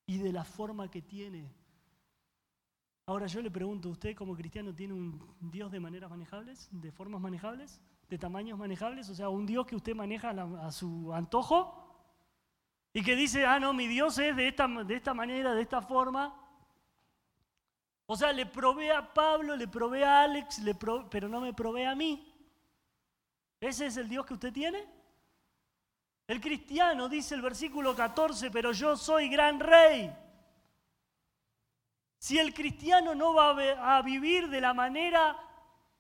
y 0.05 0.19
de 0.19 0.33
la 0.33 0.45
forma 0.45 0.91
que 0.91 1.01
tiene. 1.01 1.55
Ahora 3.09 3.29
yo 3.29 3.41
le 3.41 3.53
pregunto, 3.53 3.89
¿usted 3.89 4.17
como 4.17 4.35
cristiano 4.35 4.75
tiene 4.75 4.93
un 4.93 5.37
Dios 5.41 5.71
de 5.71 5.79
maneras 5.79 6.11
manejables, 6.11 6.69
de 6.73 6.91
formas 6.91 7.21
manejables, 7.21 7.81
de 8.09 8.19
tamaños 8.19 8.59
manejables? 8.59 9.09
O 9.09 9.15
sea, 9.15 9.29
un 9.29 9.47
Dios 9.47 9.65
que 9.65 9.77
usted 9.77 9.95
maneja 9.95 10.31
a, 10.31 10.73
su 10.73 11.15
antojo 11.15 12.11
y 12.93 13.05
que 13.05 13.15
dice, 13.15 13.47
ah, 13.47 13.61
no, 13.61 13.73
mi 13.73 13.87
Dios 13.87 14.19
es 14.19 14.35
de 14.35 14.49
esta, 14.49 14.67
de 14.67 14.97
esta 14.97 15.15
manera, 15.15 15.55
de 15.55 15.63
esta 15.63 15.81
forma. 15.81 16.35
O 18.07 18.17
sea, 18.17 18.33
le 18.33 18.45
provee 18.45 18.89
a 18.89 19.15
Pablo, 19.15 19.55
le 19.55 19.69
provee 19.69 20.03
a 20.03 20.23
Alex, 20.23 20.59
le 20.59 20.75
pero 21.09 21.29
no 21.29 21.41
me 21.41 21.55
provee 21.55 21.85
a 21.85 21.95
mí. 21.95 22.35
¿Ese 23.61 23.87
es 23.87 23.97
el 23.99 24.09
Dios 24.09 24.27
que 24.27 24.35
usted 24.35 24.53
tiene? 24.53 24.85
El 26.27 26.41
cristiano 26.41 27.09
dice 27.09 27.37
el 27.37 27.43
versículo 27.43 27.95
14, 27.95 28.51
pero 28.51 28.73
yo 28.73 28.97
soy 28.97 29.29
gran 29.29 29.61
rey. 29.61 30.13
Si 32.19 32.39
el 32.39 32.55
cristiano 32.55 33.15
no 33.15 33.35
va 33.35 33.97
a 33.97 34.03
vivir 34.03 34.49
de 34.49 34.61
la 34.61 34.75
manera 34.75 35.37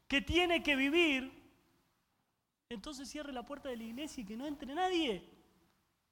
que 0.08 0.22
tiene 0.22 0.62
que 0.62 0.76
vivir, 0.76 1.32
entonces 2.68 3.08
cierre 3.08 3.32
la 3.32 3.44
puerta 3.44 3.68
de 3.68 3.76
la 3.76 3.84
iglesia 3.84 4.22
y 4.22 4.26
que 4.26 4.36
no 4.36 4.46
entre 4.46 4.74
nadie. 4.74 5.28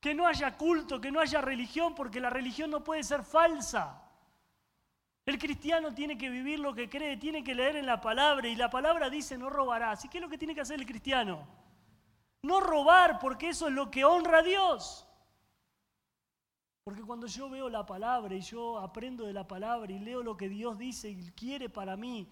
Que 0.01 0.15
no 0.15 0.27
haya 0.27 0.57
culto, 0.57 1.01
que 1.01 1.11
no 1.11 1.21
haya 1.21 1.41
religión, 1.41 1.95
porque 1.95 2.21
la 2.21 2.31
religión 2.31 2.71
no 2.71 2.85
puede 2.85 3.03
ser 3.03 3.25
falsa. 3.25 4.03
El 5.27 5.39
cristiano 5.39 5.95
tiene 5.95 6.19
que 6.19 6.29
vivir 6.29 6.61
lo 6.61 6.75
que 6.75 6.91
cree, 6.91 7.17
tiene 7.17 7.43
que 7.43 7.55
leer 7.55 7.77
en 7.77 7.87
la 7.87 8.01
palabra 8.01 8.47
y 8.47 8.55
la 8.57 8.69
palabra 8.69 9.09
dice 9.09 9.39
no 9.39 9.49
robarás. 9.49 10.05
¿Y 10.05 10.09
qué 10.09 10.19
es 10.19 10.23
lo 10.23 10.29
que 10.29 10.37
tiene 10.37 10.55
que 10.55 10.61
hacer 10.61 10.79
el 10.79 10.87
cristiano? 10.87 11.47
No 12.43 12.61
robar 12.61 13.19
porque 13.19 13.49
eso 13.49 13.69
es 13.69 13.73
lo 13.73 13.91
que 13.91 14.05
honra 14.05 14.41
a 14.41 14.43
Dios. 14.43 15.09
Porque 16.85 17.03
cuando 17.03 17.27
yo 17.27 17.49
veo 17.49 17.71
la 17.71 17.87
palabra 17.87 18.35
y 18.35 18.43
yo 18.43 18.79
aprendo 18.79 19.25
de 19.25 19.33
la 19.33 19.49
palabra 19.49 19.91
y 19.91 19.99
leo 19.99 20.23
lo 20.23 20.37
que 20.37 20.51
Dios 20.51 20.77
dice 20.77 21.09
y 21.09 21.31
quiere 21.31 21.71
para 21.71 21.97
mí 21.97 22.31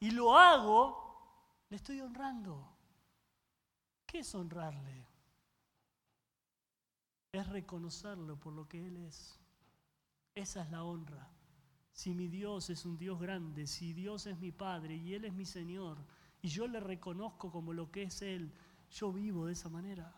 y 0.00 0.10
lo 0.10 0.36
hago, 0.36 1.64
le 1.70 1.76
estoy 1.76 2.00
honrando. 2.00 2.68
¿Qué 4.04 4.18
es 4.18 4.34
honrarle? 4.34 5.06
Es 7.30 7.48
reconocerlo 7.48 8.36
por 8.38 8.52
lo 8.52 8.68
que 8.68 8.84
Él 8.84 8.96
es. 8.96 9.38
Esa 10.34 10.62
es 10.64 10.70
la 10.70 10.82
honra. 10.82 11.30
Si 11.92 12.14
mi 12.14 12.26
Dios 12.26 12.70
es 12.70 12.84
un 12.84 12.98
Dios 12.98 13.20
grande, 13.20 13.68
si 13.68 13.92
Dios 13.92 14.26
es 14.26 14.36
mi 14.38 14.50
Padre 14.50 14.96
y 14.96 15.14
Él 15.14 15.24
es 15.24 15.32
mi 15.32 15.44
Señor, 15.44 16.04
y 16.42 16.48
yo 16.48 16.66
le 16.66 16.80
reconozco 16.80 17.52
como 17.52 17.72
lo 17.72 17.92
que 17.92 18.02
es 18.02 18.20
Él, 18.22 18.52
yo 18.90 19.12
vivo 19.12 19.46
de 19.46 19.52
esa 19.52 19.68
manera. 19.68 20.12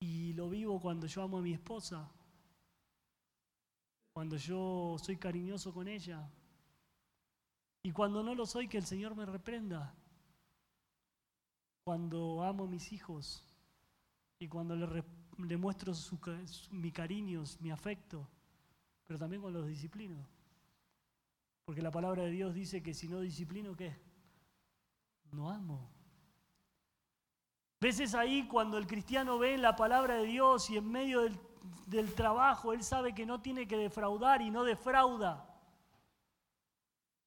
Y 0.00 0.32
lo 0.32 0.48
vivo 0.48 0.80
cuando 0.80 1.06
yo 1.06 1.22
amo 1.22 1.38
a 1.38 1.42
mi 1.42 1.52
esposa, 1.52 2.10
cuando 4.12 4.36
yo 4.36 4.96
soy 4.98 5.16
cariñoso 5.16 5.72
con 5.72 5.86
ella, 5.86 6.28
y 7.82 7.92
cuando 7.92 8.22
no 8.22 8.34
lo 8.34 8.46
soy, 8.46 8.68
que 8.68 8.78
el 8.78 8.84
Señor 8.84 9.14
me 9.14 9.26
reprenda, 9.26 9.94
cuando 11.84 12.42
amo 12.42 12.64
a 12.64 12.68
mis 12.68 12.92
hijos 12.92 13.42
y 14.38 14.48
cuando 14.48 14.76
le 14.76 15.56
muestro 15.56 15.92
mi 16.70 16.92
cariño, 16.92 17.44
mi 17.60 17.70
afecto, 17.70 18.28
pero 19.06 19.18
también 19.18 19.42
con 19.42 19.52
los 19.52 19.66
disciplino. 19.66 20.26
Porque 21.64 21.82
la 21.82 21.90
palabra 21.90 22.24
de 22.24 22.30
Dios 22.30 22.54
dice 22.54 22.82
que 22.82 22.94
si 22.94 23.08
no 23.08 23.20
disciplino, 23.20 23.76
¿qué? 23.76 23.96
No 25.32 25.50
amo. 25.50 25.99
Veces 27.80 28.14
ahí 28.14 28.46
cuando 28.46 28.76
el 28.76 28.86
cristiano 28.86 29.38
ve 29.38 29.56
la 29.56 29.74
palabra 29.74 30.16
de 30.16 30.26
Dios 30.26 30.68
y 30.68 30.76
en 30.76 30.90
medio 30.90 31.22
del, 31.22 31.40
del 31.86 32.14
trabajo 32.14 32.74
él 32.74 32.84
sabe 32.84 33.14
que 33.14 33.24
no 33.24 33.40
tiene 33.40 33.66
que 33.66 33.78
defraudar 33.78 34.42
y 34.42 34.50
no 34.50 34.64
defrauda. 34.64 35.46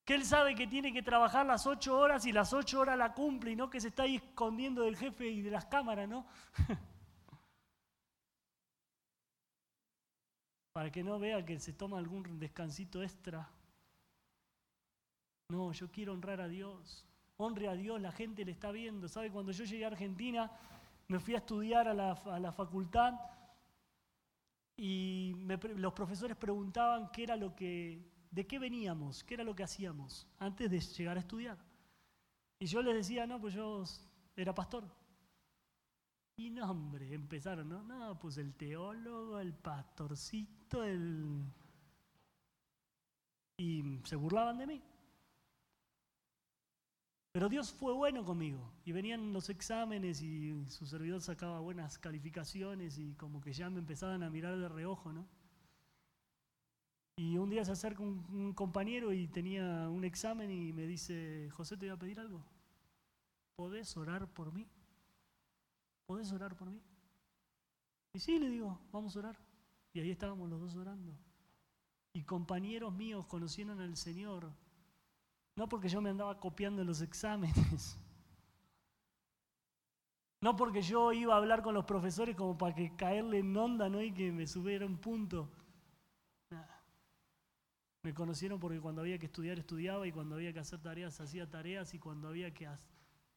Que 0.06 0.14
él 0.14 0.26
sabe 0.26 0.54
que 0.54 0.68
tiene 0.68 0.94
que 0.94 1.02
trabajar 1.02 1.46
las 1.46 1.66
ocho 1.66 1.98
horas 1.98 2.26
y 2.28 2.32
las 2.32 2.54
ocho 2.54 2.82
horas 2.82 2.98
la 2.98 3.14
cumple 3.14 3.52
y 3.52 3.56
no 3.56 3.70
que 3.70 3.82
se 3.82 3.88
está 3.88 4.04
ahí 4.04 4.18
escondiendo 4.18 4.84
del 4.84 4.96
jefe 4.96 5.28
y 5.28 5.42
de 5.42 5.50
las 5.50 5.66
cámaras, 5.66 6.08
¿no? 6.08 6.28
Para 10.74 10.92
que 10.92 11.04
no 11.04 11.18
vea 11.20 11.44
que 11.46 11.60
se 11.60 11.74
toma 11.74 11.98
algún 11.98 12.40
descansito 12.40 13.02
extra. 13.02 13.50
No, 15.50 15.72
yo 15.72 15.90
quiero 15.90 16.14
honrar 16.14 16.42
a 16.42 16.48
Dios. 16.48 17.06
Honre 17.38 17.68
a 17.68 17.74
Dios, 17.74 18.00
la 18.02 18.12
gente 18.12 18.46
le 18.46 18.52
está 18.52 18.72
viendo. 18.72 19.08
¿Sabe? 19.08 19.32
Cuando 19.32 19.52
yo 19.52 19.66
llegué 19.66 19.86
a 19.86 19.88
Argentina, 19.88 20.52
me 21.08 21.20
fui 21.20 21.36
a 21.36 21.40
estudiar 21.40 21.88
a 21.88 21.94
la, 21.94 22.52
facultad 22.52 23.14
y 24.76 25.36
los 25.76 25.94
profesores 25.94 26.36
preguntaban 26.38 27.12
qué 27.12 27.24
era 27.24 27.36
lo 27.36 27.56
que 27.56 28.12
de 28.32 28.48
qué 28.48 28.58
veníamos, 28.58 29.24
qué 29.24 29.36
era 29.36 29.44
lo 29.44 29.56
que 29.56 29.62
hacíamos 29.62 30.28
antes 30.40 30.72
de 30.72 30.80
llegar 30.80 31.18
a 31.18 31.20
estudiar. 31.20 31.58
Y 32.58 32.66
yo 32.66 32.82
les 32.82 32.96
decía, 32.96 33.28
no, 33.28 33.40
pues 33.40 33.54
yo 33.54 33.84
era 34.36 34.56
pastor. 34.56 34.86
Y 36.36 36.50
no, 36.50 36.70
hombre, 36.70 37.14
empezaron, 37.14 37.70
¿no? 37.70 37.84
No, 37.84 38.20
pues 38.20 38.38
el 38.38 38.56
teólogo, 38.56 39.40
el 39.40 39.54
pastorcito, 39.54 40.84
el... 40.84 41.44
Y 43.58 44.00
se 44.04 44.16
burlaban 44.16 44.58
de 44.58 44.66
mí. 44.66 44.82
Pero 47.34 47.50
Dios 47.50 47.74
fue 47.74 47.94
bueno 47.94 48.24
conmigo. 48.24 48.72
Y 48.86 48.92
venían 48.92 49.34
los 49.34 49.50
exámenes 49.50 50.22
y 50.22 50.54
su 50.68 50.86
servidor 50.86 51.20
sacaba 51.20 51.60
buenas 51.60 51.98
calificaciones 51.98 53.00
y 53.00 53.16
como 53.16 53.42
que 53.42 53.54
ya 53.54 53.72
me 53.72 53.80
empezaban 53.80 54.22
a 54.22 54.30
mirar 54.30 54.56
de 54.56 54.70
reojo, 54.70 55.12
¿no? 55.12 55.28
Y 57.18 57.38
un 57.38 57.50
día 57.50 57.66
se 57.66 57.72
acerca 57.72 58.04
un, 58.04 58.54
compañero 58.54 59.14
y 59.14 59.28
tenía 59.28 59.90
un 59.90 60.04
examen 60.04 60.52
y 60.52 60.74
me 60.74 60.86
dice, 60.86 61.50
José, 61.52 61.76
te 61.76 61.88
voy 61.88 61.96
a 61.96 62.00
pedir 62.00 62.20
algo. 62.20 62.46
¿Podés 63.56 63.98
orar 63.98 64.32
por 64.32 64.54
mí? 64.54 64.68
¿Podés 66.06 66.32
orar 66.32 66.56
por 66.56 66.70
mí? 66.70 66.80
Y 68.14 68.20
sí, 68.20 68.38
le 68.38 68.50
digo, 68.50 68.80
vamos 68.92 69.16
a 69.16 69.20
orar. 69.20 69.40
Y 69.92 70.00
ahí 70.00 70.12
estábamos 70.12 70.50
los 70.50 70.62
dos 70.62 70.76
orando. 70.76 71.18
Y 72.14 72.24
compañeros 72.24 72.94
míos 72.94 73.26
conocieron 73.26 73.80
al 73.80 73.98
Señor, 73.98 74.52
no 75.56 75.70
porque 75.70 75.90
yo 75.90 76.02
me 76.02 76.10
andaba 76.10 76.40
copiando 76.40 76.84
los 76.84 77.02
exámenes, 77.02 77.98
no 80.44 80.56
porque 80.58 80.82
yo 80.82 81.14
iba 81.14 81.34
a 81.34 81.38
hablar 81.38 81.62
con 81.62 81.74
los 81.74 81.86
profesores 81.86 82.36
como 82.36 82.58
para 82.58 82.76
que 82.76 82.96
caerle 82.98 83.40
en 83.40 83.56
onda 83.56 83.88
¿no? 83.88 84.02
y 84.02 84.12
que 84.12 84.30
me 84.30 84.46
subiera 84.46 84.86
un 84.86 84.98
punto. 84.98 85.50
Me 88.02 88.14
conocieron 88.14 88.60
porque 88.60 88.82
cuando 88.82 89.00
había 89.00 89.18
que 89.18 89.28
estudiar 89.28 89.58
estudiaba 89.58 90.06
y 90.06 90.12
cuando 90.12 90.36
había 90.36 90.52
que 90.52 90.60
hacer 90.60 90.82
tareas 90.82 91.22
hacía 91.22 91.50
tareas 91.50 91.94
y 91.94 92.00
cuando 92.00 92.28
había 92.28 92.54
que 92.54 92.68
hacer... 92.68 92.90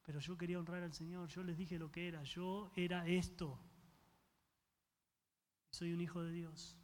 Pero 0.03 0.19
yo 0.19 0.37
quería 0.37 0.59
honrar 0.59 0.83
al 0.83 0.93
Señor, 0.93 1.29
yo 1.29 1.45
les 1.45 1.57
dije 1.57 1.79
lo 1.79 1.93
que 1.93 2.09
era, 2.09 2.25
yo 2.25 2.73
era 2.75 3.07
esto. 3.07 3.57
Soy 5.71 5.93
un 5.93 6.01
hijo 6.01 6.21
de 6.23 6.33
Dios 6.33 6.77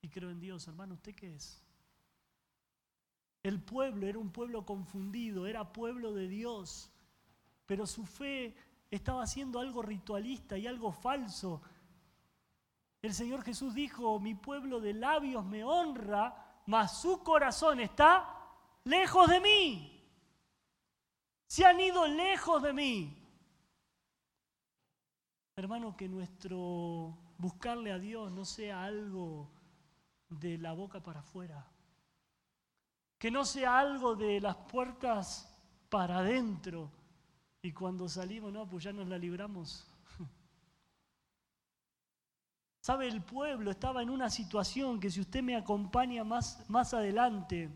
y 0.00 0.08
creo 0.08 0.30
en 0.30 0.40
Dios. 0.40 0.66
Hermano, 0.66 0.94
¿usted 0.94 1.14
qué 1.14 1.34
es? 1.34 1.62
El 3.48 3.62
pueblo 3.62 4.06
era 4.06 4.18
un 4.18 4.30
pueblo 4.30 4.66
confundido, 4.66 5.46
era 5.46 5.72
pueblo 5.72 6.12
de 6.12 6.28
Dios, 6.28 6.92
pero 7.64 7.86
su 7.86 8.04
fe 8.04 8.54
estaba 8.90 9.22
haciendo 9.22 9.58
algo 9.58 9.80
ritualista 9.80 10.58
y 10.58 10.66
algo 10.66 10.92
falso. 10.92 11.62
El 13.00 13.14
Señor 13.14 13.42
Jesús 13.42 13.72
dijo, 13.72 14.20
mi 14.20 14.34
pueblo 14.34 14.80
de 14.80 14.92
labios 14.92 15.46
me 15.46 15.64
honra, 15.64 16.60
mas 16.66 17.00
su 17.00 17.22
corazón 17.22 17.80
está 17.80 18.28
lejos 18.84 19.30
de 19.30 19.40
mí. 19.40 20.06
Se 21.46 21.64
han 21.64 21.80
ido 21.80 22.06
lejos 22.06 22.62
de 22.62 22.74
mí. 22.74 23.16
Hermano, 25.56 25.96
que 25.96 26.06
nuestro 26.06 27.16
buscarle 27.38 27.92
a 27.92 27.98
Dios 27.98 28.30
no 28.30 28.44
sea 28.44 28.84
algo 28.84 29.50
de 30.28 30.58
la 30.58 30.74
boca 30.74 31.02
para 31.02 31.20
afuera. 31.20 31.66
Que 33.18 33.30
no 33.30 33.44
sea 33.44 33.78
algo 33.78 34.14
de 34.14 34.40
las 34.40 34.56
puertas 34.56 35.52
para 35.88 36.18
adentro. 36.18 36.90
Y 37.62 37.72
cuando 37.72 38.08
salimos, 38.08 38.52
no, 38.52 38.68
pues 38.68 38.84
ya 38.84 38.92
nos 38.92 39.08
la 39.08 39.18
libramos. 39.18 39.86
Sabe, 42.80 43.08
el 43.08 43.22
pueblo 43.22 43.70
estaba 43.70 44.02
en 44.02 44.10
una 44.10 44.30
situación 44.30 45.00
que 45.00 45.10
si 45.10 45.20
usted 45.20 45.42
me 45.42 45.56
acompaña 45.56 46.22
más, 46.22 46.64
más 46.70 46.94
adelante, 46.94 47.68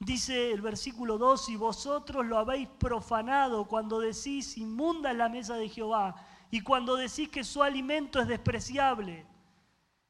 dice 0.00 0.50
el 0.50 0.60
versículo 0.60 1.16
2, 1.18 1.50
y 1.50 1.56
vosotros 1.56 2.26
lo 2.26 2.38
habéis 2.38 2.68
profanado 2.68 3.68
cuando 3.68 4.00
decís 4.00 4.58
inmunda 4.58 5.12
es 5.12 5.16
la 5.16 5.28
mesa 5.28 5.54
de 5.54 5.68
Jehová 5.68 6.16
y 6.50 6.62
cuando 6.62 6.96
decís 6.96 7.28
que 7.28 7.44
su 7.44 7.62
alimento 7.62 8.20
es 8.20 8.26
despreciable. 8.26 9.24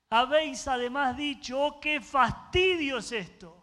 Habéis 0.09 0.66
además 0.66 1.16
dicho, 1.16 1.61
oh, 1.61 1.80
qué 1.80 2.01
fastidio 2.01 2.98
es 2.98 3.12
esto. 3.12 3.59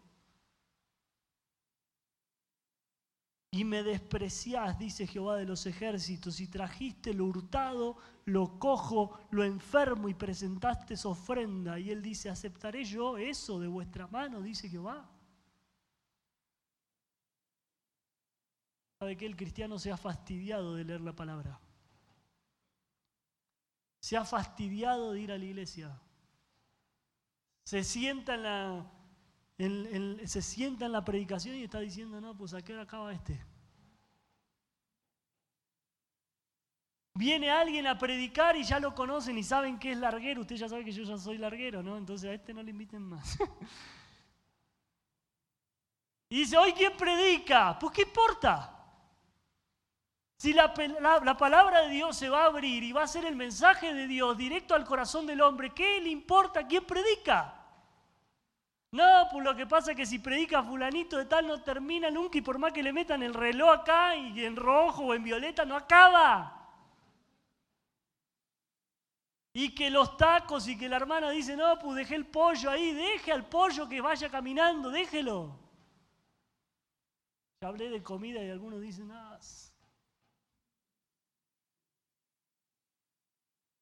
Y 3.51 3.63
me 3.63 3.81
despreciás, 3.81 4.77
dice 4.77 5.07
Jehová 5.07 5.37
de 5.37 5.45
los 5.45 5.65
ejércitos, 5.65 6.39
y 6.41 6.47
trajiste 6.47 7.13
lo 7.13 7.25
hurtado, 7.25 7.97
lo 8.25 8.59
cojo, 8.59 9.19
lo 9.31 9.43
enfermo 9.43 10.09
y 10.09 10.13
presentaste 10.13 10.95
ofrenda. 11.05 11.79
Y 11.79 11.91
él 11.91 12.01
dice, 12.01 12.29
¿aceptaré 12.29 12.83
yo 12.83 13.17
eso 13.17 13.59
de 13.59 13.67
vuestra 13.67 14.07
mano? 14.07 14.41
Dice 14.41 14.69
Jehová. 14.69 15.09
¿Sabe 18.99 19.15
que 19.15 19.25
el 19.25 19.35
cristiano 19.35 19.79
se 19.79 19.91
ha 19.91 19.97
fastidiado 19.97 20.75
de 20.75 20.83
leer 20.83 21.01
la 21.01 21.15
palabra? 21.15 21.59
Se 23.99 24.17
ha 24.17 24.25
fastidiado 24.25 25.13
de 25.13 25.21
ir 25.21 25.31
a 25.31 25.37
la 25.37 25.45
iglesia. 25.45 26.01
Se 27.63 27.83
sienta 27.83 28.35
en 28.35 28.43
la, 28.43 28.91
se 29.57 30.41
sienta 30.41 30.85
en 30.85 30.91
la 30.91 31.03
predicación 31.03 31.55
y 31.55 31.63
está 31.63 31.79
diciendo, 31.79 32.21
no, 32.21 32.37
pues 32.37 32.53
a 32.53 32.61
qué 32.61 32.73
hora 32.73 32.83
acaba 32.83 33.11
este. 33.11 33.43
Viene 37.15 37.49
alguien 37.49 37.87
a 37.87 37.97
predicar 37.97 38.55
y 38.55 38.63
ya 38.63 38.79
lo 38.79 38.93
conocen 38.93 39.35
y 39.39 39.43
saben 39.43 39.79
que 39.79 39.91
es 39.91 39.97
larguero. 39.97 40.41
Usted 40.41 40.55
ya 40.55 40.69
sabe 40.69 40.85
que 40.85 40.91
yo 40.91 41.03
ya 41.03 41.17
soy 41.17 41.39
larguero, 41.39 41.81
¿no? 41.81 41.97
Entonces 41.97 42.29
a 42.29 42.33
este 42.33 42.53
no 42.53 42.61
le 42.61 42.69
inviten 42.69 43.01
más. 43.01 43.39
y 46.29 46.41
dice, 46.41 46.55
hoy 46.55 46.73
quién 46.73 46.95
predica. 46.95 47.79
Pues 47.79 47.93
qué 47.93 48.03
importa. 48.03 48.75
Si 50.37 50.53
la, 50.53 50.71
la, 51.01 51.35
palabra 51.35 51.81
de 51.81 51.89
Dios 51.89 52.15
se 52.15 52.29
va 52.29 52.43
a 52.43 52.45
abrir 52.45 52.83
y 52.83 52.91
va 52.91 53.01
a 53.01 53.07
ser 53.07 53.25
el 53.25 53.35
mensaje 53.35 53.95
de 53.95 54.05
Dios 54.05 54.37
directo 54.37 54.75
al 54.75 54.85
corazón 54.85 55.25
del 55.25 55.41
hombre, 55.41 55.73
¿qué 55.73 55.99
le 55.99 56.09
importa 56.09 56.67
quién 56.67 56.85
predica? 56.85 57.56
No, 58.97 59.27
pues 59.31 59.43
lo 59.45 59.55
que 59.55 59.67
pasa 59.67 59.91
es 59.91 59.97
que 59.97 60.07
si 60.07 60.17
predica 60.17 60.63
fulanito 60.63 61.17
de 61.17 61.25
tal 61.25 61.45
no 61.45 61.61
termina 61.61 62.09
nunca 62.09 62.39
y 62.39 62.41
por 62.41 62.57
más 62.57 62.73
que 62.73 62.81
le 62.81 62.91
metan 62.91 63.21
el 63.21 63.35
reloj 63.35 63.69
acá 63.69 64.15
y 64.15 64.43
en 64.43 64.55
rojo 64.55 65.03
o 65.03 65.13
en 65.13 65.23
violeta 65.23 65.65
no 65.65 65.75
acaba. 65.75 66.27
Y 69.53 69.75
que 69.75 69.91
los 69.91 70.17
tacos 70.17 70.67
y 70.67 70.75
que 70.75 70.89
la 70.89 70.95
hermana 70.95 71.29
dice, 71.29 71.55
no, 71.55 71.77
pues 71.77 71.95
dejé 71.95 72.15
el 72.15 72.25
pollo 72.25 72.71
ahí, 72.71 72.91
deje 72.91 73.31
al 73.31 73.47
pollo 73.47 73.87
que 73.87 74.01
vaya 74.01 74.29
caminando, 74.29 74.89
déjelo. 74.89 75.59
Ya 77.61 77.67
hablé 77.67 77.91
de 77.91 78.01
comida 78.01 78.43
y 78.43 78.49
algunos 78.49 78.81
dicen, 78.81 79.11
ah. 79.11 79.37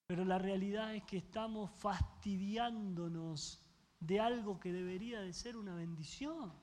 Pero 0.07 0.25
la 0.25 0.39
realidad 0.39 0.93
es 0.93 1.03
que 1.03 1.15
estamos 1.17 1.71
fastidiándonos 1.79 3.64
de 4.05 4.19
algo 4.19 4.59
que 4.59 4.71
debería 4.71 5.21
de 5.21 5.33
ser 5.33 5.57
una 5.57 5.73
bendición. 5.75 6.53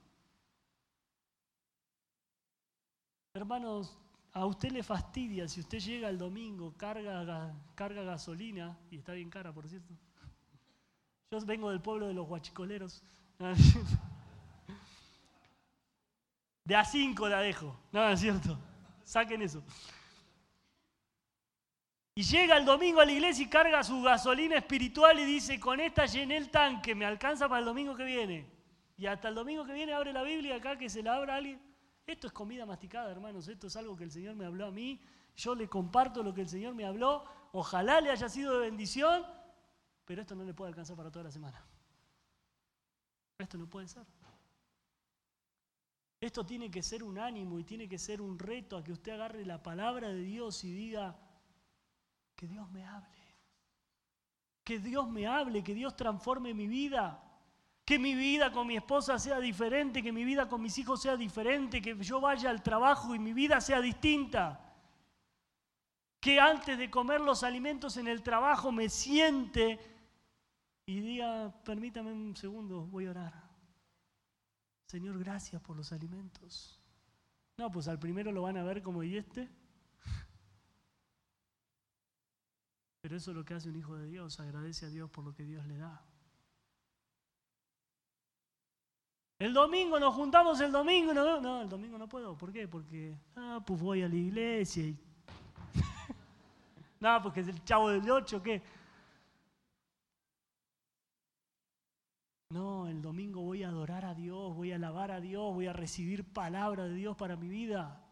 Hermanos, 3.34 3.98
a 4.32 4.46
usted 4.46 4.70
le 4.70 4.82
fastidia 4.82 5.48
si 5.48 5.60
usted 5.60 5.78
llega 5.78 6.08
el 6.08 6.18
domingo, 6.18 6.76
carga, 6.76 7.54
carga 7.74 8.02
gasolina, 8.02 8.78
y 8.90 8.98
está 8.98 9.12
bien 9.12 9.30
cara, 9.30 9.52
por 9.52 9.68
cierto. 9.68 9.92
Yo 11.30 11.40
vengo 11.44 11.70
del 11.70 11.80
pueblo 11.80 12.06
de 12.06 12.14
los 12.14 12.26
guachicoleros. 12.26 13.02
De 16.64 16.76
a 16.76 16.84
cinco 16.84 17.28
la 17.28 17.40
dejo. 17.40 17.76
No, 17.90 18.08
es 18.08 18.20
cierto. 18.20 18.56
Saquen 19.02 19.42
eso. 19.42 19.64
Y 22.14 22.22
llega 22.22 22.58
el 22.58 22.64
domingo 22.66 23.00
a 23.00 23.06
la 23.06 23.12
iglesia 23.12 23.44
y 23.44 23.48
carga 23.48 23.82
su 23.82 24.02
gasolina 24.02 24.56
espiritual 24.56 25.18
y 25.18 25.24
dice, 25.24 25.58
con 25.58 25.80
esta 25.80 26.04
llené 26.04 26.36
el 26.36 26.50
tanque, 26.50 26.94
me 26.94 27.06
alcanza 27.06 27.48
para 27.48 27.60
el 27.60 27.64
domingo 27.64 27.96
que 27.96 28.04
viene. 28.04 28.50
Y 28.98 29.06
hasta 29.06 29.28
el 29.28 29.34
domingo 29.34 29.64
que 29.64 29.72
viene 29.72 29.94
abre 29.94 30.12
la 30.12 30.22
Biblia 30.22 30.56
acá, 30.56 30.76
que 30.76 30.90
se 30.90 31.02
la 31.02 31.14
abra 31.14 31.36
alguien. 31.36 31.60
Esto 32.06 32.26
es 32.26 32.32
comida 32.32 32.66
masticada, 32.66 33.10
hermanos. 33.10 33.48
Esto 33.48 33.68
es 33.68 33.76
algo 33.76 33.96
que 33.96 34.04
el 34.04 34.10
Señor 34.10 34.34
me 34.34 34.44
habló 34.44 34.66
a 34.66 34.70
mí. 34.70 35.00
Yo 35.36 35.54
le 35.54 35.68
comparto 35.68 36.22
lo 36.22 36.34
que 36.34 36.42
el 36.42 36.48
Señor 36.48 36.74
me 36.74 36.84
habló. 36.84 37.24
Ojalá 37.52 38.00
le 38.00 38.10
haya 38.10 38.28
sido 38.28 38.54
de 38.54 38.60
bendición, 38.60 39.24
pero 40.04 40.20
esto 40.20 40.34
no 40.34 40.44
le 40.44 40.52
puede 40.52 40.68
alcanzar 40.68 40.96
para 40.96 41.10
toda 41.10 41.24
la 41.24 41.30
semana. 41.30 41.64
Esto 43.38 43.56
no 43.56 43.68
puede 43.68 43.88
ser. 43.88 44.04
Esto 46.20 46.46
tiene 46.46 46.70
que 46.70 46.82
ser 46.82 47.02
un 47.02 47.18
ánimo 47.18 47.58
y 47.58 47.64
tiene 47.64 47.88
que 47.88 47.98
ser 47.98 48.20
un 48.20 48.38
reto 48.38 48.76
a 48.76 48.84
que 48.84 48.92
usted 48.92 49.12
agarre 49.12 49.44
la 49.44 49.62
palabra 49.62 50.08
de 50.08 50.22
Dios 50.22 50.62
y 50.62 50.72
diga, 50.72 51.18
que 52.42 52.48
Dios 52.48 52.68
me 52.72 52.84
hable. 52.84 53.36
Que 54.64 54.80
Dios 54.80 55.08
me 55.08 55.28
hable, 55.28 55.62
que 55.62 55.74
Dios 55.74 55.94
transforme 55.94 56.52
mi 56.52 56.66
vida. 56.66 57.22
Que 57.84 58.00
mi 58.00 58.16
vida 58.16 58.50
con 58.50 58.66
mi 58.66 58.76
esposa 58.76 59.16
sea 59.16 59.38
diferente, 59.38 60.02
que 60.02 60.10
mi 60.10 60.24
vida 60.24 60.48
con 60.48 60.60
mis 60.60 60.76
hijos 60.76 61.00
sea 61.00 61.16
diferente, 61.16 61.80
que 61.80 61.96
yo 62.02 62.20
vaya 62.20 62.50
al 62.50 62.60
trabajo 62.60 63.14
y 63.14 63.20
mi 63.20 63.32
vida 63.32 63.60
sea 63.60 63.80
distinta. 63.80 64.74
Que 66.18 66.40
antes 66.40 66.76
de 66.76 66.90
comer 66.90 67.20
los 67.20 67.44
alimentos 67.44 67.96
en 67.96 68.08
el 68.08 68.24
trabajo 68.24 68.72
me 68.72 68.88
siente 68.88 69.78
y 70.84 70.98
diga, 70.98 71.54
permítame 71.62 72.12
un 72.12 72.34
segundo, 72.34 72.86
voy 72.86 73.06
a 73.06 73.10
orar. 73.10 73.34
Señor, 74.88 75.16
gracias 75.20 75.62
por 75.62 75.76
los 75.76 75.92
alimentos. 75.92 76.82
No, 77.56 77.70
pues 77.70 77.86
al 77.86 78.00
primero 78.00 78.32
lo 78.32 78.42
van 78.42 78.56
a 78.56 78.64
ver 78.64 78.82
como 78.82 79.04
y 79.04 79.16
este. 79.16 79.48
Pero 83.12 83.18
eso 83.18 83.32
es 83.32 83.36
lo 83.36 83.44
que 83.44 83.52
hace 83.52 83.68
un 83.68 83.76
hijo 83.76 83.94
de 83.94 84.06
Dios, 84.06 84.40
agradece 84.40 84.86
a 84.86 84.88
Dios 84.88 85.10
por 85.10 85.22
lo 85.22 85.34
que 85.34 85.44
Dios 85.44 85.66
le 85.66 85.76
da. 85.76 86.02
El 89.38 89.52
domingo 89.52 90.00
nos 90.00 90.14
juntamos 90.14 90.58
el 90.62 90.72
domingo, 90.72 91.12
no, 91.12 91.38
no, 91.38 91.60
el 91.60 91.68
domingo 91.68 91.98
no 91.98 92.08
puedo, 92.08 92.38
¿por 92.38 92.50
qué? 92.50 92.66
Porque, 92.66 93.14
ah, 93.36 93.62
pues 93.66 93.78
voy 93.78 94.02
a 94.02 94.08
la 94.08 94.14
iglesia 94.14 94.84
y... 94.84 94.98
no, 97.00 97.22
porque 97.22 97.40
es 97.40 97.48
el 97.48 97.62
chavo 97.64 97.90
del 97.90 98.10
8, 98.10 98.42
¿qué? 98.42 98.62
No, 102.48 102.88
el 102.88 103.02
domingo 103.02 103.42
voy 103.42 103.62
a 103.62 103.68
adorar 103.68 104.06
a 104.06 104.14
Dios, 104.14 104.56
voy 104.56 104.72
a 104.72 104.76
alabar 104.76 105.10
a 105.10 105.20
Dios, 105.20 105.52
voy 105.52 105.66
a 105.66 105.74
recibir 105.74 106.24
palabra 106.24 106.84
de 106.84 106.94
Dios 106.94 107.14
para 107.14 107.36
mi 107.36 107.48
vida. 107.48 108.02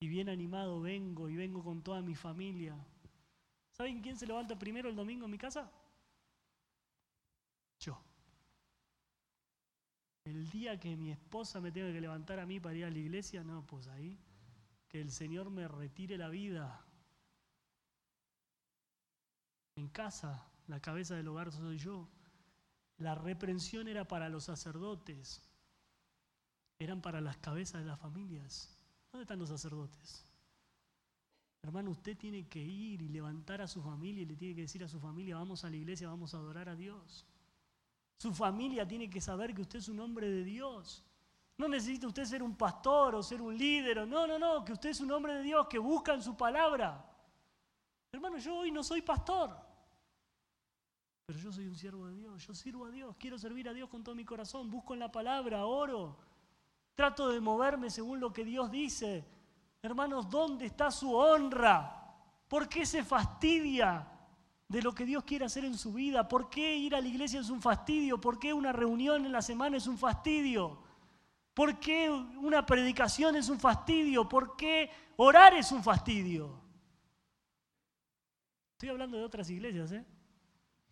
Y 0.00 0.08
bien 0.08 0.28
animado 0.28 0.80
vengo 0.80 1.28
y 1.28 1.36
vengo 1.36 1.62
con 1.62 1.82
toda 1.82 2.02
mi 2.02 2.16
familia. 2.16 2.76
¿Saben 3.78 4.02
quién 4.02 4.16
se 4.16 4.26
levanta 4.26 4.58
primero 4.58 4.88
el 4.88 4.96
domingo 4.96 5.26
en 5.26 5.30
mi 5.30 5.38
casa? 5.38 5.70
Yo. 7.78 7.96
El 10.24 10.50
día 10.50 10.80
que 10.80 10.96
mi 10.96 11.12
esposa 11.12 11.60
me 11.60 11.70
tenga 11.70 11.92
que 11.92 12.00
levantar 12.00 12.40
a 12.40 12.46
mí 12.46 12.58
para 12.58 12.74
ir 12.74 12.84
a 12.84 12.90
la 12.90 12.98
iglesia, 12.98 13.44
no, 13.44 13.64
pues 13.64 13.86
ahí, 13.86 14.18
que 14.88 15.00
el 15.00 15.12
Señor 15.12 15.50
me 15.50 15.68
retire 15.68 16.18
la 16.18 16.28
vida. 16.28 16.84
En 19.76 19.88
casa, 19.88 20.44
la 20.66 20.80
cabeza 20.80 21.14
del 21.14 21.28
hogar 21.28 21.52
soy 21.52 21.78
yo. 21.78 22.08
La 22.96 23.14
reprensión 23.14 23.86
era 23.86 24.08
para 24.08 24.28
los 24.28 24.42
sacerdotes, 24.42 25.48
eran 26.80 27.00
para 27.00 27.20
las 27.20 27.36
cabezas 27.36 27.82
de 27.82 27.86
las 27.86 28.00
familias. 28.00 28.76
¿Dónde 29.12 29.22
están 29.22 29.38
los 29.38 29.50
sacerdotes? 29.50 30.27
Hermano, 31.68 31.90
usted 31.90 32.16
tiene 32.16 32.48
que 32.48 32.60
ir 32.60 33.02
y 33.02 33.08
levantar 33.08 33.60
a 33.60 33.68
su 33.68 33.82
familia 33.82 34.22
y 34.22 34.24
le 34.24 34.36
tiene 34.36 34.54
que 34.54 34.62
decir 34.62 34.82
a 34.82 34.88
su 34.88 34.98
familia, 34.98 35.36
vamos 35.36 35.66
a 35.66 35.68
la 35.68 35.76
iglesia, 35.76 36.08
vamos 36.08 36.32
a 36.32 36.38
adorar 36.38 36.66
a 36.70 36.74
Dios. 36.74 37.26
Su 38.16 38.32
familia 38.32 38.88
tiene 38.88 39.10
que 39.10 39.20
saber 39.20 39.54
que 39.54 39.60
usted 39.60 39.80
es 39.80 39.88
un 39.90 40.00
hombre 40.00 40.30
de 40.30 40.44
Dios. 40.44 41.04
No 41.58 41.68
necesita 41.68 42.06
usted 42.06 42.24
ser 42.24 42.42
un 42.42 42.56
pastor 42.56 43.16
o 43.16 43.22
ser 43.22 43.42
un 43.42 43.54
líder. 43.54 44.08
no, 44.08 44.26
no, 44.26 44.38
no, 44.38 44.64
que 44.64 44.72
usted 44.72 44.88
es 44.88 45.00
un 45.00 45.12
hombre 45.12 45.34
de 45.34 45.42
Dios, 45.42 45.66
que 45.68 45.78
busca 45.78 46.14
en 46.14 46.22
su 46.22 46.34
palabra. 46.34 47.04
Hermano, 48.12 48.38
yo 48.38 48.56
hoy 48.56 48.70
no 48.70 48.82
soy 48.82 49.02
pastor. 49.02 49.54
Pero 51.26 51.38
yo 51.38 51.52
soy 51.52 51.66
un 51.66 51.76
siervo 51.76 52.06
de 52.06 52.14
Dios, 52.14 52.46
yo 52.46 52.54
sirvo 52.54 52.86
a 52.86 52.90
Dios, 52.90 53.14
quiero 53.18 53.38
servir 53.38 53.68
a 53.68 53.74
Dios 53.74 53.90
con 53.90 54.02
todo 54.02 54.14
mi 54.14 54.24
corazón, 54.24 54.70
busco 54.70 54.94
en 54.94 55.00
la 55.00 55.12
palabra, 55.12 55.66
oro, 55.66 56.16
trato 56.94 57.28
de 57.28 57.42
moverme 57.42 57.90
según 57.90 58.20
lo 58.20 58.32
que 58.32 58.46
Dios 58.46 58.70
dice. 58.70 59.36
Hermanos, 59.82 60.28
¿dónde 60.28 60.66
está 60.66 60.90
su 60.90 61.14
honra? 61.14 61.94
¿Por 62.48 62.68
qué 62.68 62.84
se 62.84 63.04
fastidia 63.04 64.06
de 64.66 64.82
lo 64.82 64.92
que 64.92 65.04
Dios 65.04 65.22
quiere 65.24 65.44
hacer 65.44 65.64
en 65.64 65.78
su 65.78 65.92
vida? 65.92 66.26
¿Por 66.26 66.50
qué 66.50 66.76
ir 66.76 66.94
a 66.94 67.00
la 67.00 67.08
iglesia 67.08 67.40
es 67.40 67.50
un 67.50 67.62
fastidio? 67.62 68.20
¿Por 68.20 68.38
qué 68.38 68.52
una 68.52 68.72
reunión 68.72 69.24
en 69.24 69.32
la 69.32 69.42
semana 69.42 69.76
es 69.76 69.86
un 69.86 69.96
fastidio? 69.96 70.82
¿Por 71.54 71.78
qué 71.78 72.10
una 72.10 72.66
predicación 72.66 73.36
es 73.36 73.48
un 73.48 73.60
fastidio? 73.60 74.28
¿Por 74.28 74.56
qué 74.56 74.90
orar 75.16 75.54
es 75.54 75.70
un 75.70 75.82
fastidio? 75.82 76.60
Estoy 78.72 78.90
hablando 78.90 79.16
de 79.16 79.24
otras 79.24 79.48
iglesias, 79.50 79.92
¿eh? 79.92 80.04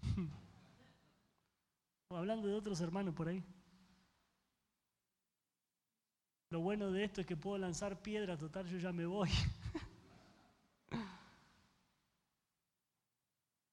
o 2.09 2.17
hablando 2.17 2.49
de 2.49 2.55
otros 2.55 2.81
hermanos 2.81 3.15
por 3.15 3.29
ahí. 3.29 3.45
Lo 6.51 6.61
bueno 6.61 6.93
de 6.93 7.05
esto 7.05 7.21
es 7.21 7.27
que 7.27 7.37
puedo 7.37 7.59
lanzar 7.59 8.01
piedra, 8.01 8.37
total, 8.37 8.67
yo 8.67 8.79
ya 8.79 8.93
me 8.93 9.05
voy. 9.05 9.29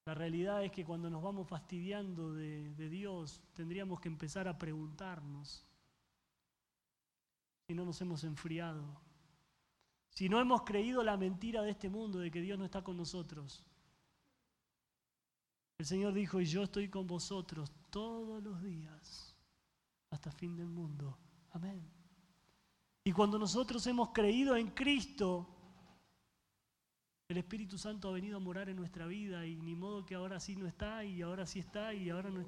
La 0.06 0.14
realidad 0.16 0.64
es 0.66 0.72
que 0.72 0.84
cuando 0.84 1.10
nos 1.10 1.22
vamos 1.22 1.48
fastidiando 1.48 2.34
de, 2.34 2.74
de, 2.74 2.90
Dios, 2.90 3.42
tendríamos 3.54 4.02
que 4.02 4.10
empezar 4.10 4.48
a 4.48 4.58
preguntarnos 4.58 5.66
si 7.68 7.74
no 7.74 7.86
nos 7.86 8.02
hemos 8.02 8.24
enfriado, 8.26 8.84
si 10.10 10.28
no 10.28 10.42
hemos 10.42 10.64
creído 10.64 11.04
la 11.04 11.16
mentira 11.16 11.62
de 11.62 11.72
este 11.72 11.90
mundo 11.90 12.20
de 12.20 12.32
que 12.32 12.42
Dios 12.42 12.60
no 12.60 12.66
está 12.66 12.84
con 12.84 12.98
nosotros. 12.98 13.64
El 15.78 15.86
Señor 15.86 16.14
dijo, 16.14 16.42
y 16.42 16.46
yo 16.46 16.64
estoy 16.64 16.90
con 16.90 17.08
vosotros 17.08 17.72
todos 17.90 18.44
los 18.44 18.62
días 18.62 19.36
hasta 20.10 20.32
fin 20.32 20.56
del 20.56 20.70
mundo. 20.70 21.18
Amén. 21.52 22.03
Y 23.04 23.12
cuando 23.12 23.38
nosotros 23.38 23.86
hemos 23.88 24.10
creído 24.10 24.56
en 24.56 24.70
Cristo, 24.70 25.48
el 27.28 27.38
Espíritu 27.38 27.78
Santo 27.78 28.10
ha 28.10 28.14
venido 28.14 28.38
a 28.38 28.40
morar 28.40 28.70
en 28.70 28.78
nuestra 28.78 29.08
vida 29.08 29.46
y 29.46 29.56
ni 29.56 29.76
modo 29.76 30.06
que 30.06 30.16
ahora 30.16 30.40
sí 30.40 30.56
no 30.56 30.68
está 30.68 31.04
y 31.04 31.22
ahora 31.22 31.46
sí 31.46 31.60
está 31.60 31.94
y 31.94 32.10
ahora 32.10 32.30
no 32.30 32.46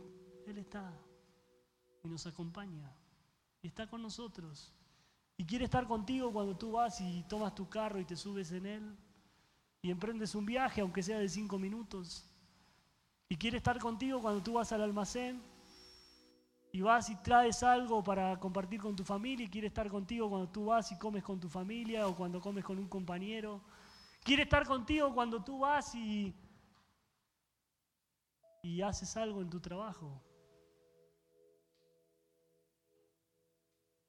Él 0.48 0.58
está 0.58 0.94
y 2.04 2.08
nos 2.08 2.26
acompaña 2.28 2.94
y 3.62 3.68
está 3.68 3.88
con 3.88 4.02
nosotros. 4.02 4.72
Y 5.38 5.46
quiere 5.46 5.66
estar 5.66 5.88
contigo 5.88 6.32
cuando 6.32 6.56
tú 6.56 6.74
vas 6.74 7.02
y 7.02 7.24
tomas 7.28 7.54
tu 7.56 7.68
carro 7.68 8.00
y 8.00 8.06
te 8.06 8.16
subes 8.16 8.52
en 8.52 8.66
él 8.66 8.98
y 9.82 9.92
emprendes 9.92 10.34
un 10.36 10.46
viaje, 10.46 10.82
aunque 10.82 11.04
sea 11.04 11.20
de 11.20 11.28
cinco 11.28 11.60
minutos. 11.60 12.30
Y 13.28 13.36
quiere 13.36 13.58
estar 13.58 13.78
contigo 13.80 14.22
cuando 14.22 14.42
tú 14.42 14.54
vas 14.54 14.72
al 14.72 14.84
almacén 14.84 15.42
y 16.76 16.82
vas 16.82 17.10
y 17.10 17.16
traes 17.16 17.64
algo 17.64 18.04
para 18.04 18.38
compartir 18.38 18.82
con 18.82 18.98
tu 18.98 19.06
familia 19.06 19.46
y 19.46 19.50
quiere 19.50 19.68
estar 19.68 19.88
contigo 19.88 20.30
cuando 20.30 20.50
tú 20.50 20.66
vas 20.66 20.92
y 20.92 20.98
comes 20.98 21.24
con 21.24 21.40
tu 21.40 21.48
familia 21.48 22.06
o 22.06 22.14
cuando 22.14 22.42
comes 22.42 22.66
con 22.66 22.78
un 22.78 22.90
compañero. 22.90 23.62
Quiere 24.22 24.44
estar 24.44 24.68
contigo 24.68 25.14
cuando 25.14 25.42
tú 25.42 25.60
vas 25.60 25.96
y, 25.96 26.36
y 28.62 28.82
haces 28.82 29.16
algo 29.16 29.42
en 29.42 29.50
tu 29.50 29.62
trabajo. 29.62 30.22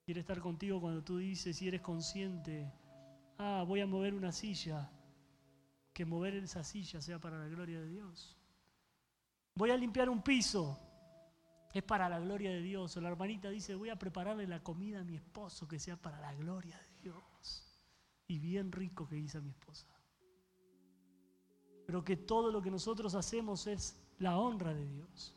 Quiere 0.05 0.23
estar 0.23 0.41
contigo 0.41 0.81
cuando 0.81 1.05
tú 1.05 1.19
dices 1.19 1.63
y 1.63 1.69
eres 1.69 1.83
consciente, 1.83 2.73
ah, 3.39 3.63
voy 3.65 3.81
a 3.81 3.87
mover 3.87 4.13
una 4.13 4.33
silla, 4.33 4.91
que 5.93 6.05
mover 6.05 6.35
esa 6.35 6.65
silla 6.65 7.01
sea 7.01 7.21
para 7.21 7.39
la 7.39 7.47
gloria 7.47 7.79
de 7.79 7.91
Dios. 7.91 8.37
Voy 9.55 9.71
a 9.71 9.77
limpiar 9.77 10.11
un 10.11 10.21
piso. 10.21 10.86
Es 11.77 11.83
para 11.83 12.09
la 12.09 12.19
gloria 12.19 12.51
de 12.51 12.63
Dios. 12.63 12.97
O 12.97 13.03
la 13.03 13.11
hermanita 13.11 13.51
dice, 13.51 13.75
voy 13.75 13.91
a 13.91 13.97
prepararle 13.97 14.47
la 14.47 14.63
comida 14.63 15.01
a 15.01 15.05
mi 15.05 15.15
esposo 15.15 15.69
que 15.69 15.79
sea 15.79 15.95
para 15.95 16.19
la 16.19 16.33
gloria 16.35 16.75
de 16.75 17.03
Dios. 17.03 17.79
Y 18.27 18.39
bien 18.39 18.73
rico 18.73 19.07
que 19.07 19.17
dice 19.17 19.43
mi 19.43 19.51
esposa. 19.51 19.87
Pero 21.85 22.03
que 22.03 22.17
todo 22.17 22.51
lo 22.51 22.63
que 22.63 22.71
nosotros 22.71 23.15
hacemos 23.15 23.67
es 23.67 23.95
la 24.21 24.39
honra 24.39 24.73
de 24.73 24.89
Dios. 24.89 25.35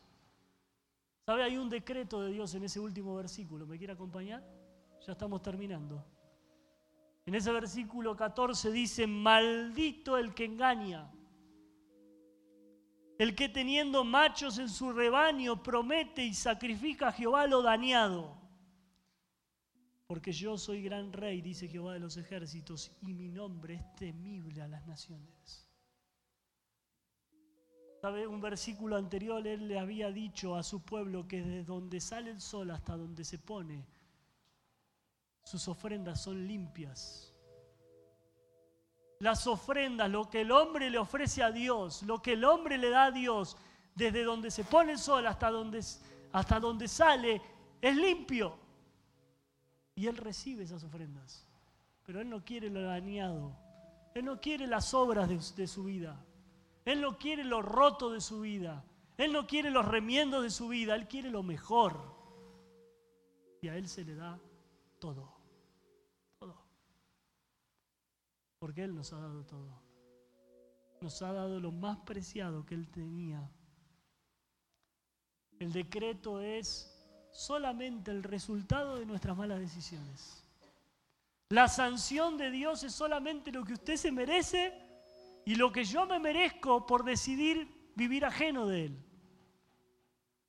¿Sabe? 1.25 1.43
Hay 1.43 1.57
un 1.57 1.69
decreto 1.69 2.21
de 2.21 2.31
Dios 2.31 2.55
en 2.55 2.63
ese 2.63 2.79
último 2.79 3.17
versículo. 3.17 3.67
¿Me 3.67 3.77
quiere 3.77 3.91
acompañar? 3.91 4.41
Ya 5.05 5.11
estamos 5.11 5.41
terminando. 5.41 6.05
En 7.25 7.35
ese 7.35 7.51
versículo 7.51 8.15
14 8.15 8.71
dice, 8.71 9.05
maldito 9.07 10.17
el 10.17 10.33
que 10.33 10.45
engaña 10.45 11.11
el 13.19 13.35
que 13.35 13.49
teniendo 13.49 14.05
machos 14.05 14.57
en 14.59 14.69
su 14.69 14.93
rebaño 14.93 15.61
promete 15.61 16.23
y 16.23 16.33
sacrifica 16.33 17.09
a 17.09 17.11
Jehová 17.11 17.45
lo 17.47 17.61
dañado. 17.61 18.39
Porque 20.07 20.31
yo 20.31 20.57
soy 20.57 20.81
gran 20.81 21.11
rey, 21.11 21.41
dice 21.41 21.67
Jehová 21.67 21.93
de 21.93 21.99
los 21.99 22.15
ejércitos, 22.15 22.93
y 23.01 23.13
mi 23.13 23.27
nombre 23.27 23.75
es 23.75 23.95
temible 23.97 24.61
a 24.61 24.69
las 24.69 24.87
naciones. 24.87 25.69
¿Sabe? 28.01 28.25
Un 28.25 28.39
versículo 28.39 28.95
anterior 28.95 29.45
él 29.45 29.67
le 29.67 29.77
había 29.77 30.09
dicho 30.11 30.55
a 30.55 30.63
su 30.63 30.85
pueblo 30.85 31.27
que 31.27 31.41
desde 31.41 31.65
donde 31.65 31.99
sale 31.99 32.31
el 32.31 32.39
sol 32.39 32.71
hasta 32.71 32.95
donde 32.95 33.25
se 33.25 33.37
pone, 33.37 33.85
sus 35.43 35.67
ofrendas 35.67 36.23
son 36.23 36.47
limpias. 36.47 37.28
Las 39.19 39.47
ofrendas, 39.47 40.09
lo 40.09 40.29
que 40.29 40.41
el 40.41 40.51
hombre 40.51 40.89
le 40.89 40.97
ofrece 40.97 41.43
a 41.43 41.51
Dios, 41.51 42.03
lo 42.03 42.21
que 42.21 42.33
el 42.33 42.45
hombre 42.45 42.77
le 42.77 42.89
da 42.89 43.05
a 43.05 43.11
Dios, 43.11 43.57
desde 43.93 44.23
donde 44.23 44.49
se 44.49 44.63
pone 44.63 44.93
el 44.93 44.97
sol 44.97 45.27
hasta 45.27 45.51
donde, 45.51 45.83
hasta 46.31 46.59
donde 46.59 46.87
sale, 46.87 47.41
es 47.81 47.95
limpio. 47.95 48.57
Y 49.95 50.07
Él 50.07 50.15
recibe 50.15 50.63
esas 50.63 50.83
ofrendas. 50.83 51.45
Pero 52.05 52.21
Él 52.21 52.29
no 52.29 52.45
quiere 52.45 52.69
lo 52.69 52.81
dañado. 52.81 53.55
Él 54.15 54.23
no 54.23 54.39
quiere 54.39 54.67
las 54.67 54.93
obras 54.93 55.27
de, 55.27 55.37
de 55.61 55.67
su 55.67 55.83
vida. 55.83 56.23
Él 56.85 57.01
no 57.01 57.17
quiere 57.17 57.43
lo 57.43 57.61
roto 57.61 58.11
de 58.11 58.21
su 58.21 58.41
vida. 58.41 58.85
Él 59.17 59.33
no 59.33 59.45
quiere 59.45 59.69
los 59.69 59.85
remiendos 59.85 60.43
de 60.43 60.49
su 60.49 60.69
vida. 60.69 60.95
Él 60.95 61.07
quiere 61.07 61.29
lo 61.29 61.43
mejor. 61.43 61.99
Y 63.61 63.67
a 63.67 63.75
Él 63.75 63.89
se 63.89 64.05
le 64.05 64.15
da 64.15 64.37
todo. 64.37 64.49
Todo. 64.99 65.38
Porque 68.59 68.83
Él 68.83 68.93
nos 68.93 69.11
ha 69.13 69.19
dado 69.19 69.45
todo. 69.45 69.81
Nos 71.01 71.21
ha 71.21 71.31
dado 71.31 71.59
lo 71.59 71.71
más 71.71 71.97
preciado 71.99 72.65
que 72.65 72.75
Él 72.75 72.89
tenía. 72.89 73.49
El 75.59 75.71
decreto 75.71 76.41
es 76.41 76.95
solamente 77.31 78.11
el 78.11 78.23
resultado 78.23 78.97
de 78.97 79.05
nuestras 79.05 79.35
malas 79.35 79.59
decisiones. 79.59 80.43
La 81.49 81.67
sanción 81.67 82.37
de 82.37 82.51
Dios 82.51 82.83
es 82.83 82.93
solamente 82.93 83.51
lo 83.51 83.63
que 83.63 83.73
usted 83.73 83.95
se 83.95 84.11
merece 84.11 84.73
y 85.45 85.55
lo 85.55 85.71
que 85.71 85.83
yo 85.83 86.05
me 86.05 86.19
merezco 86.19 86.85
por 86.85 87.03
decidir 87.03 87.91
vivir 87.95 88.25
ajeno 88.25 88.67
de 88.67 88.85
Él. 88.85 89.05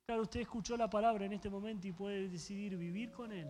Claro, 0.05 0.23
usted 0.23 0.41
escuchó 0.41 0.75
la 0.75 0.89
palabra 0.89 1.25
en 1.25 1.33
este 1.33 1.49
momento 1.49 1.87
y 1.87 1.93
puede 1.93 2.27
decidir 2.27 2.77
vivir 2.77 3.11
con 3.11 3.31
Él 3.31 3.49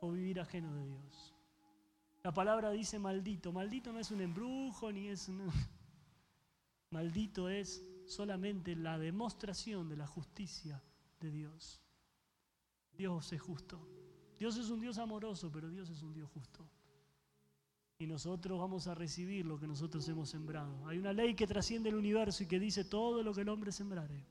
o 0.00 0.10
vivir 0.10 0.40
ajeno 0.40 0.74
de 0.74 0.86
Dios. 0.86 1.35
La 2.26 2.34
palabra 2.34 2.72
dice 2.72 2.98
maldito. 2.98 3.52
Maldito 3.52 3.92
no 3.92 4.00
es 4.00 4.10
un 4.10 4.20
embrujo 4.20 4.90
ni 4.90 5.06
es 5.06 5.28
un... 5.28 5.42
Maldito 6.90 7.48
es 7.48 7.88
solamente 8.04 8.74
la 8.74 8.98
demostración 8.98 9.88
de 9.88 9.96
la 9.96 10.08
justicia 10.08 10.82
de 11.20 11.30
Dios. 11.30 11.80
Dios 12.98 13.32
es 13.32 13.40
justo. 13.40 13.78
Dios 14.40 14.56
es 14.56 14.70
un 14.70 14.80
Dios 14.80 14.98
amoroso, 14.98 15.52
pero 15.52 15.70
Dios 15.70 15.88
es 15.88 16.02
un 16.02 16.14
Dios 16.14 16.28
justo. 16.34 16.68
Y 17.96 18.08
nosotros 18.08 18.58
vamos 18.58 18.88
a 18.88 18.96
recibir 18.96 19.46
lo 19.46 19.60
que 19.60 19.68
nosotros 19.68 20.08
hemos 20.08 20.28
sembrado. 20.28 20.84
Hay 20.88 20.98
una 20.98 21.12
ley 21.12 21.36
que 21.36 21.46
trasciende 21.46 21.90
el 21.90 21.94
universo 21.94 22.42
y 22.42 22.48
que 22.48 22.58
dice 22.58 22.84
todo 22.84 23.22
lo 23.22 23.32
que 23.34 23.42
el 23.42 23.48
hombre 23.48 23.70
sembrare, 23.70 24.26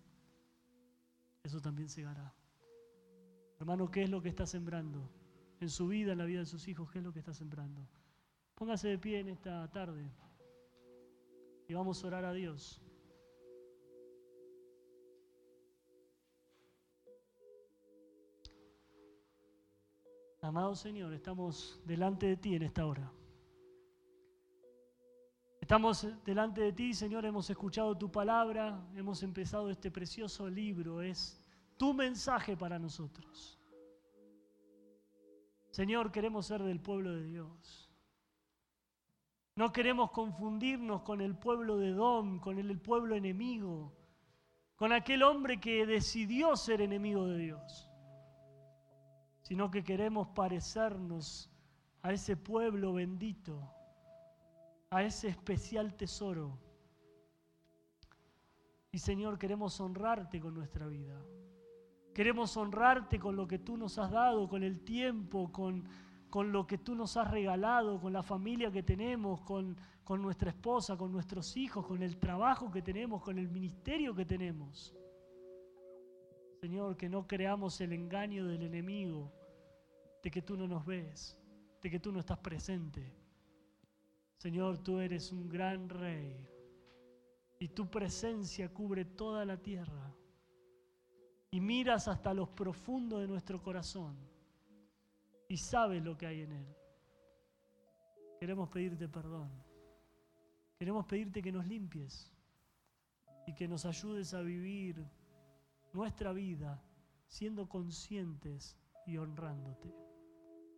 eso 1.43 1.61
también 1.61 1.87
segará. 1.87 2.35
Hermano, 3.57 3.89
¿qué 3.89 4.03
es 4.03 4.09
lo 4.09 4.21
que 4.21 4.27
está 4.27 4.45
sembrando? 4.45 5.09
En 5.59 5.69
su 5.69 5.87
vida, 5.87 6.11
en 6.11 6.17
la 6.17 6.25
vida 6.25 6.39
de 6.39 6.45
sus 6.45 6.67
hijos, 6.67 6.91
¿qué 6.91 6.99
es 6.99 7.03
lo 7.03 7.13
que 7.13 7.19
está 7.19 7.33
sembrando? 7.33 7.87
Póngase 8.55 8.89
de 8.89 8.97
pie 8.97 9.19
en 9.19 9.29
esta 9.29 9.69
tarde 9.71 10.09
y 11.67 11.73
vamos 11.73 12.03
a 12.03 12.07
orar 12.07 12.25
a 12.25 12.33
Dios. 12.33 12.81
Amado 20.41 20.75
Señor, 20.75 21.11
estamos 21.13 21.81
delante 21.85 22.27
de 22.27 22.37
ti 22.37 22.55
en 22.55 22.63
esta 22.63 22.85
hora. 22.85 23.11
Estamos 25.59 26.07
delante 26.23 26.61
de 26.61 26.73
ti, 26.73 26.93
Señor, 26.93 27.25
hemos 27.25 27.49
escuchado 27.49 27.97
tu 27.97 28.11
palabra, 28.11 28.87
hemos 28.95 29.23
empezado 29.23 29.71
este 29.71 29.89
precioso 29.89 30.47
libro, 30.47 31.01
es 31.01 31.43
tu 31.75 31.91
mensaje 31.91 32.55
para 32.55 32.77
nosotros. 32.77 33.54
Señor, 35.77 36.11
queremos 36.11 36.45
ser 36.45 36.63
del 36.63 36.79
pueblo 36.79 37.11
de 37.11 37.23
Dios. 37.23 37.89
No 39.55 39.71
queremos 39.71 40.11
confundirnos 40.11 41.01
con 41.01 41.21
el 41.21 41.37
pueblo 41.37 41.77
de 41.77 41.91
Dom, 41.91 42.39
con 42.39 42.57
el 42.59 42.79
pueblo 42.79 43.15
enemigo, 43.15 43.93
con 44.75 44.91
aquel 44.91 45.23
hombre 45.23 45.59
que 45.59 45.85
decidió 45.85 46.55
ser 46.55 46.81
enemigo 46.81 47.25
de 47.25 47.37
Dios 47.37 47.89
sino 49.45 49.69
que 49.69 49.83
queremos 49.83 50.29
parecernos 50.29 51.51
a 52.01 52.11
ese 52.11 52.35
pueblo 52.35 52.93
bendito, 52.93 53.71
a 54.89 55.03
ese 55.03 55.27
especial 55.27 55.93
tesoro. 55.93 56.57
Y 58.91 58.97
Señor, 58.97 59.37
queremos 59.37 59.79
honrarte 59.79 60.39
con 60.39 60.55
nuestra 60.55 60.87
vida. 60.87 61.23
Queremos 62.15 62.55
honrarte 62.55 63.19
con 63.19 63.35
lo 63.35 63.45
que 63.45 63.59
tú 63.59 63.75
nos 63.75 63.97
has 63.97 64.09
dado, 64.09 64.47
con 64.47 64.63
el 64.63 64.79
tiempo, 64.85 65.51
con, 65.51 65.85
con 66.29 66.49
lo 66.49 66.65
que 66.65 66.77
tú 66.77 66.95
nos 66.95 67.17
has 67.17 67.29
regalado, 67.29 67.99
con 67.99 68.13
la 68.13 68.23
familia 68.23 68.71
que 68.71 68.83
tenemos, 68.83 69.41
con, 69.41 69.75
con 70.01 70.21
nuestra 70.21 70.51
esposa, 70.51 70.95
con 70.95 71.11
nuestros 71.11 71.57
hijos, 71.57 71.85
con 71.85 72.01
el 72.01 72.15
trabajo 72.17 72.71
que 72.71 72.81
tenemos, 72.81 73.21
con 73.21 73.37
el 73.37 73.49
ministerio 73.49 74.15
que 74.15 74.23
tenemos. 74.23 74.95
Señor, 76.61 76.95
que 76.95 77.09
no 77.09 77.27
creamos 77.27 77.81
el 77.81 77.91
engaño 77.91 78.47
del 78.47 78.61
enemigo, 78.61 79.33
de 80.23 80.31
que 80.31 80.41
tú 80.41 80.55
no 80.55 80.69
nos 80.69 80.85
ves, 80.85 81.37
de 81.83 81.89
que 81.91 81.99
tú 81.99 82.13
no 82.13 82.21
estás 82.21 82.39
presente. 82.39 83.13
Señor, 84.37 84.77
tú 84.77 84.99
eres 84.99 85.33
un 85.33 85.49
gran 85.49 85.89
rey 85.89 86.47
y 87.59 87.67
tu 87.67 87.91
presencia 87.91 88.73
cubre 88.73 89.03
toda 89.03 89.43
la 89.43 89.57
tierra 89.57 90.15
y 91.55 91.61
miras 91.61 92.09
hasta 92.09 92.33
los 92.33 92.49
profundos 92.49 93.21
de 93.21 93.29
nuestro 93.29 93.63
corazón 93.63 94.17
y 95.47 95.55
sabes 95.55 96.03
lo 96.03 96.17
que 96.17 96.25
hay 96.27 96.41
en 96.41 96.51
él. 96.51 96.75
Queremos 98.41 98.67
pedirte 98.67 99.07
perdón. 99.07 99.49
Queremos 100.77 101.05
pedirte 101.05 101.41
que 101.41 101.53
nos 101.53 101.65
limpies 101.65 102.29
y 103.47 103.53
que 103.53 103.69
nos 103.69 103.85
ayudes 103.85 104.33
a 104.33 104.41
vivir 104.41 105.07
nuestra 105.93 106.33
vida 106.33 106.83
siendo 107.25 107.69
conscientes 107.69 108.75
y 109.07 109.15
honrándote. 109.15 109.95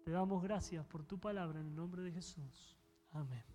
Te 0.05 0.11
damos 0.11 0.43
gracias 0.43 0.85
por 0.85 1.03
tu 1.03 1.19
palabra 1.19 1.59
en 1.59 1.69
el 1.69 1.75
nombre 1.75 2.03
de 2.03 2.11
Jesús. 2.11 2.77
Amén. 3.13 3.47